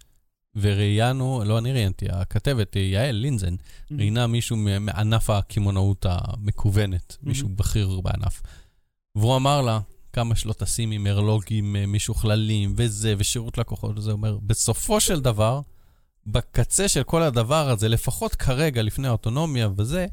וראיינו, 0.57 1.42
לא 1.46 1.59
אני 1.59 1.72
ראיינתי, 1.72 2.07
הכתבת, 2.11 2.76
יעל 2.76 3.14
לינזן, 3.14 3.55
Mm-hmm. 3.55 3.94
ראיינה 3.98 4.26
מישהו 4.26 4.57
מענף 4.57 5.30
הקמעונאות 5.30 6.07
המקוונת, 6.09 7.16
מישהו 7.22 7.48
בכיר 7.48 8.00
בענף. 8.00 8.42
והוא 9.16 9.36
אמר 9.36 9.62
לה, 9.62 9.80
כמה 10.12 10.36
שלא 10.36 10.52
תשים 10.52 10.90
עם 10.90 11.05
מרלוגים 11.05 11.76
אה, 11.76 11.86
משוכללים 11.86 12.74
וזה, 12.76 13.14
ושירות 13.18 13.59
לקוחות 13.59 13.98
וזה, 13.98 14.12
אומר, 14.12 14.38
בסופו 14.42 15.00
של 15.00 15.20
דבר, 15.20 15.61
בקצה 16.26 16.88
של 16.88 17.02
כל 17.02 17.22
הדבר 17.22 17.70
הזה, 17.70 17.88
לפחות 17.88 18.34
כרגע, 18.34 18.82
לפני 18.82 19.09
האוטונומיה 19.09 19.68
וזה, 19.76 20.07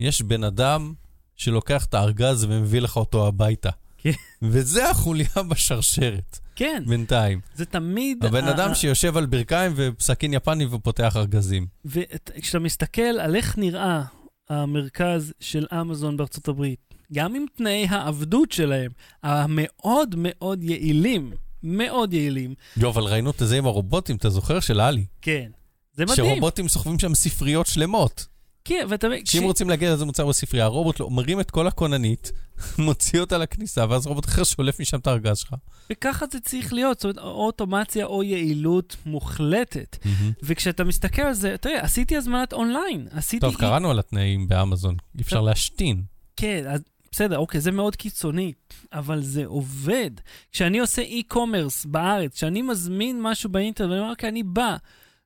יש 0.00 0.22
בן 0.22 0.44
אדם 0.44 0.94
שלוקח 1.36 1.84
את 1.84 1.94
הארגז 1.94 2.44
ומביא 2.44 2.80
לך 2.80 2.96
אותו 2.96 3.26
הביתה. 3.26 3.70
כן. 4.02 4.10
וזה 4.42 4.90
החוליה 4.90 5.26
בשרשרת, 5.48 6.38
כן, 6.56 6.82
בינתיים. 6.86 7.40
זה 7.54 7.64
תמיד... 7.64 8.24
הבן 8.24 8.44
ה- 8.44 8.50
אדם 8.50 8.74
שיושב 8.74 9.16
על 9.16 9.26
ברכיים 9.26 9.72
וסכין 9.76 10.34
יפני 10.34 10.64
ופותח 10.70 11.16
ארגזים. 11.16 11.66
וכשאתה 11.84 12.58
מסתכל 12.58 13.02
על 13.02 13.36
איך 13.36 13.58
נראה 13.58 14.02
המרכז 14.48 15.32
של 15.40 15.66
אמזון 15.80 16.16
בארצות 16.16 16.48
הברית, 16.48 16.94
גם 17.12 17.34
עם 17.34 17.44
תנאי 17.56 17.86
העבדות 17.88 18.52
שלהם, 18.52 18.90
המאוד 19.22 20.14
מאוד 20.18 20.62
יעילים, 20.62 21.32
מאוד 21.62 22.12
יעילים, 22.14 22.54
יו, 22.76 22.88
אבל 22.90 23.02
ראינו 23.02 23.30
את 23.30 23.36
זה 23.38 23.58
עם 23.58 23.66
הרובוטים, 23.66 24.16
אתה 24.16 24.30
זוכר? 24.30 24.60
של 24.60 24.80
עלי. 24.80 25.04
כן. 25.22 25.50
זה 25.94 26.04
מדהים. 26.04 26.16
שרובוטים 26.16 26.68
סוחבים 26.68 26.98
שם 26.98 27.14
ספריות 27.14 27.66
שלמות. 27.66 28.26
כן, 28.64 28.86
ואתה 28.88 29.08
מבין, 29.08 29.26
שאם 29.26 29.42
רוצים 29.42 29.70
להגיע 29.70 29.88
לאיזה 29.88 30.04
מוצר 30.04 30.26
בספרייה, 30.26 30.64
הרובוט 30.64 31.00
לא, 31.00 31.10
מרים 31.10 31.40
את 31.40 31.50
כל 31.50 31.66
הכוננית, 31.66 32.32
מוציא 32.78 33.20
אותה 33.20 33.38
לכניסה, 33.38 33.86
ואז 33.88 34.06
רובוט 34.06 34.26
אחר 34.26 34.44
שולף 34.44 34.80
משם 34.80 34.98
את 34.98 35.06
הארגז 35.06 35.38
שלך. 35.38 35.54
וככה 35.92 36.26
זה 36.32 36.40
צריך 36.40 36.72
להיות, 36.72 37.00
זאת 37.00 37.04
אומרת, 37.04 37.18
או 37.18 37.46
אוטומציה 37.46 38.06
או 38.06 38.22
יעילות 38.22 38.96
מוחלטת. 39.06 39.96
וכשאתה 40.42 40.84
מסתכל 40.84 41.22
על 41.22 41.34
זה, 41.34 41.56
תראה, 41.60 41.80
עשיתי 41.80 42.16
הזמנת 42.16 42.52
אונליין, 42.52 43.08
עשיתי... 43.10 43.40
טוב, 43.40 43.54
קראנו 43.56 43.90
על 43.90 43.98
התנאים 43.98 44.48
באמזון, 44.48 44.96
אי 45.16 45.22
אפשר. 45.22 45.40
להשתין. 45.40 46.02
כן, 46.36 46.64
אז 46.68 46.80
בסדר, 47.12 47.38
אוקיי, 47.38 47.60
זה 47.60 47.70
מאוד 47.70 47.96
קיצוני, 47.96 48.52
אבל 48.92 49.22
זה 49.22 49.46
עובד. 49.46 50.10
כשאני 50.52 50.78
עושה 50.78 51.02
e-commerce 51.02 51.88
בארץ, 51.88 52.34
כשאני 52.34 52.62
מזמין 52.62 53.22
משהו 53.22 53.50
באינטרנט, 53.50 53.90
ואני 53.90 54.00
אומר, 54.00 54.12
אוקיי, 54.12 54.28
אני 54.28 54.42
בא, 54.42 54.76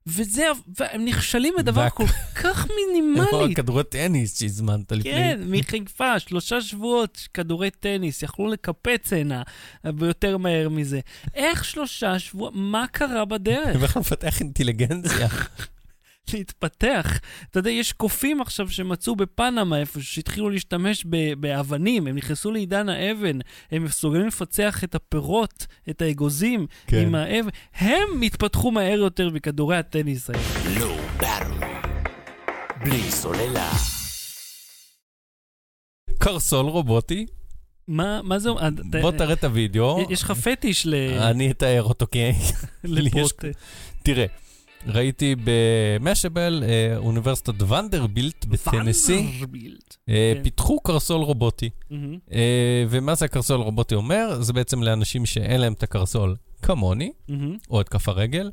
וזה, 0.07 0.47
והם 0.81 1.05
נכשלים 1.05 1.55
בדבר 1.59 1.91
כל 1.91 2.07
כך 2.35 2.67
או 2.71 2.75
מינימלי. 2.75 3.55
כדורי 3.55 3.85
טניס 3.85 4.39
שהזמנת 4.39 4.93
לפני. 4.93 5.13
כן, 5.13 5.41
מחיפה, 5.47 6.19
שלושה 6.19 6.61
שבועות 6.61 7.29
כדורי 7.35 7.71
טניס, 7.71 8.23
יכלו 8.23 8.49
לקפץ 8.49 9.13
הנה 9.13 9.43
ביותר 9.85 10.37
מהר 10.37 10.69
מזה. 10.69 11.01
איך 11.35 11.65
שלושה 11.65 12.19
שבועות, 12.19 12.53
מה 12.57 12.85
קרה 12.93 13.25
בדרך? 13.25 13.77
ואיך 13.81 13.97
לפתח 13.97 14.41
אינטליגנציה. 14.41 15.29
להתפתח. 16.35 17.18
אתה 17.51 17.59
יודע, 17.59 17.70
יש 17.70 17.93
קופים 17.93 18.41
עכשיו 18.41 18.68
שמצאו 18.70 19.16
בפנמה 19.16 19.79
איפה 19.81 20.01
שהתחילו 20.03 20.51
להשתמש 20.51 21.05
ב- 21.11 21.33
באבנים, 21.41 22.07
הם 22.07 22.16
נכנסו 22.16 22.51
לעידן 22.51 22.89
האבן, 22.89 23.39
הם 23.70 23.85
מסוגלים 23.85 24.27
לפצח 24.27 24.85
את 24.85 24.95
הפירות, 24.95 25.66
את 25.91 26.03
האגוזים 26.03 26.66
כן. 26.87 26.97
עם 27.03 27.14
האבן, 27.14 27.49
הם 27.74 28.22
התפתחו 28.22 28.70
מהר 28.70 28.99
יותר 28.99 29.31
מכדורי 29.31 29.77
הטניס 29.77 30.31
האלה. 30.31 30.43
Low 30.77 31.22
Battery. 31.22 31.99
בלי 32.85 33.11
סוללה. 33.11 33.72
קרסול 36.18 36.66
רובוטי, 36.66 37.27
מה, 37.89 38.20
מה 38.22 38.39
זה 38.39 38.49
אומר? 38.49 38.68
בוא 39.01 39.11
תראה 39.12 39.33
את 39.33 39.45
הוידאו. 39.45 40.07
יש 40.11 40.22
לך 40.22 40.31
פטיש 40.31 40.87
ל... 40.87 40.95
אני 41.18 41.51
אתאר 41.51 41.83
אותו, 41.83 42.07
כי... 42.11 42.18
לי 42.85 43.01
יש- 43.01 43.07
לפרוט... 43.07 43.45
תראה, 44.03 44.27
ראיתי 44.87 45.35
במשאבל, 45.45 46.64
אה, 46.66 46.97
אוניברסיטת 46.97 47.62
ונדרבילט 47.62 48.45
בטנסי. 48.45 49.27
אה, 50.09 50.33
כן. 50.35 50.43
פיתחו 50.43 50.81
קרסול 50.81 51.20
רובוטי. 51.20 51.70
אה, 52.33 52.85
ומה 52.89 53.14
זה 53.14 53.24
הקרסול 53.24 53.61
רובוטי 53.61 53.95
אומר? 53.95 54.43
זה 54.43 54.53
בעצם 54.53 54.83
לאנשים 54.83 55.27
שאין 55.27 55.61
להם 55.61 55.72
את 55.72 55.83
הקרסול 55.83 56.37
כמוני, 56.62 57.12
מהמם. 57.29 57.57
או 57.70 57.81
את 57.81 57.89
כף 57.89 58.09
הרגל. 58.09 58.51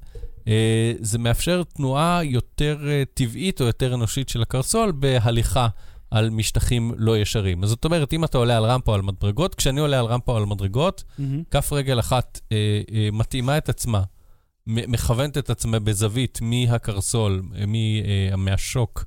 אה, 0.48 0.94
זה 1.00 1.18
מאפשר 1.20 1.64
תנועה 1.64 2.24
יותר 2.24 2.78
אה, 2.88 3.04
טבעית 3.14 3.62
או 3.62 3.66
יותר 3.66 3.94
אנושית 3.94 4.30
של 4.30 4.42
הקרסול 4.42 4.92
בהליכה 4.92 5.68
על 6.12 6.30
משטחים 6.30 6.92
לא 6.98 7.18
ישרים. 7.18 7.64
אז 7.64 7.70
זאת 7.70 7.86
אומרת, 7.86 8.14
אם 8.14 8.24
אתה 8.24 8.38
עולה 8.38 8.58
על 8.58 8.66
רמפה 8.66 8.92
או 8.92 8.96
על 8.96 9.02
מדרגות, 9.02 9.56
כשאני 9.56 9.80
עולה 9.80 10.00
על 10.00 10.06
רמפה 10.06 10.32
או 10.32 10.38
על 10.38 10.46
מדרגות, 10.46 11.04
מהמם. 11.18 11.44
כף 11.52 11.74
רגל 11.74 12.00
אחת 12.00 12.40
אה, 12.52 12.82
אה, 12.94 13.10
מתאימה 13.12 13.58
את 13.58 13.70
עצמה, 13.70 14.04
מכוונת 14.68 15.38
את 15.38 15.50
עצמה 15.50 15.80
בזווית 15.80 16.40
מהקרסול, 16.42 17.42
אה, 17.56 18.36
מהשוק 18.38 19.06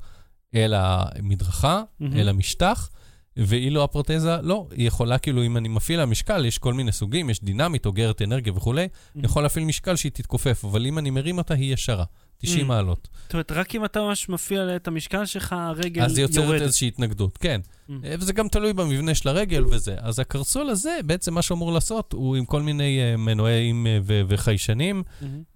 אל 0.54 0.74
המדרכה, 0.76 1.82
מהמם. 2.00 2.16
אל 2.16 2.28
המשטח, 2.28 2.90
ואילו 3.36 3.84
הפרוטזה, 3.84 4.36
לא, 4.42 4.68
היא 4.70 4.86
יכולה, 4.86 5.18
כאילו, 5.18 5.44
אם 5.44 5.56
אני 5.56 5.68
מפעיל 5.68 5.98
לה 5.98 6.06
משקל, 6.06 6.44
יש 6.44 6.58
כל 6.58 6.74
מיני 6.74 6.92
סוגים, 6.92 7.30
יש 7.30 7.44
דינמית, 7.44 7.86
אוגרת 7.86 8.22
אנרגיה 8.22 8.52
וכולי, 8.52 8.88
אני 9.16 9.24
יכול 9.24 9.42
להפעיל 9.42 9.64
משקל 9.64 9.96
שהיא 9.96 10.12
תתכופף, 10.12 10.64
אבל 10.64 10.86
אם 10.86 10.98
אני 10.98 11.10
מרים 11.10 11.38
אותה, 11.38 11.54
היא 11.54 11.74
ישרה, 11.74 12.04
90 12.38 12.64
Mm. 12.64 12.68
מעלות. 12.68 13.08
זאת 13.24 13.32
אומרת, 13.32 13.52
רק 13.52 13.74
אם 13.74 13.84
אתה 13.84 14.00
ממש 14.00 14.28
מפעיל 14.28 14.60
את 14.60 14.88
המשקל 14.88 15.24
שלך, 15.26 15.54
הרגל 15.58 16.02
אז 16.04 16.16
היא 16.18 16.22
יוצרת 16.24 16.44
יורדת. 16.44 16.62
איזושהי 16.62 16.88
התנגדות, 16.88 17.36
כן. 17.38 17.60
Mm. 17.88 17.92
אה, 18.04 18.14
וזה 18.20 18.32
גם 18.32 18.48
תלוי 18.48 18.72
במבנה 18.72 19.14
של 19.14 19.28
הרגל 19.28 19.64
וזה. 19.70 19.96
אז 19.98 20.18
הקרסול 20.18 20.68
הזה, 20.70 20.98
בעצם 21.04 21.34
מה 21.34 21.42
שאמור 21.42 21.72
לעשות, 21.72 22.12
הוא 22.12 22.36
עם 22.36 22.44
כל 22.44 22.62
מיני 22.62 23.00
אה, 23.00 23.16
מנועים 23.16 23.86
אה, 23.86 23.98
וחיישנים. 24.28 25.02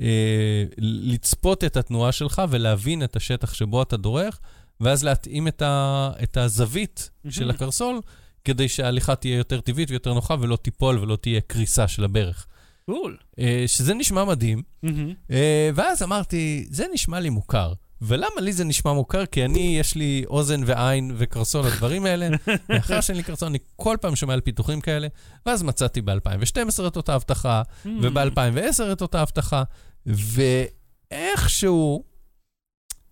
אה, 0.01 0.64
לצפות 0.78 1.64
את 1.64 1.76
התנועה 1.76 2.12
שלך 2.12 2.43
ולהבין 2.51 3.03
את 3.05 3.16
השטח 3.16 3.55
שבו 3.55 3.83
אתה 3.83 3.97
דורך, 3.97 4.39
ואז 4.81 5.05
להתאים 5.05 5.49
את, 5.49 5.62
ה- 5.62 6.11
את 6.22 6.37
הזווית 6.37 7.11
מהמם. 7.24 7.33
של 7.33 7.51
הקרסול, 7.51 8.01
כדי 8.45 8.68
שההליכה 8.68 9.14
תהיה 9.16 9.37
יותר 9.37 9.61
טבעית 9.61 9.91
ויותר 9.91 10.14
נוחה 10.14 10.35
ולא 10.41 10.57
תיפול 10.57 10.99
ולא 10.99 11.16
תהיה 11.16 11.41
קריסה 11.41 11.89
של 11.89 12.05
הברך. 12.05 12.47
קול. 12.87 13.16
אה, 13.39 13.64
שזה 13.66 13.95
נשמע 13.95 14.24
מדהים, 14.24 14.62
מהמם. 14.83 15.14
אה, 15.31 15.70
ואז 15.74 16.03
אמרתי, 16.03 16.66
זה 16.70 16.85
נשמע 16.93 17.20
לי 17.20 17.31
מוכר. 17.31 17.72
ולמה 18.03 18.41
לי 18.41 18.53
זה 18.53 18.64
נשמע 18.64 18.93
מוכר? 18.93 19.26
כי 19.26 19.45
אני, 19.45 19.76
יש 19.78 19.95
לי 19.95 20.24
אוזן 20.26 20.61
ועין 20.66 21.11
וקרסול 21.16 21.66
לדברים 21.66 22.07
האלה. 22.07 22.28
לאחר 22.68 23.01
שאין 23.01 23.16
לי 23.16 23.22
קרסול, 23.22 23.49
אני 23.49 23.59
כל 23.76 23.97
פעם 24.01 24.16
שומע 24.16 24.33
על 24.33 24.41
פיתוחים 24.41 24.81
כאלה, 24.81 25.09
ואז 25.47 25.62
מצאתי 25.62 26.01
ב-2012 26.01 26.87
את 26.87 26.97
אותה 26.97 27.14
הבטחה, 27.14 27.62
וב-2010 27.85 28.93
את 28.93 29.03
אותה 29.03 29.22
הבטחה, 29.22 29.62
ואיכשהו... 30.07 32.05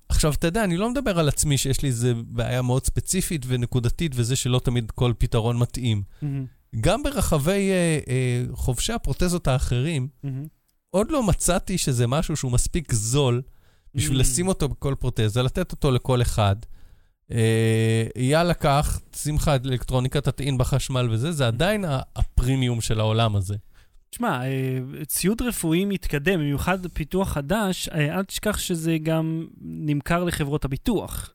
עכשיו, 0.09 0.33
אתה 0.33 0.47
יודע, 0.47 0.65
אני 0.65 0.77
לא 0.77 0.91
מדבר 0.91 1.19
על 1.19 1.29
עצמי 1.29 1.59
שיש 1.59 1.83
לי 1.83 1.89
איזו 1.89 2.09
בעיה 2.27 2.63
מאוד 2.63 2.85
ספציפית 2.85 3.45
ונקודתית, 3.49 4.13
וזה 4.15 4.37
שלא 4.37 4.61
תמיד 4.65 4.91
כל 4.91 5.13
פתרון 5.19 5.59
מתאים. 5.59 6.03
גם 6.81 7.03
ברחבי 7.03 7.71
אה, 7.71 7.99
אה, 8.09 8.45
חובשי 8.53 8.93
הפרוטזות 8.93 9.49
האחרים, 9.49 10.09
מהמם. 10.25 10.47
עוד 10.91 11.11
לא 11.11 11.23
מצאתי 11.23 11.79
שזה 11.79 12.07
משהו 12.07 12.37
שהוא 12.37 12.53
מספיק 12.53 12.93
זול 12.93 13.43
בשביל 13.95 14.17
Mm. 14.17 14.21
לשים 14.21 14.49
אותו 14.49 14.69
בכל 14.69 14.95
פרוטזה, 15.01 15.43
לתת 15.43 15.73
אותו 15.73 15.91
לכל 15.91 16.23
אחד. 16.23 16.57
אה, 17.33 18.07
יאללה, 18.17 18.55
קח, 18.55 19.01
שים 19.17 19.37
לך 19.37 19.49
את 19.49 19.67
אלקטרוניקה, 19.67 20.21
תטעין 20.21 20.59
בחשמל 20.59 21.09
וזה, 21.11 21.33
זה 21.33 21.47
עדיין 21.47 21.85
הפרימיום 22.17 22.81
של 22.81 23.01
העולם 23.01 23.37
הזה. 23.37 23.57
תשמע, 24.11 24.43
אה, 24.47 24.79
ציוד 25.07 25.43
רפואי 25.43 25.85
מתקדם, 25.85 26.41
במיוחד 26.41 26.87
פיתוח 26.87 27.29
חדש, 27.33 27.89
אה, 27.89 28.17
אל 28.19 28.25
תשכח 28.25 28.59
שזה 28.59 28.97
גם 29.03 29.47
נמכר 29.61 30.25
לחברות 30.25 30.65
הביטוח. 30.65 31.33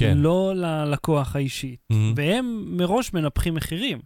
כן. 0.00 0.18
לא 0.18 0.52
ללקוח 0.56 1.36
האישי. 1.36 1.76
Mhm. 1.92 1.96
והם 2.16 2.64
מראש 2.76 3.12
מנפחים 3.12 3.54
מחירים. 3.54 3.98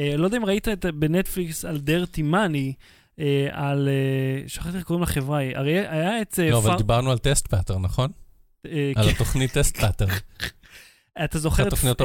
אה, 0.00 0.16
לא 0.16 0.24
יודע 0.24 0.36
אם 0.36 0.44
ראית 0.44 0.68
את, 0.68 0.86
בנטפליקס 0.94 1.64
על 1.64 1.78
Dirty 1.78 2.22
Money, 2.22 2.72
אה, 3.18 3.48
על... 3.52 3.88
אה, 3.88 4.48
שכחתי 4.48 4.76
איך 4.76 4.84
קוראים 4.84 5.02
לחברה, 5.02 5.36
ההיא. 5.36 5.56
הרי 5.56 5.78
היה 5.88 6.22
את... 6.22 6.38
לא, 6.50 6.58
אבל 6.58 6.76
דיברנו 6.76 7.10
על 7.10 7.18
Test 7.18 7.46
Pattern, 7.46 7.82
נכון? 7.82 8.10
על 8.64 8.70
כן, 8.94 9.10
התוכנית 9.14 9.52
Test 9.52 9.76
Pattern. 9.76 10.08
אתה 11.24 11.38
זוכר 11.38 11.68
את, 11.68 11.72
את. 11.72 12.00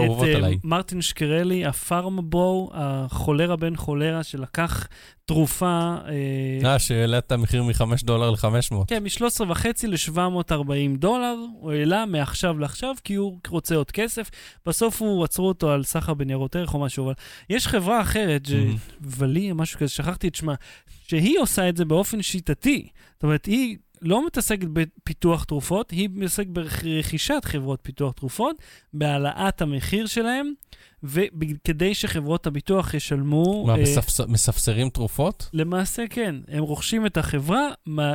מרטין 0.64 1.02
שקרלי, 1.02 1.66
הפארמבור, 1.66 2.72
החולרה 2.74 3.56
בן 3.56 3.76
חולרה, 3.76 4.24
שלקח 4.24 4.88
תרופה, 5.26 5.96
אה, 6.06 6.72
אה, 6.72 6.80
שהעלה 6.80 7.18
את 7.18 7.32
המחיר 7.32 7.64
מ-5 7.64 7.84
דולר 8.04 8.32
ל-500. 8.32 8.76
כן, 8.88 9.04
מ-13 9.04 9.44
וחצי 9.50 9.88
ל-740 9.88 10.98
דולר, 10.98 11.36
הוא 11.60 11.72
העלה 11.72 12.06
מעכשיו 12.06 12.60
לעכשיו, 12.60 12.96
כי 13.04 13.16
הוא 13.16 13.40
רוצה 13.48 13.76
עוד 13.76 13.92
כסף. 13.92 14.30
בסוף 14.66 15.02
הוא 15.02 15.24
עצרו 15.24 15.48
אותו 15.48 15.72
על 15.72 15.84
סחר 15.84 16.14
בניירות 16.14 16.56
ערך 16.56 16.74
או 16.74 16.80
משהו, 16.80 17.06
אבל 17.06 17.14
יש 17.50 17.68
חברה 17.68 18.02
אחרת, 18.02 18.50
מהמם. 18.50 18.76
ולי, 19.02 19.52
משהו 19.56 19.80
כזה, 19.80 19.90
שכחתי 19.90 20.28
את 20.28 20.36
שמה, 20.36 20.54
שהיא 21.08 21.40
עושה 21.40 21.70
את 21.70 21.78
זה 21.78 21.86
באופן 21.86 22.22
שיטתי. 22.22 22.88
זאת 23.14 23.24
אומרת, 23.24 23.46
היא 23.46 23.78
לא 24.02 24.26
מתעסקת 24.26 24.68
בפיתוח 24.74 25.44
תרופות, 25.44 25.92
היא 25.92 26.10
מתעסקת 26.14 26.48
ברכישת 26.48 27.42
חברות 27.46 27.80
פיתוח 27.84 28.12
תרופות, 28.14 28.56
בהעלאת 28.94 29.62
המחיר 29.62 30.06
שלהם, 30.08 30.54
וכדי 31.04 31.96
שחברות 31.96 32.48
הביטוח 32.48 32.94
ישלמו... 32.94 33.66
מה, 33.68 33.76
אה, 33.76 33.84
מספס- 33.84 34.26
מספסרים 34.28 34.90
תרופות? 34.90 35.50
למעשה 35.54 36.04
כן, 36.10 36.36
הם 36.48 36.64
רוכשים 36.64 37.06
את 37.06 37.18
החברה, 37.18 37.70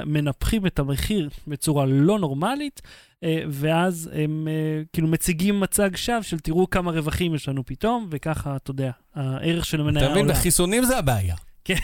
מנפחים 0.06 0.66
את 0.66 0.78
המחיר 0.78 1.28
בצורה 1.46 1.86
לא 1.86 2.18
נורמלית, 2.18 2.82
אה, 3.24 3.42
ואז 3.48 4.10
הם 4.12 4.48
אה, 4.50 4.82
כאילו 4.92 5.08
מציגים 5.08 5.60
מצג 5.60 5.96
שווא 5.96 6.22
של 6.22 6.38
תראו 6.38 6.70
כמה 6.70 6.90
רווחים 6.90 7.34
יש 7.34 7.48
לנו 7.48 7.66
פתאום, 7.66 8.06
וככה, 8.10 8.56
אתה 8.56 8.70
יודע, 8.70 8.90
הערך 9.14 9.64
של 9.64 9.80
המניה 9.80 10.02
אתה 10.02 10.10
מבין, 10.10 10.24
עולה. 10.24 10.38
החיסונים 10.38 10.84
זה 10.84 10.98
הבעיה. 10.98 11.36
כן. 11.64 11.74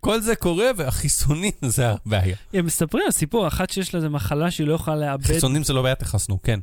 כל 0.00 0.20
זה 0.20 0.36
קורה 0.36 0.70
והחיסונים 0.76 1.52
זה 1.76 1.90
הבעיה. 1.90 2.36
הם 2.52 2.66
מספרים 2.66 3.02
על 3.06 3.12
סיפור, 3.12 3.48
אחת 3.48 3.70
שיש 3.70 3.94
לה 3.94 3.98
איזה 3.98 4.08
מחלה 4.08 4.50
שהיא 4.50 4.66
לא 4.66 4.74
יכולה 4.74 4.96
לאבד, 4.96 5.26
חיסונים 5.26 5.64
זה 5.64 5.72
לא 5.72 5.82
בעיה, 5.82 5.94
תחסנו, 5.94 6.42
כן. 6.42 6.60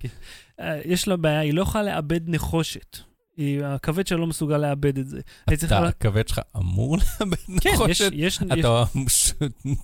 אה, 0.60 0.82
יש 0.86 1.08
לה 1.08 1.18
בעיה, 1.18 1.40
היא 1.40 1.54
לא 1.54 1.62
יכולה 1.62 1.84
לאבד 1.84 2.20
נחושת. 2.30 2.98
היא, 3.38 3.64
הכבד 3.64 4.08
שלה 4.08 4.18
לא 4.18 4.28
מסוגל 4.28 4.58
לאבד 4.58 4.98
את 4.98 5.08
זה. 5.08 5.20
אתה, 5.54 5.88
הכבד 5.88 6.28
שלך 6.28 6.40
אמור 6.58 6.98
לאבד 7.20 7.38
כן, 7.62 7.70
נחושת? 7.74 8.12
יש, 8.14 8.40
יש, 8.40 8.40
אתה 8.60 8.84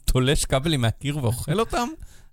תולש 0.06 0.45
כבלים 0.45 0.82
מהקיר 0.82 1.18
ואוכל 1.18 1.60
אותם? 1.60 1.88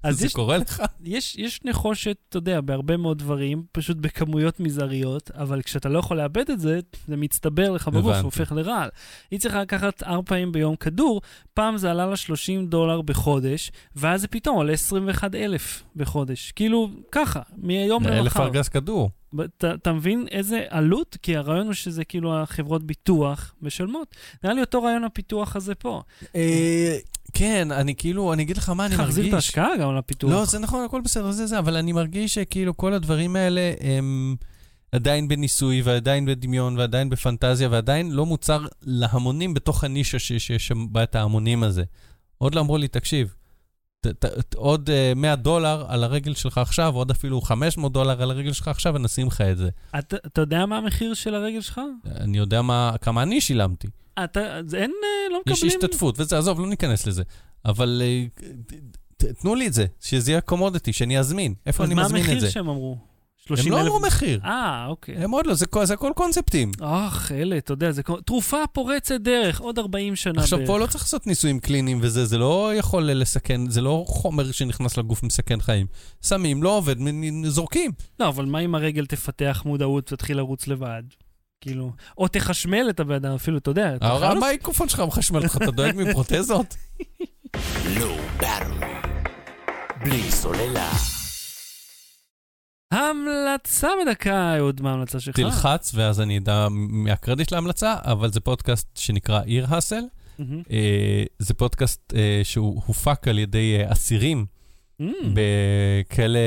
אז 0.08 0.18
זה 0.18 0.26
יש, 0.26 0.32
קורה 0.32 0.58
לך? 0.58 0.82
יש, 1.04 1.36
יש 1.36 1.60
נחושת, 1.64 2.16
אתה 2.28 2.36
יודע, 2.36 2.60
בהרבה 2.60 2.96
מאוד 2.96 3.18
דברים, 3.18 3.64
פשוט 3.72 3.96
בכמויות 3.96 4.60
מזעריות, 4.60 5.30
אבל 5.30 5.62
כשאתה 5.62 5.88
לא 5.88 5.98
יכול 5.98 6.16
לאבד 6.16 6.50
את 6.50 6.60
זה, 6.60 6.80
זה 7.08 7.16
מצטבר 7.16 7.70
לך 7.70 7.88
בגוף. 7.88 8.16
הופך 8.16 8.52
לרעל. 8.52 8.88
היא 9.30 9.40
צריכה 9.40 9.62
לקחת 9.62 10.02
ארבע 10.02 10.22
פעמים 10.26 10.52
ביום 10.52 10.76
כדור, 10.76 11.20
פעם 11.54 11.76
זה 11.76 11.90
עלה 11.90 12.06
לה 12.06 12.16
30 12.16 12.66
דולר 12.66 13.02
בחודש, 13.02 13.72
ואז 13.96 14.20
זה 14.20 14.28
פתאום 14.28 14.56
עולה 14.56 14.72
21 14.72 15.34
אלף 15.34 15.82
בחודש. 15.96 16.52
כאילו, 16.52 16.90
ככה, 17.12 17.40
מיום 17.56 18.06
אלף 18.06 18.20
למחר. 18.20 18.44
ארגז 18.44 18.68
כדור. 18.68 19.10
אתה 19.44 19.74
אתה 19.74 19.92
מבין 19.92 20.26
איזה 20.30 20.64
עלות? 20.68 21.16
כי 21.22 21.36
הרעיון 21.36 21.66
הוא 21.66 21.74
שזה 21.74 22.04
כאילו 22.04 22.42
החברות 22.42 22.82
ביטוח 22.84 23.54
משלמות. 23.62 24.16
נראה 24.44 24.54
לי 24.54 24.60
אותו 24.60 24.82
רעיון 24.82 25.04
הפיתוח 25.04 25.56
הזה 25.56 25.74
פה. 25.74 26.02
אה, 27.36 27.48
כן, 27.48 27.72
אני 27.72 27.94
כאילו, 27.94 28.32
אני 28.32 28.42
אגיד 28.42 28.56
לך 28.56 28.68
מה 28.68 28.86
אני 28.86 28.90
צריך 28.90 29.00
להחזיר 29.00 29.24
את 29.24 29.30
מרגיש. 29.30 29.34
ההשקעה 29.34 29.76
גם 29.80 29.88
על 29.88 29.98
הפיתוח. 29.98 30.30
לא, 30.30 30.44
זה 30.44 30.58
נכון, 30.58 30.84
הכל 30.84 31.00
בסדר, 31.00 31.30
זה 31.30 31.46
זה, 31.46 31.58
אבל 31.58 31.76
אני 31.76 31.92
מרגיש 31.92 32.34
שכאילו 32.34 32.76
כל 32.76 32.92
הדברים 32.92 33.36
האלה 33.36 33.72
הם 33.80 34.36
עדיין 34.92 35.28
בניסוי 35.28 35.82
ועדיין 35.82 36.26
בדמיון 36.26 36.78
ועדיין 36.78 37.08
בפנטזיה 37.08 37.68
ועדיין 37.70 38.12
לא 38.12 38.26
מוצר 38.26 38.66
להמונים 38.82 39.54
בתוך 39.54 39.84
הנישה 39.84 40.18
שיש 40.18 40.66
שם 40.66 40.92
בה 40.92 41.02
את 41.02 41.14
ההמונים 41.14 41.62
הזה. 41.62 41.84
עוד 42.38 42.54
לא 42.54 42.60
אמרו 42.60 42.78
לי, 42.78 42.88
תקשיב, 42.88 43.34
ת, 44.00 44.06
ת, 44.06 44.24
ת, 44.24 44.54
עוד 44.54 44.90
uh, 44.90 45.18
100 45.18 45.36
דולר 45.36 45.84
על 45.88 46.04
הרגל 46.04 46.34
שלך 46.34 46.58
עכשיו, 46.58 46.94
עוד 46.94 47.10
אפילו 47.10 47.40
500 47.40 47.92
דולר 47.92 48.22
על 48.22 48.30
הרגל 48.30 48.52
שלך 48.52 48.68
עכשיו, 48.68 48.94
ונשים 48.94 49.26
לך 49.26 49.40
את 49.40 49.58
זה. 49.58 49.68
אתה, 49.98 50.16
אתה 50.26 50.40
יודע 50.40 50.66
מה 50.66 50.78
המחיר 50.78 51.14
של 51.14 51.34
הרגל 51.34 51.60
שלך? 51.60 51.80
אני 52.16 52.38
יודע 52.38 52.62
מה, 52.62 52.92
כמה 53.00 53.22
אני 53.22 53.40
שילמתי. 53.40 53.88
אתה, 54.24 54.56
אז 54.56 54.74
אין, 54.74 54.90
אה, 55.04 55.32
לא 55.32 55.40
יש 55.46 55.52
מקבלים... 55.64 55.78
השתתפות, 55.82 56.20
וזה, 56.20 56.38
עזוב, 56.38 56.60
לא 56.60 56.66
ניכנס 56.66 57.06
לזה. 57.06 57.22
אבל 57.64 58.02
אה, 58.04 58.24
תנו 59.16 59.54
לי 59.54 59.66
את 59.66 59.72
זה, 59.72 59.86
שזה 60.00 60.30
יהיה 60.30 60.40
קומודיטי, 60.40 60.92
שאני 60.92 61.18
אזמין. 61.18 61.54
איפה 61.66 61.82
אז 61.82 61.88
אני 61.88 61.94
מה 61.94 62.04
מזמין 62.04 62.22
את 62.22 62.26
זה? 62.26 62.32
המחיר 62.34 62.50
שהם 62.50 62.68
אמרו? 62.68 62.98
הם 63.50 63.56
30 63.56 63.72
לא. 63.72 63.80
אמרו 63.80 64.00
מחיר. 64.00 64.40
אה, 64.44 64.86
אוקיי. 64.86 65.16
הם 65.16 65.30
עוד 65.30 65.46
לא, 65.46 65.54
זה, 65.54 65.66
כל- 65.66 65.84
זה 65.86 65.94
הכל 65.94 66.12
קונספטים. 66.16 66.70
אך, 66.80 67.32
אלה, 67.32 67.58
אתה 67.58 67.72
יודע, 67.72 67.90
זה 67.92 68.02
תרופה 68.26 68.56
פורצת 68.72 69.20
דרך, 69.20 69.60
עוד 69.60 69.78
40 69.78 70.16
שנה 70.16 70.42
עכשיו, 70.42 70.58
בערך. 70.58 70.70
פה 70.70 70.78
לא 70.78 70.86
צריך 70.86 71.04
לעשות 71.04 71.26
ניסויים 71.26 71.58
קליניים 71.60 71.98
וזה, 72.02 72.24
זה 72.26 72.38
לא 72.38 72.70
יכול 72.74 73.02
לסכן, 73.02 73.70
זה 73.70 73.80
לא 73.80 74.04
חומר 74.08 74.52
שנכנס 74.52 74.96
לגוף 74.96 75.22
מסכן 75.22 75.60
חיים. 75.60 75.86
שמים, 76.26 76.62
לא 76.62 76.76
עובד, 76.76 76.96
זורקים. 77.44 77.90
לא, 78.20 78.28
אבל 78.28 78.44
מה 78.44 78.58
אם 78.58 78.74
הרגל 78.74 79.06
תפתח 79.06 79.62
מודעות 79.66 80.12
ותתחיל 80.12 80.36
לרוץ 80.36 80.66
לבד? 80.66 81.02
כאילו, 81.60 81.92
או 82.18 82.28
תחשמל 82.28 82.86
את 82.90 83.00
הבן 83.00 83.14
אדם 83.14 83.34
אפילו, 83.34 83.58
אתה 83.58 83.70
יודע. 83.70 83.96
חייב 84.00 84.44
המיקרופון 84.44 84.88
שלך 84.88 85.00
מחשמל 85.00 85.42
אותך, 85.42 85.56
אתה 85.56 85.70
דואג 85.70 85.94
מפרוטזות? 85.96 86.76
באטרי. 88.40 88.86
בלי 90.04 90.30
סוללה. 90.30 90.90
המלצה 92.92 93.88
בדקה, 94.02 94.56
אהוד, 94.56 94.80
מה 94.80 94.90
ההמלצה 94.90 95.20
שלך? 95.20 95.36
תלחץ, 95.36 95.92
ואז 95.94 96.20
אני 96.20 96.38
אדע 96.38 96.66
מהקרדיט 96.70 97.52
להמלצה, 97.52 97.94
אבל 98.02 98.32
זה 98.32 98.40
פודקאסט 98.40 98.96
שנקרא 98.96 99.40
עיר 99.40 99.66
האסל. 99.68 100.02
אה, 100.70 101.22
זה 101.38 101.54
פודקאסט 101.54 102.14
אה, 102.16 102.40
שהוא 102.44 102.82
הופק 102.86 103.28
על 103.28 103.38
ידי 103.38 103.76
אה, 103.78 103.92
אסירים 103.92 104.46
Mm. 105.02 105.04
בכלא 105.34 106.38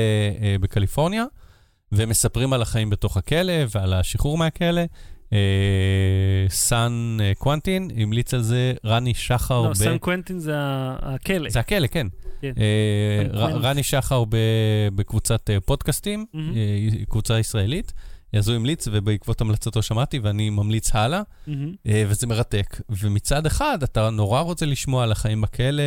בקליפורניה, 0.60 1.24
ומספרים 1.92 2.52
על 2.52 2.62
החיים 2.62 2.90
בתוך 2.90 3.16
הכלא 3.16 3.52
ועל 3.74 3.92
השחרור 3.92 4.38
מהכלא. 4.38 4.82
אה, 5.32 5.38
סאן 6.48 7.16
אה, 7.20 7.32
קוונטין 7.38 7.90
המליץ 7.96 8.34
על 8.34 8.42
זה, 8.42 8.72
רני 8.84 9.14
שחר 9.14 9.68
לא. 9.68 9.74
סן 9.74 9.98
קוונטין 9.98 10.38
זה 10.38 10.54
הכלא. 10.56 11.50
זה 11.50 11.60
הכלא, 11.60 11.86
כן. 11.86 12.06
כן. 12.40 12.52
אה. 12.58 13.46
רני 13.46 13.82
שחר 13.82 14.24
בקבוצת 14.94 15.50
פודקאסטים, 15.64 16.24
קבוצה 17.08 17.38
ישראלית. 17.38 17.92
אז 18.32 18.48
הוא 18.48 18.56
המליץ, 18.56 18.88
ובעקבות 18.92 19.40
המלצתו 19.40 19.82
שמעתי, 19.82 20.18
ואני 20.18 20.50
ממליץ 20.50 20.94
הלאה. 20.94 21.22
אה, 21.86 22.04
וזה 22.08 22.26
מרתק. 22.26 22.80
ומצד 22.90 23.46
אחד, 23.46 23.82
אתה 23.82 24.10
נורא 24.10 24.40
רוצה 24.40 24.66
לשמוע 24.66 25.02
על 25.04 25.12
החיים 25.12 25.40
בכלא, 25.40 25.82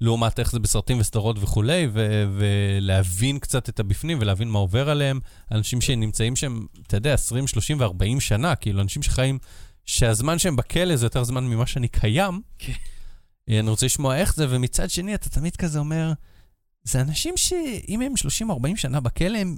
לעומת 0.00 0.38
איך 0.38 0.50
זה 0.52 0.58
בסרטים 0.58 1.00
וסדרות 1.00 1.36
וכולי, 1.40 1.88
ו- 1.92 2.24
ולהבין 2.36 3.38
קצת 3.38 3.68
את 3.68 3.80
הבפנים 3.80 4.18
ולהבין 4.20 4.48
מה 4.48 4.58
עובר 4.58 4.90
עליהם. 4.90 5.20
אנשים 5.50 5.80
שנמצאים 5.80 6.36
שם, 6.36 6.66
אתה 6.86 6.96
יודע, 6.96 7.14
20, 7.14 7.46
30 7.46 7.80
ו-40 7.80 8.20
שנה, 8.20 8.54
כאילו, 8.54 8.80
אנשים 8.80 9.02
שחיים, 9.02 9.38
שהזמן 9.86 10.38
שהם 10.38 10.56
בכלא 10.56 10.96
זה 10.96 11.06
יותר 11.06 11.24
זמן 11.24 11.44
ממה 11.44 11.66
שאני 11.66 11.88
קיים. 11.88 12.42
כן. 12.58 12.72
אה, 13.48 13.60
אני 13.60 13.70
רוצה 13.70 13.86
לשמוע 13.86 14.16
איך 14.16 14.34
זה, 14.34 14.46
ומצד 14.50 14.90
שני, 14.90 15.14
אתה 15.14 15.28
תמיד 15.28 15.56
כזה 15.56 15.78
אומר, 15.78 16.12
זה 16.84 17.00
אנשים 17.00 17.34
שאם 17.36 18.02
הם 18.02 18.12
30-40 18.74 18.76
שנה 18.76 19.00
בכלא, 19.00 19.38
הם 19.38 19.56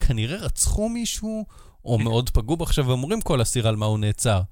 כנראה 0.00 0.36
רצחו 0.36 0.88
מישהו, 0.88 1.46
או 1.84 1.98
מאוד 1.98 2.30
פגעו 2.30 2.56
בו 2.56 2.64
עכשיו, 2.64 2.86
ואומרים 2.86 3.20
כל 3.20 3.42
אסיר 3.42 3.68
על 3.68 3.76
מה 3.76 3.86
הוא 3.86 3.98
נעצר. 3.98 4.42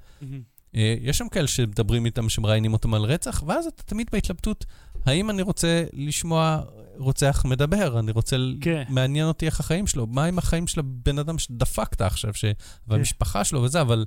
אה, 0.74 0.94
יש 1.00 1.18
שם 1.18 1.28
כאלה 1.28 1.46
שמדברים 1.48 2.06
איתם, 2.06 2.28
שמראיינים 2.28 2.72
אותם 2.72 2.94
על 2.94 3.02
רצח, 3.02 3.42
ואז 3.46 3.66
אתה 3.66 3.82
תמיד 3.82 4.06
בהתלבטות, 4.12 4.66
האם 5.06 5.30
אני 5.30 5.42
רוצה 5.42 5.84
לשמוע 5.92 6.60
רוצח 6.96 7.42
מדבר, 7.44 7.98
אני 7.98 8.12
רוצה, 8.12 8.36
כן. 8.60 8.82
מעניין 8.88 9.26
אותי 9.26 9.46
איך 9.46 9.60
החיים 9.60 9.86
שלו, 9.86 10.06
מה 10.06 10.24
עם 10.24 10.38
החיים 10.38 10.66
של 10.66 10.80
הבן 10.80 11.18
אדם 11.18 11.38
שדפקת 11.38 12.00
עכשיו, 12.00 12.34
ש... 12.34 12.44
והמשפחה 12.88 13.44
שלו 13.44 13.62
וזה, 13.62 13.80
אבל 13.80 14.04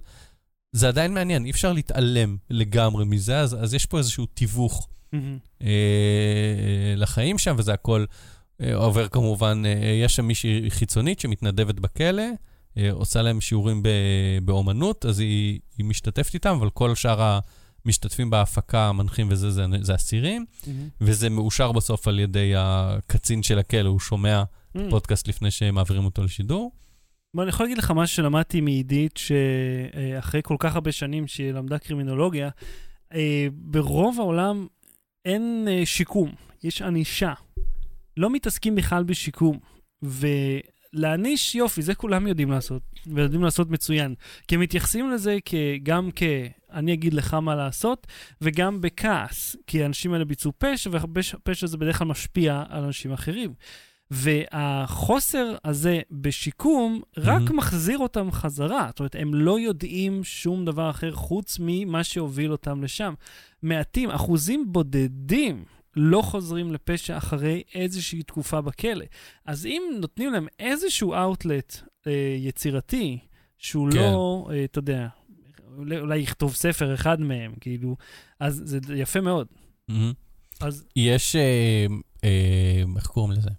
זה 0.71 0.87
עדיין 0.87 1.13
מעניין, 1.13 1.45
אי 1.45 1.51
אפשר 1.51 1.73
להתעלם 1.73 2.37
לגמרי 2.49 3.05
מזה, 3.05 3.39
אז, 3.39 3.63
אז 3.63 3.73
יש 3.73 3.85
פה 3.85 3.97
איזשהו 3.97 4.25
תיווך 4.25 4.87
מהמם. 5.13 5.37
אה, 5.61 5.67
אה, 5.67 6.95
לחיים 6.95 7.37
שם, 7.37 7.55
וזה 7.57 7.73
הכל 7.73 8.05
אה, 8.61 8.75
עובר 8.75 9.07
כמובן, 9.07 9.63
אה, 9.65 9.71
יש 10.03 10.15
שם 10.15 10.25
מישהי 10.25 10.69
חיצונית 10.69 11.19
שמתנדבת 11.19 11.75
בכלא, 11.79 12.23
אה, 12.77 12.91
עושה 12.91 13.21
להם 13.21 13.41
שיעורים 13.41 13.83
באומנות, 14.45 15.05
אז 15.05 15.19
היא, 15.19 15.59
היא 15.77 15.85
משתתפת 15.85 16.33
איתם, 16.33 16.55
אבל 16.59 16.69
כל 16.69 16.95
שאר 16.95 17.39
המשתתפים 17.85 18.29
בהפקה, 18.29 18.89
המנחים 18.89 19.27
וזה, 19.29 19.51
זה, 19.51 19.65
זה 19.81 19.95
אסירים, 19.95 20.45
מהמם. 20.67 20.89
וזה 21.01 21.29
מאושר 21.29 21.71
בסוף 21.71 22.07
על 22.07 22.19
ידי 22.19 22.53
הקצין 22.57 23.43
של 23.43 23.59
הכלא, 23.59 23.89
הוא 23.89 23.99
שומע 23.99 24.43
מהמם. 24.75 24.89
פודקאסט 24.89 25.27
לפני 25.27 25.51
שמעבירים 25.51 26.05
אותו 26.05 26.23
לשידור. 26.23 26.71
אני 27.39 27.49
יכול 27.49 27.65
להגיד 27.65 27.77
לך 27.77 27.91
משהו 27.91 28.15
שלמדתי 28.15 28.61
מעידית, 28.61 29.17
שאחרי 29.17 30.41
כל 30.43 30.55
כך 30.59 30.75
הרבה 30.75 30.91
שנים 30.91 31.27
שהיא 31.27 31.51
למדה 31.51 31.77
קרימינולוגיה, 31.77 32.49
אה, 33.13 33.47
ברוב 33.51 34.19
העולם 34.19 34.67
אין 35.25 35.67
אה, 35.71 35.81
שיקום, 35.85 36.31
יש 36.63 36.81
ענישה. 36.81 37.33
לא 38.17 38.29
מתעסקים 38.29 38.75
בכלל 38.75 39.03
בשיקום. 39.03 39.59
ולהעניש, 40.93 41.55
יופי, 41.55 41.81
זה 41.81 41.95
כולם 41.95 42.27
יודעים 42.27 42.51
לעשות, 42.51 42.83
ויודעים 43.07 43.43
לעשות 43.43 43.69
מצוין. 43.69 44.15
כי 44.47 44.55
הם 44.55 44.61
מתייחסים 44.61 45.11
לזה 45.11 45.37
גם 45.83 46.09
כ... 46.15 46.23
אני 46.71 46.93
אגיד 46.93 47.13
לך 47.13 47.33
מה 47.33 47.55
לעשות, 47.55 48.07
וגם 48.41 48.81
בכעס, 48.81 49.55
כי 49.67 49.83
האנשים 49.83 50.13
האלה 50.13 50.25
ביצעו 50.25 50.51
פשע, 50.57 50.89
והפשע 50.93 51.65
הזה 51.65 51.77
בדרך 51.77 51.97
כלל 51.97 52.07
משפיע 52.07 52.63
על 52.69 52.83
אנשים 52.83 53.11
אחרים. 53.11 53.53
והחוסר 54.11 55.55
הזה 55.65 56.01
בשיקום 56.11 57.01
רק 57.17 57.41
מהמם. 57.41 57.57
מחזיר 57.57 57.97
אותם 57.97 58.31
חזרה. 58.31 58.87
זאת 58.89 58.99
אומרת, 58.99 59.15
הם 59.19 59.33
לא 59.33 59.59
יודעים 59.59 60.23
שום 60.23 60.65
דבר 60.65 60.89
אחר 60.89 61.11
חוץ 61.11 61.57
ממה 61.61 62.03
שהוביל 62.03 62.51
אותם 62.51 62.83
לשם. 62.83 63.13
מעטים, 63.63 64.09
אחוזים 64.09 64.71
בודדים. 64.71 65.63
לא 65.95 66.21
חוזרים 66.21 66.73
לפשע 66.73 67.17
אחרי 67.17 67.63
איזושהי 67.75 68.23
תקופה 68.23 68.61
בכלא. 68.61 69.05
אז 69.45 69.65
אם 69.65 69.81
נותנים 69.99 70.33
להם 70.33 70.47
איזשהו 70.59 71.13
אאוטלט 71.13 71.81
אה, 72.07 72.35
יצירתי, 72.39 73.19
שהוא 73.57 73.91
כן. 73.91 73.97
לא, 73.97 74.47
אה, 74.51 74.63
אתה 74.63 74.79
יודע, 74.79 75.07
אולי, 75.77 76.17
יכתוב 76.17 76.55
ספר 76.55 76.93
אחד 76.93 77.21
מהם, 77.21 77.53
כאילו, 77.61 77.95
אז 78.39 78.61
זה 78.65 78.79
יפה 78.95 79.21
מאוד. 79.21 79.47
מהמם. 79.87 80.13
אז 80.61 80.85
יש, 80.95 81.35
אה, 81.35 81.85
אה, 82.23 82.83
איך 82.95 83.05
קוראים 83.05 83.31
לזה? 83.31 83.49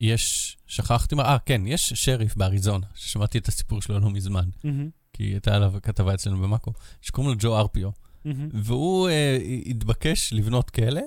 יש, 0.00 0.56
שכחתי 0.66 1.14
מה, 1.14 1.22
אה, 1.22 1.38
כן, 1.38 1.62
יש 1.66 1.92
שריף 1.94 2.36
באריזונה, 2.36 2.86
ששמעתי 2.94 3.38
את 3.38 3.48
הסיפור 3.48 3.82
שלו 3.82 4.00
לא 4.00 4.10
מזמן, 4.10 4.48
מהמם, 4.64 4.90
כי 5.12 5.22
הייתה 5.22 5.56
עליו 5.56 5.74
כתבה 5.82 6.14
אצלנו 6.14 6.38
במאקו, 6.38 6.72
שקוראים 7.02 7.32
לו 7.32 7.38
ג'ו 7.40 7.58
ארפיו, 7.58 7.90
מהמם. 8.24 8.48
והוא 8.52 9.08
אה, 9.08 9.38
התבקש 9.66 10.32
לבנות 10.32 10.70
כלא, 10.70 11.00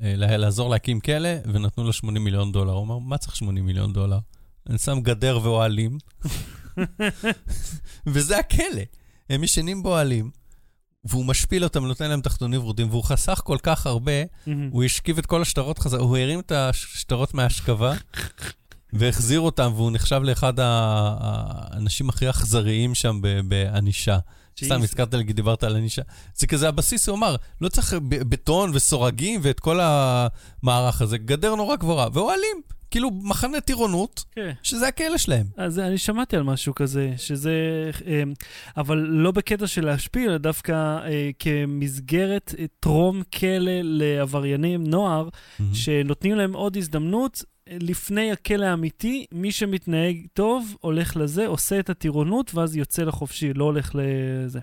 לעזור 0.00 0.70
להקים 0.70 1.00
כלא, 1.00 1.28
ונתנו 1.44 1.84
לו 1.84 1.92
80 1.92 2.24
מיליון 2.24 2.52
דולר. 2.52 2.72
הוא 2.72 2.84
אמר, 2.84 2.98
מה 2.98 3.18
צריך 3.18 3.36
80 3.36 3.66
מיליון 3.66 3.92
דולר? 3.92 4.18
אני 4.68 4.78
שם 4.78 5.00
גדר 5.00 5.38
ואוהלים, 5.42 5.98
וזה 8.06 8.38
הכלא. 8.38 8.82
הם 9.30 9.44
ישנים 9.44 9.82
באוהלים, 9.82 10.30
והוא 11.04 11.24
משפיל 11.24 11.64
אותם, 11.64 11.86
נותן 11.86 12.08
להם 12.08 12.20
תחתונים 12.20 12.60
ורודים, 12.60 12.90
והוא 12.90 13.04
חסך 13.04 13.40
כל 13.44 13.58
כך 13.62 13.86
הרבה. 13.86 14.12
הוא 14.70 14.84
השכיב 14.84 15.18
את 15.18 15.26
כל 15.26 15.42
השטרות 15.42 15.78
חזרה, 15.78 16.00
הוא 16.00 16.16
הרים 16.18 16.40
את 16.40 16.52
השטרות 16.52 17.34
מההשכבה 17.34 17.94
והחזיר 18.92 19.40
אותם, 19.40 19.72
והוא 19.76 19.90
נחשב 19.90 20.20
לאחד 20.24 20.52
האנשים 20.58 22.08
הכי 22.08 22.30
אכזריים 22.30 22.94
שם 22.94 23.18
ב- 23.22 23.40
בענישה. 23.48 24.18
סתם. 24.56 24.82
הזכרת 24.82 25.14
לי, 25.14 25.24
דיברת 25.24 25.64
על 25.64 25.76
ענישה. 25.76 26.02
זה 26.34 26.46
כזה 26.46 26.68
הבסיס, 26.68 27.08
הוא 27.08 27.16
אמר, 27.16 27.36
לא 27.60 27.68
צריך 27.68 27.94
בטון 28.08 28.70
וסורגים 28.74 29.40
ואת 29.42 29.60
כל 29.60 29.78
המערך 29.82 31.02
הזה, 31.02 31.18
גדר 31.18 31.54
נורא 31.54 31.76
גבוהה, 31.76 32.08
ואוהלים, 32.12 32.60
כאילו 32.92 33.10
מחנה 33.10 33.60
טירונות, 33.60 34.24
כן. 34.32 34.52
שזה 34.62 34.88
הכלא 34.88 35.18
שלהם. 35.18 35.46
אז 35.56 35.78
אני 35.78 35.98
שמעתי 35.98 36.36
על 36.36 36.42
משהו 36.42 36.74
כזה, 36.74 37.12
שזה... 37.16 37.52
אה, 38.06 38.22
אבל 38.76 38.98
לא 38.98 39.30
בקטע 39.30 39.66
של 39.66 39.84
להשפיל, 39.84 40.30
אלא 40.30 40.38
דווקא 40.38 40.72
אה, 40.72 41.30
כמסגרת 41.38 42.54
אה, 42.58 42.64
טרום 42.80 43.22
כלא 43.38 43.80
לעבריינים, 43.82 44.84
נוער, 44.84 45.28
שנותנים 45.72 46.34
להם 46.34 46.52
עוד 46.52 46.76
הזדמנות. 46.76 47.44
לפני 47.80 48.32
הכלא 48.32 48.64
האמיתי, 48.64 49.26
מי 49.32 49.52
שמתנהג 49.52 50.26
טוב, 50.32 50.76
הולך 50.80 51.16
לזה, 51.16 51.46
עושה 51.46 51.78
את 51.80 51.90
הטירונות, 51.90 52.54
ואז 52.54 52.76
יוצא 52.76 53.02
לחופשי, 53.02 53.52
לא 53.54 53.64
הולך 53.64 53.94
לזה. 53.94 54.60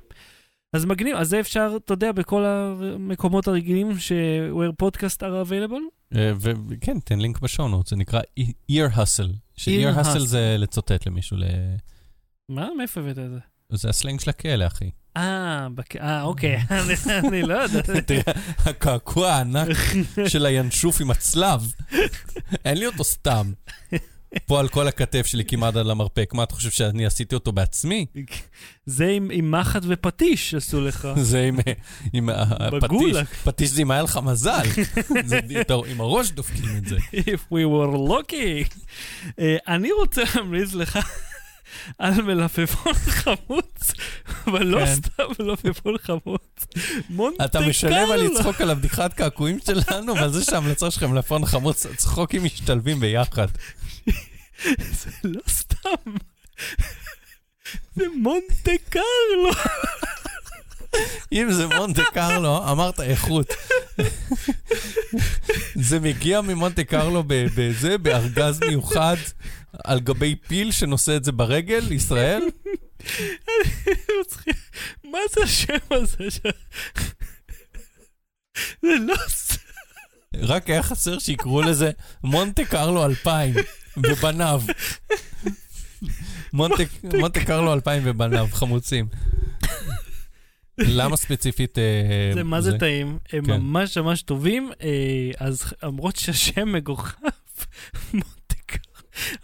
אז 0.73 0.85
מגניב, 0.85 1.15
אז 1.15 1.29
זה 1.29 1.39
אפשר, 1.39 1.77
אתה 1.85 1.93
יודע, 1.93 2.11
בכל 2.11 2.45
המקומות 2.45 3.47
הרגילים 3.47 3.99
ש-where 3.99 4.85
podcast 4.85 5.17
are 5.17 5.49
available? 5.49 6.15
אה, 6.15 6.31
וכן, 6.69 6.99
תן 6.99 7.19
לינק 7.19 7.39
בשעונות, 7.39 7.87
זה 7.87 7.95
נקרא 7.95 8.21
ear 8.71 8.95
hustle. 8.95 9.31
ש-ear 9.55 9.69
Ear 9.95 9.97
hustle 10.03 10.15
hustle. 10.15 10.19
זה 10.19 10.55
לצוטט 10.59 11.07
למישהו, 11.07 11.37
ל- 11.37 11.43
מה? 12.49 12.69
מאיפה 12.77 12.99
הבאת 13.01 13.17
את 13.19 13.29
זה? 13.31 13.39
זה 13.77 13.89
הסלנג 13.89 14.19
של 14.19 14.29
הכלא, 14.29 14.67
אחי. 14.67 14.89
אה, 15.17 15.67
בק... 15.75 15.95
אה, 15.95 16.21
אוקיי, 16.21 16.57
אני- 16.71 16.93
אני 17.27 17.41
לא 17.41 17.53
יודע. 17.53 17.81
תראה, 18.05 18.33
הקעקוע 18.65 19.31
הענק 19.31 19.77
של 20.27 20.45
הינשוף 20.45 21.01
עם 21.01 21.11
הצלב, 21.11 21.71
אין 22.65 22.77
לי 22.77 22.85
אותו 22.85 23.03
סתם. 23.03 23.51
פה 24.45 24.59
על 24.59 24.67
כל 24.67 24.87
הכתף 24.87 25.25
שלי 25.25 25.45
כמעט 25.45 25.75
על 25.75 25.91
המרפק. 25.91 26.33
מה, 26.33 26.43
אתה 26.43 26.55
חושב 26.55 26.69
שאני 26.69 27.05
עשיתי 27.05 27.35
אותו 27.35 27.51
בעצמי? 27.51 28.05
זה 28.85 29.07
עם, 29.07 29.51
מחט 29.51 29.81
ופטיש 29.87 30.53
עשו 30.53 30.81
לך. 30.81 31.07
זה 31.31 31.49
עם, 32.13 32.29
הפטיש. 32.29 33.17
פטיש 33.43 33.69
זה 33.69 33.81
אם 33.81 33.91
היה 33.91 34.01
לך 34.01 34.19
מזל. 34.23 34.61
עם 35.87 36.01
הראש 36.01 36.31
דופקים 36.31 36.69
את 36.77 36.85
זה. 36.85 36.97
If 37.13 37.53
we 37.53 37.65
were 37.65 38.09
lucky. 38.09 38.73
Uh, 39.27 39.31
אני 39.67 39.91
רוצה 39.91 40.21
להמליץ 40.35 40.73
לך 40.73 40.99
על 41.97 42.21
מלפפון 42.21 42.93
חמוץ, 43.23 43.91
אבל 44.47 44.63
לא 44.67 44.85
כן. 44.85 44.95
סתם 44.95 45.23
מלפפון 45.39 45.97
חמוץ. 45.97 46.65
מונטה 47.09 47.45
אתה 47.45 47.59
משלם 47.59 48.11
על 48.11 48.19
קרלו. 48.19 48.33
לצחוק 48.33 48.61
על 48.61 48.69
הבדיחת 48.69 49.13
קעקועים 49.13 49.59
שלנו, 49.65 50.15
ועל 50.15 50.31
זה 50.31 50.43
שההמלצה 50.43 50.91
שלכם 50.91 51.15
לפון 51.15 51.45
חמוץ, 51.45 51.85
צחוקים 51.95 52.43
משתלבים 52.43 52.99
ביחד. 52.99 53.47
זה 54.91 55.09
לא 55.23 55.41
סתם. 55.49 56.11
זה 57.95 58.05
מונטה 58.15 58.71
קרלו. 58.89 59.51
אם 61.31 61.51
זה 61.51 61.67
מונטה 61.67 62.01
קרלו, 62.13 62.71
אמרת 62.71 62.99
איכות. 62.99 63.53
זה 65.75 65.99
מגיע 65.99 66.41
ממונטה 66.41 66.83
קרלו 66.83 67.23
בזה, 67.27 67.97
בארגז 67.97 68.59
מיוחד, 68.59 69.15
על 69.83 69.99
גבי 69.99 70.35
פיל 70.47 70.71
שנושא 70.71 71.15
את 71.15 71.23
זה 71.23 71.31
ברגל, 71.31 71.91
ישראל? 71.91 72.41
מה 75.03 75.19
זה 75.35 75.43
השם 75.43 75.77
הזה? 75.91 76.29
זה 78.81 78.95
לא. 78.99 79.15
רק 80.41 80.69
היה 80.69 80.83
חסר 80.83 81.19
שיקראו 81.19 81.61
לזה 81.61 81.91
מונטה 82.23 82.65
קרלו 82.65 83.05
2000 83.05 83.53
ובניו. 83.97 84.61
מונטה 86.53 87.45
קרלו 87.45 87.73
2000 87.73 88.03
ובניו, 88.05 88.47
חמוצים. 88.51 89.07
למה 90.87 91.17
ספציפית... 91.17 91.77
אה, 91.77 91.83
זה 92.33 92.43
מה 92.43 92.61
זה 92.61 92.77
טעים, 92.77 93.17
הם 93.33 93.45
כן. 93.45 93.51
ממש 93.61 93.97
ממש 93.97 94.21
טובים, 94.21 94.71
אה, 94.83 94.87
אז 95.39 95.73
למרות 95.83 96.15
שהשם. 96.15 96.73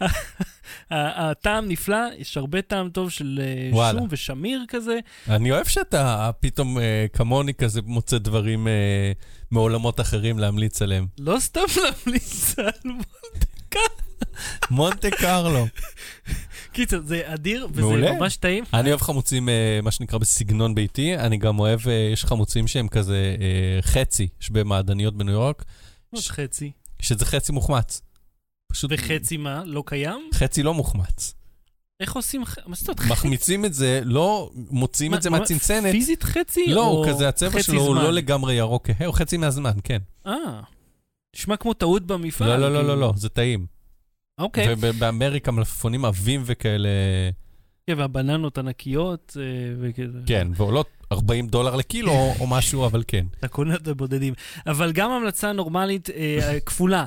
ה- 0.90 1.30
הטעם 1.30 1.68
נפלא, 1.68 1.98
יש 2.18 2.36
הרבה 2.36 2.62
טעם 2.62 2.90
טוב 2.90 3.10
של 3.10 3.40
אה, 3.42 3.68
וואלה. 3.72 3.98
שום 3.98 4.08
ושמיר 4.10 4.64
כזה. 4.68 4.98
אני 5.28 5.52
אוהב 5.52 5.66
שאתה 5.66 6.30
פתאום 6.40 6.78
אה, 6.78 7.06
כמוני 7.12 7.54
כזה 7.54 7.80
מוצא 7.84 8.18
דברים 8.18 8.68
אה, 8.68 9.12
מעולמות 9.50 10.00
אחרים 10.00 10.38
להמליץ 10.38 10.82
עליהם. 10.82 11.06
לא 11.18 11.36
סתם 11.40 11.60
להמליץ 11.76 12.58
על 12.58 12.64
מונטקר. 12.84 14.05
מונטה 14.70 15.10
קרלו. 15.10 15.66
קיצר, 16.72 17.00
זה 17.04 17.22
אדיר, 17.24 17.68
וזה 17.72 17.80
מעולה. 17.80 18.12
ממש 18.12 18.36
טעים. 18.36 18.64
אני 18.74 18.88
אוהב 18.88 19.00
חמוצים, 19.00 19.48
אה, 19.48 19.78
מה 19.82 19.90
שנקרא, 19.90 20.18
בסגנון 20.18 20.74
ביתי. 20.74 21.16
אני 21.16 21.36
גם 21.36 21.58
אוהב, 21.58 21.88
אה, 21.88 22.10
יש 22.12 22.24
חמוצים 22.24 22.66
שהם 22.66 22.88
כזה 22.88 23.36
אה, 23.40 23.82
חצי, 23.82 24.28
יש 24.42 24.50
במעדניות 24.50 25.16
בניו 25.16 25.32
יורק, 25.34 25.64
עוד 26.10 26.22
חצי. 26.22 26.70
שזה 27.02 27.24
חצי 27.24 27.52
מוחמץ. 27.52 28.02
פשוט 28.72 28.90
וחצי 28.94 29.36
מה? 29.36 29.62
לא 29.64 29.82
קיים? 29.86 30.30
חצי 30.34 30.62
לא 30.62 30.74
מוחמץ. 30.74 31.34
איך 32.00 32.12
עושים... 32.16 32.42
מה 32.66 32.76
זאת 32.76 32.88
אומרת? 32.88 33.12
מחמיצים 33.12 33.64
את 33.64 33.74
זה, 33.74 34.00
לא 34.04 34.50
מוציאים 34.54 35.14
את 35.14 35.22
זה 35.22 35.30
מה- 35.30 35.38
מהצנצנת. 35.38 35.90
פיזית 35.92 36.22
חצי? 36.22 36.66
לא, 36.68 36.86
או 36.86 36.90
הוא 36.90 37.06
כזה, 37.08 37.28
הצבע 37.28 37.62
שלו 37.62 37.80
הוא? 37.82 37.94
לא 37.94 38.12
לגמרי 38.12 38.54
ירוק, 38.54 38.90
כהה, 38.90 39.06
הוא 39.06 39.14
חצי 39.14 39.36
מהזמן, 39.36 39.72
כן. 39.84 39.98
אה, 40.26 40.32
נשמע 41.36 41.56
כמו 41.56 41.74
טעות 41.74 42.06
במפעל. 42.06 42.48
לא, 42.48 42.56
לא, 42.56 42.72
לא, 42.72 42.78
כאילו. 42.78 42.94
לא, 42.94 43.00
לא, 43.00 43.12
זה 43.16 43.28
טעים. 43.28 43.66
אוקיי. 44.38 44.74
ובאמריקה 44.80 45.50
מלפפונים 45.52 46.04
עבים 46.04 46.42
וכאלה, 46.46 46.88
כן, 47.86 47.98
והבננות 47.98 48.58
ענקיות, 48.58 49.36
אה, 49.40 49.42
וכזה. 49.80 50.18
כן, 50.26 50.48
ועולות 50.56 50.86
40 51.12 51.46
דולר 51.46 51.76
לקילו 51.76 52.12
או 52.40 52.46
משהו, 52.46 52.86
אבל 52.86 53.02
כן. 53.08 53.26
אתה 53.40 53.48
קונה 53.48 53.74
את 53.74 53.88
הבודדים. 53.88 54.34
אבל 54.66 54.92
גם 54.92 55.10
המלצה 55.10 55.52
נורמלית 55.52 56.10
אה, 56.10 56.58
כפולה. 56.66 57.04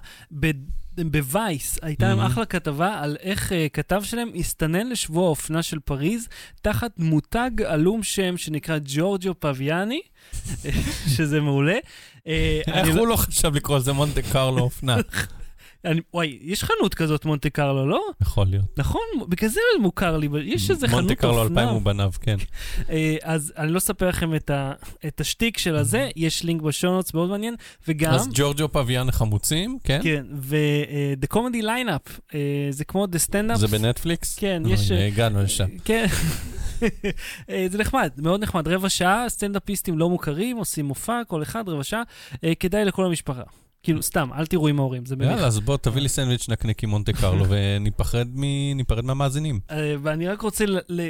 בווייס 1.12 1.80
הייתה 1.82 2.08
להם 2.08 2.20
Mhm. 2.20 2.26
אחלה 2.28 2.46
כתבה 2.46 3.00
על 3.00 3.18
איך 3.20 3.52
אה, 3.54 3.68
כתב 3.74 4.02
שלהם 4.04 4.30
הסתנן 4.36 4.90
לשבוע 4.90 5.26
האופנה 5.26 5.64
של 5.64 5.80
פריז 5.80 6.28
תחת 6.62 6.92
מותג 6.98 7.52
עלום 7.66 8.04
שם 8.04 8.38
שנקרא 8.38 8.78
ג'ורג'ו 8.86 9.34
פביאני, 9.40 10.02
שזה 11.16 11.42
מעולה. 11.42 11.78
איך 12.26 12.88
לא- 12.88 13.00
הוא 13.00 13.08
לא 13.08 13.16
חשב 13.16 13.56
לקרוא 13.56 13.78
לזה 13.78 13.94
מונטה 13.94 14.22
קרלו 14.22 14.60
אופנה? 14.60 14.96
אני- 15.86 16.02
וואי, 16.14 16.38
יש 16.42 16.64
חנות 16.64 16.94
כזאת 16.94 17.26
מונטה 17.26 17.50
קרלו, 17.50 17.88
לא? 17.88 18.02
יכול 18.22 18.48
להיות. 18.48 18.66
נכון, 18.78 19.02
בגלל 19.30 19.50
זה 19.50 19.60
מוכר 19.82 20.18
לי, 20.18 20.28
יש 20.44 20.70
איזה 20.72 20.88
חנות 20.88 21.00
מונטה 21.04 21.16
קרלו 21.16 21.34
אופנה. 21.44 21.62
2000 21.62 21.70
הוא 21.76 21.82
בניו, 21.82 22.12
כן. 22.22 22.36
אה, 22.90 23.16
אז 23.24 23.54
אני 23.58 23.72
לא 23.72 23.78
אספר 23.78 24.10
לכם 24.10 24.36
את 24.36 24.50
ה- 24.50 24.74
את 25.08 25.22
השטיק 25.22 25.58
של 25.58 25.76
הזה, 25.76 26.10
יש 26.16 26.44
לינק 26.44 26.62
בשונוטס 26.62 27.14
מאוד 27.14 27.30
מעניין, 27.30 27.56
וגם... 27.88 28.14
אז 28.14 28.30
ג'ורג'ו 28.34 28.70
פביאן 28.72 29.10
החמוצים, 29.10 29.78
כן? 29.84 30.00
כן, 30.04 30.26
ו-The 30.36 31.36
Comedy 31.36 31.64
Lineup, 31.64 32.12
אה, 32.34 32.40
זה 32.70 32.86
כמו 32.86 33.06
The 33.06 33.30
Stand-Up. 33.32 33.56
זה 33.56 33.68
בנטפליקס? 33.68 34.36
כן, 34.40 34.64
יש... 34.68 34.92
הגענו 34.92 35.44
לשם. 35.44 35.68
כן. 35.86 36.06
אה, 37.50 37.68
זה 37.72 37.78
נחמד, 37.78 38.10
מאוד 38.18 38.44
נחמד. 38.44 38.68
רבע 38.68 38.90
שעה, 38.90 39.26
סטנדאפיסטים 39.30 40.00
לא 40.00 40.10
מוכרים, 40.10 40.58
עושים 40.58 40.86
מופע, 40.86 41.22
כל 41.28 41.44
אחד 41.44 41.70
רבע 41.70 41.84
שעה, 41.84 42.02
אה, 42.44 42.56
כדאי 42.60 42.86
לכל 42.86 43.06
המשפחה. 43.06 43.44
כאילו, 43.84 44.04
סתם, 44.04 44.30
אל 44.34 44.46
תראו 44.46 44.68
עם 44.68 44.80
ההורים, 44.80 45.06
זה 45.06 45.16
מביך. 45.16 45.30
יאללה, 45.30 45.48
אז 45.48 45.60
בוא 45.60 45.78
תביא 45.78 46.02
לי 46.02 46.10
סנדוויץ' 46.10 46.50
נקניק 46.50 46.84
עם 46.84 46.90
מונטה 46.90 47.14
קרלו 47.14 47.46
וניפרד 47.50 49.06
מהמאזינים. 49.06 49.60
אה, 49.72 49.96
ואני 50.02 50.28
רק 50.28 50.42
רוצה 50.42 50.66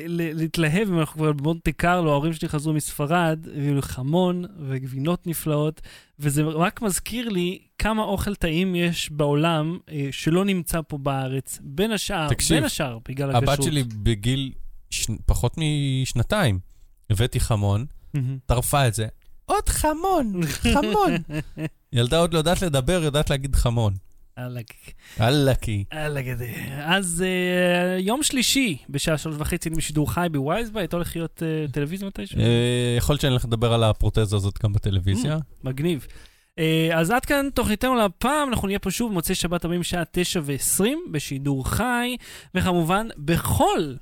להתלהב, 0.07 0.87
אם 0.87 0.99
אנחנו 0.99 1.15
כבר 1.15 1.33
במונטה 1.33 1.71
קרלו, 1.71 2.11
ההורים 2.11 2.33
שלי 2.33 2.49
חזרו 2.49 2.73
מספרד, 2.73 3.39
הביאו 3.55 3.75
לי 3.75 3.81
חמון 3.81 4.45
וגבינות 4.67 5.27
נפלאות, 5.27 5.81
וזה 6.19 6.43
רק 6.43 6.81
מזכיר 6.81 7.29
לי 7.29 7.59
כמה 7.77 8.03
אוכל 8.03 8.35
טעים 8.35 8.75
יש 8.75 9.11
בעולם 9.11 9.77
אה, 9.91 10.07
שלא 10.11 10.45
נמצא 10.45 10.79
פה 10.87 10.97
בארץ, 10.97 11.59
בין 11.61 11.91
השאר, 11.91 12.27
בין 12.49 12.63
השאר, 12.63 12.97
בגלל 13.09 13.29
הכשרות. 13.29 13.49
הבת 13.49 13.63
שלי 13.63 13.83
בגיל 13.83 14.51
פחות 15.25 15.55
משנתיים, 15.57 16.59
הבאתי 17.09 17.39
חמון. 17.39 17.85
טרפה 18.45 18.87
את 18.87 18.93
זה. 18.93 19.07
עוד 19.49 19.69
חמון, 19.69 20.41
חמון. 20.45 21.11
ילדה 21.93 22.17
עוד 22.17 22.33
לא 22.33 22.37
יודעת 22.37 22.61
לדבר, 22.61 23.01
יודעת 23.03 23.29
להגיד 23.29 23.55
חמון. 23.55 23.93
אללה, 24.37 24.61
אללקי. 25.21 25.83
אללה 25.93 26.21
גדול. 26.21 26.47
אז 26.83 27.23
אה, 27.27 27.99
יום 27.99 28.23
שלישי, 28.23 28.77
בשעה 28.89 29.17
שלוש 29.17 29.35
וחצי, 29.39 29.69
בשידור 29.69 30.11
חי 30.11 30.27
בווייזבייט, 30.31 30.93
הולך 30.93 31.15
להיות 31.15 31.43
אה, 31.43 31.65
טלוויזיה 31.71 32.07
מתישהו? 32.07 32.39
אה, 32.39 32.95
יכול 32.97 33.13
להיות 33.13 33.21
שאני 33.21 33.31
הולך 33.31 33.45
לדבר 33.45 33.73
על 33.73 33.83
הפרוטזה 33.83 34.35
הזאת 34.35 34.63
גם 34.63 34.73
בטלוויזיה. 34.73 35.37
מגניב. 35.63 36.07
אה, 36.59 36.89
אז 36.93 37.11
עד 37.11 37.25
כאן 37.25 37.49
תוכניתנו 37.53 37.95
להפעם, 37.95 38.49
אנחנו 38.49 38.67
נהיה 38.67 38.79
פה 38.79 38.91
שוב 38.91 39.11
מוצאי 39.11 39.35
שבת 39.35 39.65
הבאים 39.65 39.83
שעה 39.83 40.03
תשע 40.11 40.41
ועשרים 40.43 40.99
בשידור 41.11 41.69
חי, 41.69 42.17
וכמובן 42.55 43.07
בכל 43.17 43.93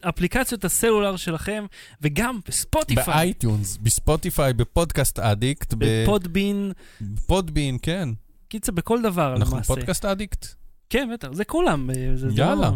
אפליקציות 0.00 0.64
הסלולר 0.64 1.16
שלכם, 1.16 1.64
וגם 2.02 2.38
בספוטיפיי, 2.48 3.04
באייטיונס, 3.06 3.76
בספוטיפיי, 3.76 4.52
בפודקאסט 4.52 5.18
אדיקט, 5.18 5.74
בפודבין, 5.78 6.72
בפודבין, 7.00 7.78
כן. 7.82 8.08
קיצר 8.48 8.72
בכל 8.72 9.02
דבר 9.02 9.36
אנחנו 9.36 9.54
למעשה. 9.56 9.74
Podcast 9.74 10.04
Addict. 10.04 10.46
כן, 10.90 11.08
בטח, 11.12 11.28
זה 11.32 11.44
כולם. 11.44 11.90
אה, 11.90 11.94
זה- 12.16 12.28
יאללה. 12.34 12.70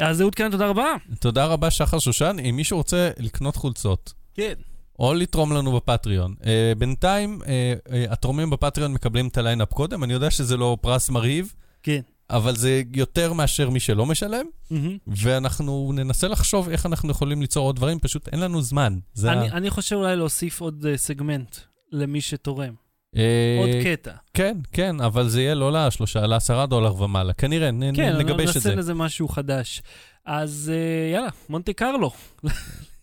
לא- 0.00 0.06
אז 0.06 0.20
אהוד 0.22 0.34
כאן, 0.34 0.50
תודה 0.50 0.66
רבה. 0.68 0.94
תודה 1.20 1.44
רבה, 1.46 1.70
שחר 1.70 1.98
שושן. 1.98 2.36
אם 2.50 2.56
מישהו 2.56 2.76
רוצה 2.78 3.10
לקנות 3.18 3.56
חולצות, 3.56 4.12
כן. 4.34 4.52
או 4.98 5.14
לתרום 5.14 5.52
לנו 5.52 5.72
ב 5.76 5.82
Patreon. 5.82 6.34
אה, 6.40 6.44
בינתיים, 6.78 7.38
אה, 7.42 7.46
אה, 7.88 7.92
התורמים 8.12 8.50
ב 8.50 8.55
Patreon 8.55 8.92
מקבלים 8.92 9.28
את 9.28 9.36
הליינאפ 9.38 9.72
קודם, 9.72 10.04
אני 10.04 10.12
יודע 10.12 10.30
שזה 10.30 10.56
לא 10.56 10.76
פרס 10.80 11.10
מרהיב, 11.10 11.54
כן. 11.82 12.00
אבל 12.30 12.56
זה 12.56 12.82
יותר 12.94 13.32
מאשר 13.32 13.70
מי 13.70 13.80
שלא 13.80 14.06
משלם, 14.06 14.46
מהמם. 14.70 14.96
ואנחנו 15.06 15.92
ננסה 15.94 16.28
לחשוב 16.28 16.68
איך 16.68 16.86
אנחנו 16.86 17.10
יכולים 17.10 17.40
ליצור 17.40 17.66
עוד 17.66 17.76
דברים, 17.76 17.98
פשוט 17.98 18.28
אין 18.28 18.40
לנו 18.40 18.62
זמן. 18.62 18.98
זה 19.14 19.32
אני, 19.32 19.48
ה... 19.48 19.52
אני 19.52 19.70
חושב 19.70 19.96
אולי 19.96 20.16
להוסיף 20.16 20.60
עוד 20.60 20.86
אה, 20.88 20.96
סגמנט 20.96 21.56
למי 21.92 22.20
שתורם. 22.20 22.74
אה, 23.16 23.56
עוד 23.60 23.68
קטע. 23.84 24.12
כן, 24.34 24.58
כן, 24.72 25.00
אבל 25.00 25.28
זה 25.28 25.42
יהיה 25.42 25.54
לא 25.54 25.72
לשלושה, 25.72 26.26
לעשרה 26.26 26.66
דולר 26.66 27.02
ומעלה. 27.02 27.32
כנראה, 27.32 27.70
כן, 27.94 28.16
נגבש 28.16 28.50
את 28.50 28.54
נעשה 28.56 28.60
זה. 28.60 28.74
לזה 28.74 28.94
משהו 28.94 29.28
חדש. 29.28 29.82
אז 30.26 30.72
אה, 30.74 31.12
יאללה, 31.14 31.28
מונטי 31.48 31.72
קרלו. 31.72 32.10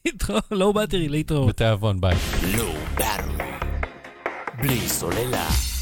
להתראות, 0.06 0.44
לא 0.62 0.72
באטרי, 0.72 1.10
להתראות. 1.10 1.50
בתיאבון, 1.50 2.02
ביי. 2.02 2.16
Low 2.42 3.00
Battery. 3.00 3.66
בלי 4.62 4.80
סוללה. 4.80 5.77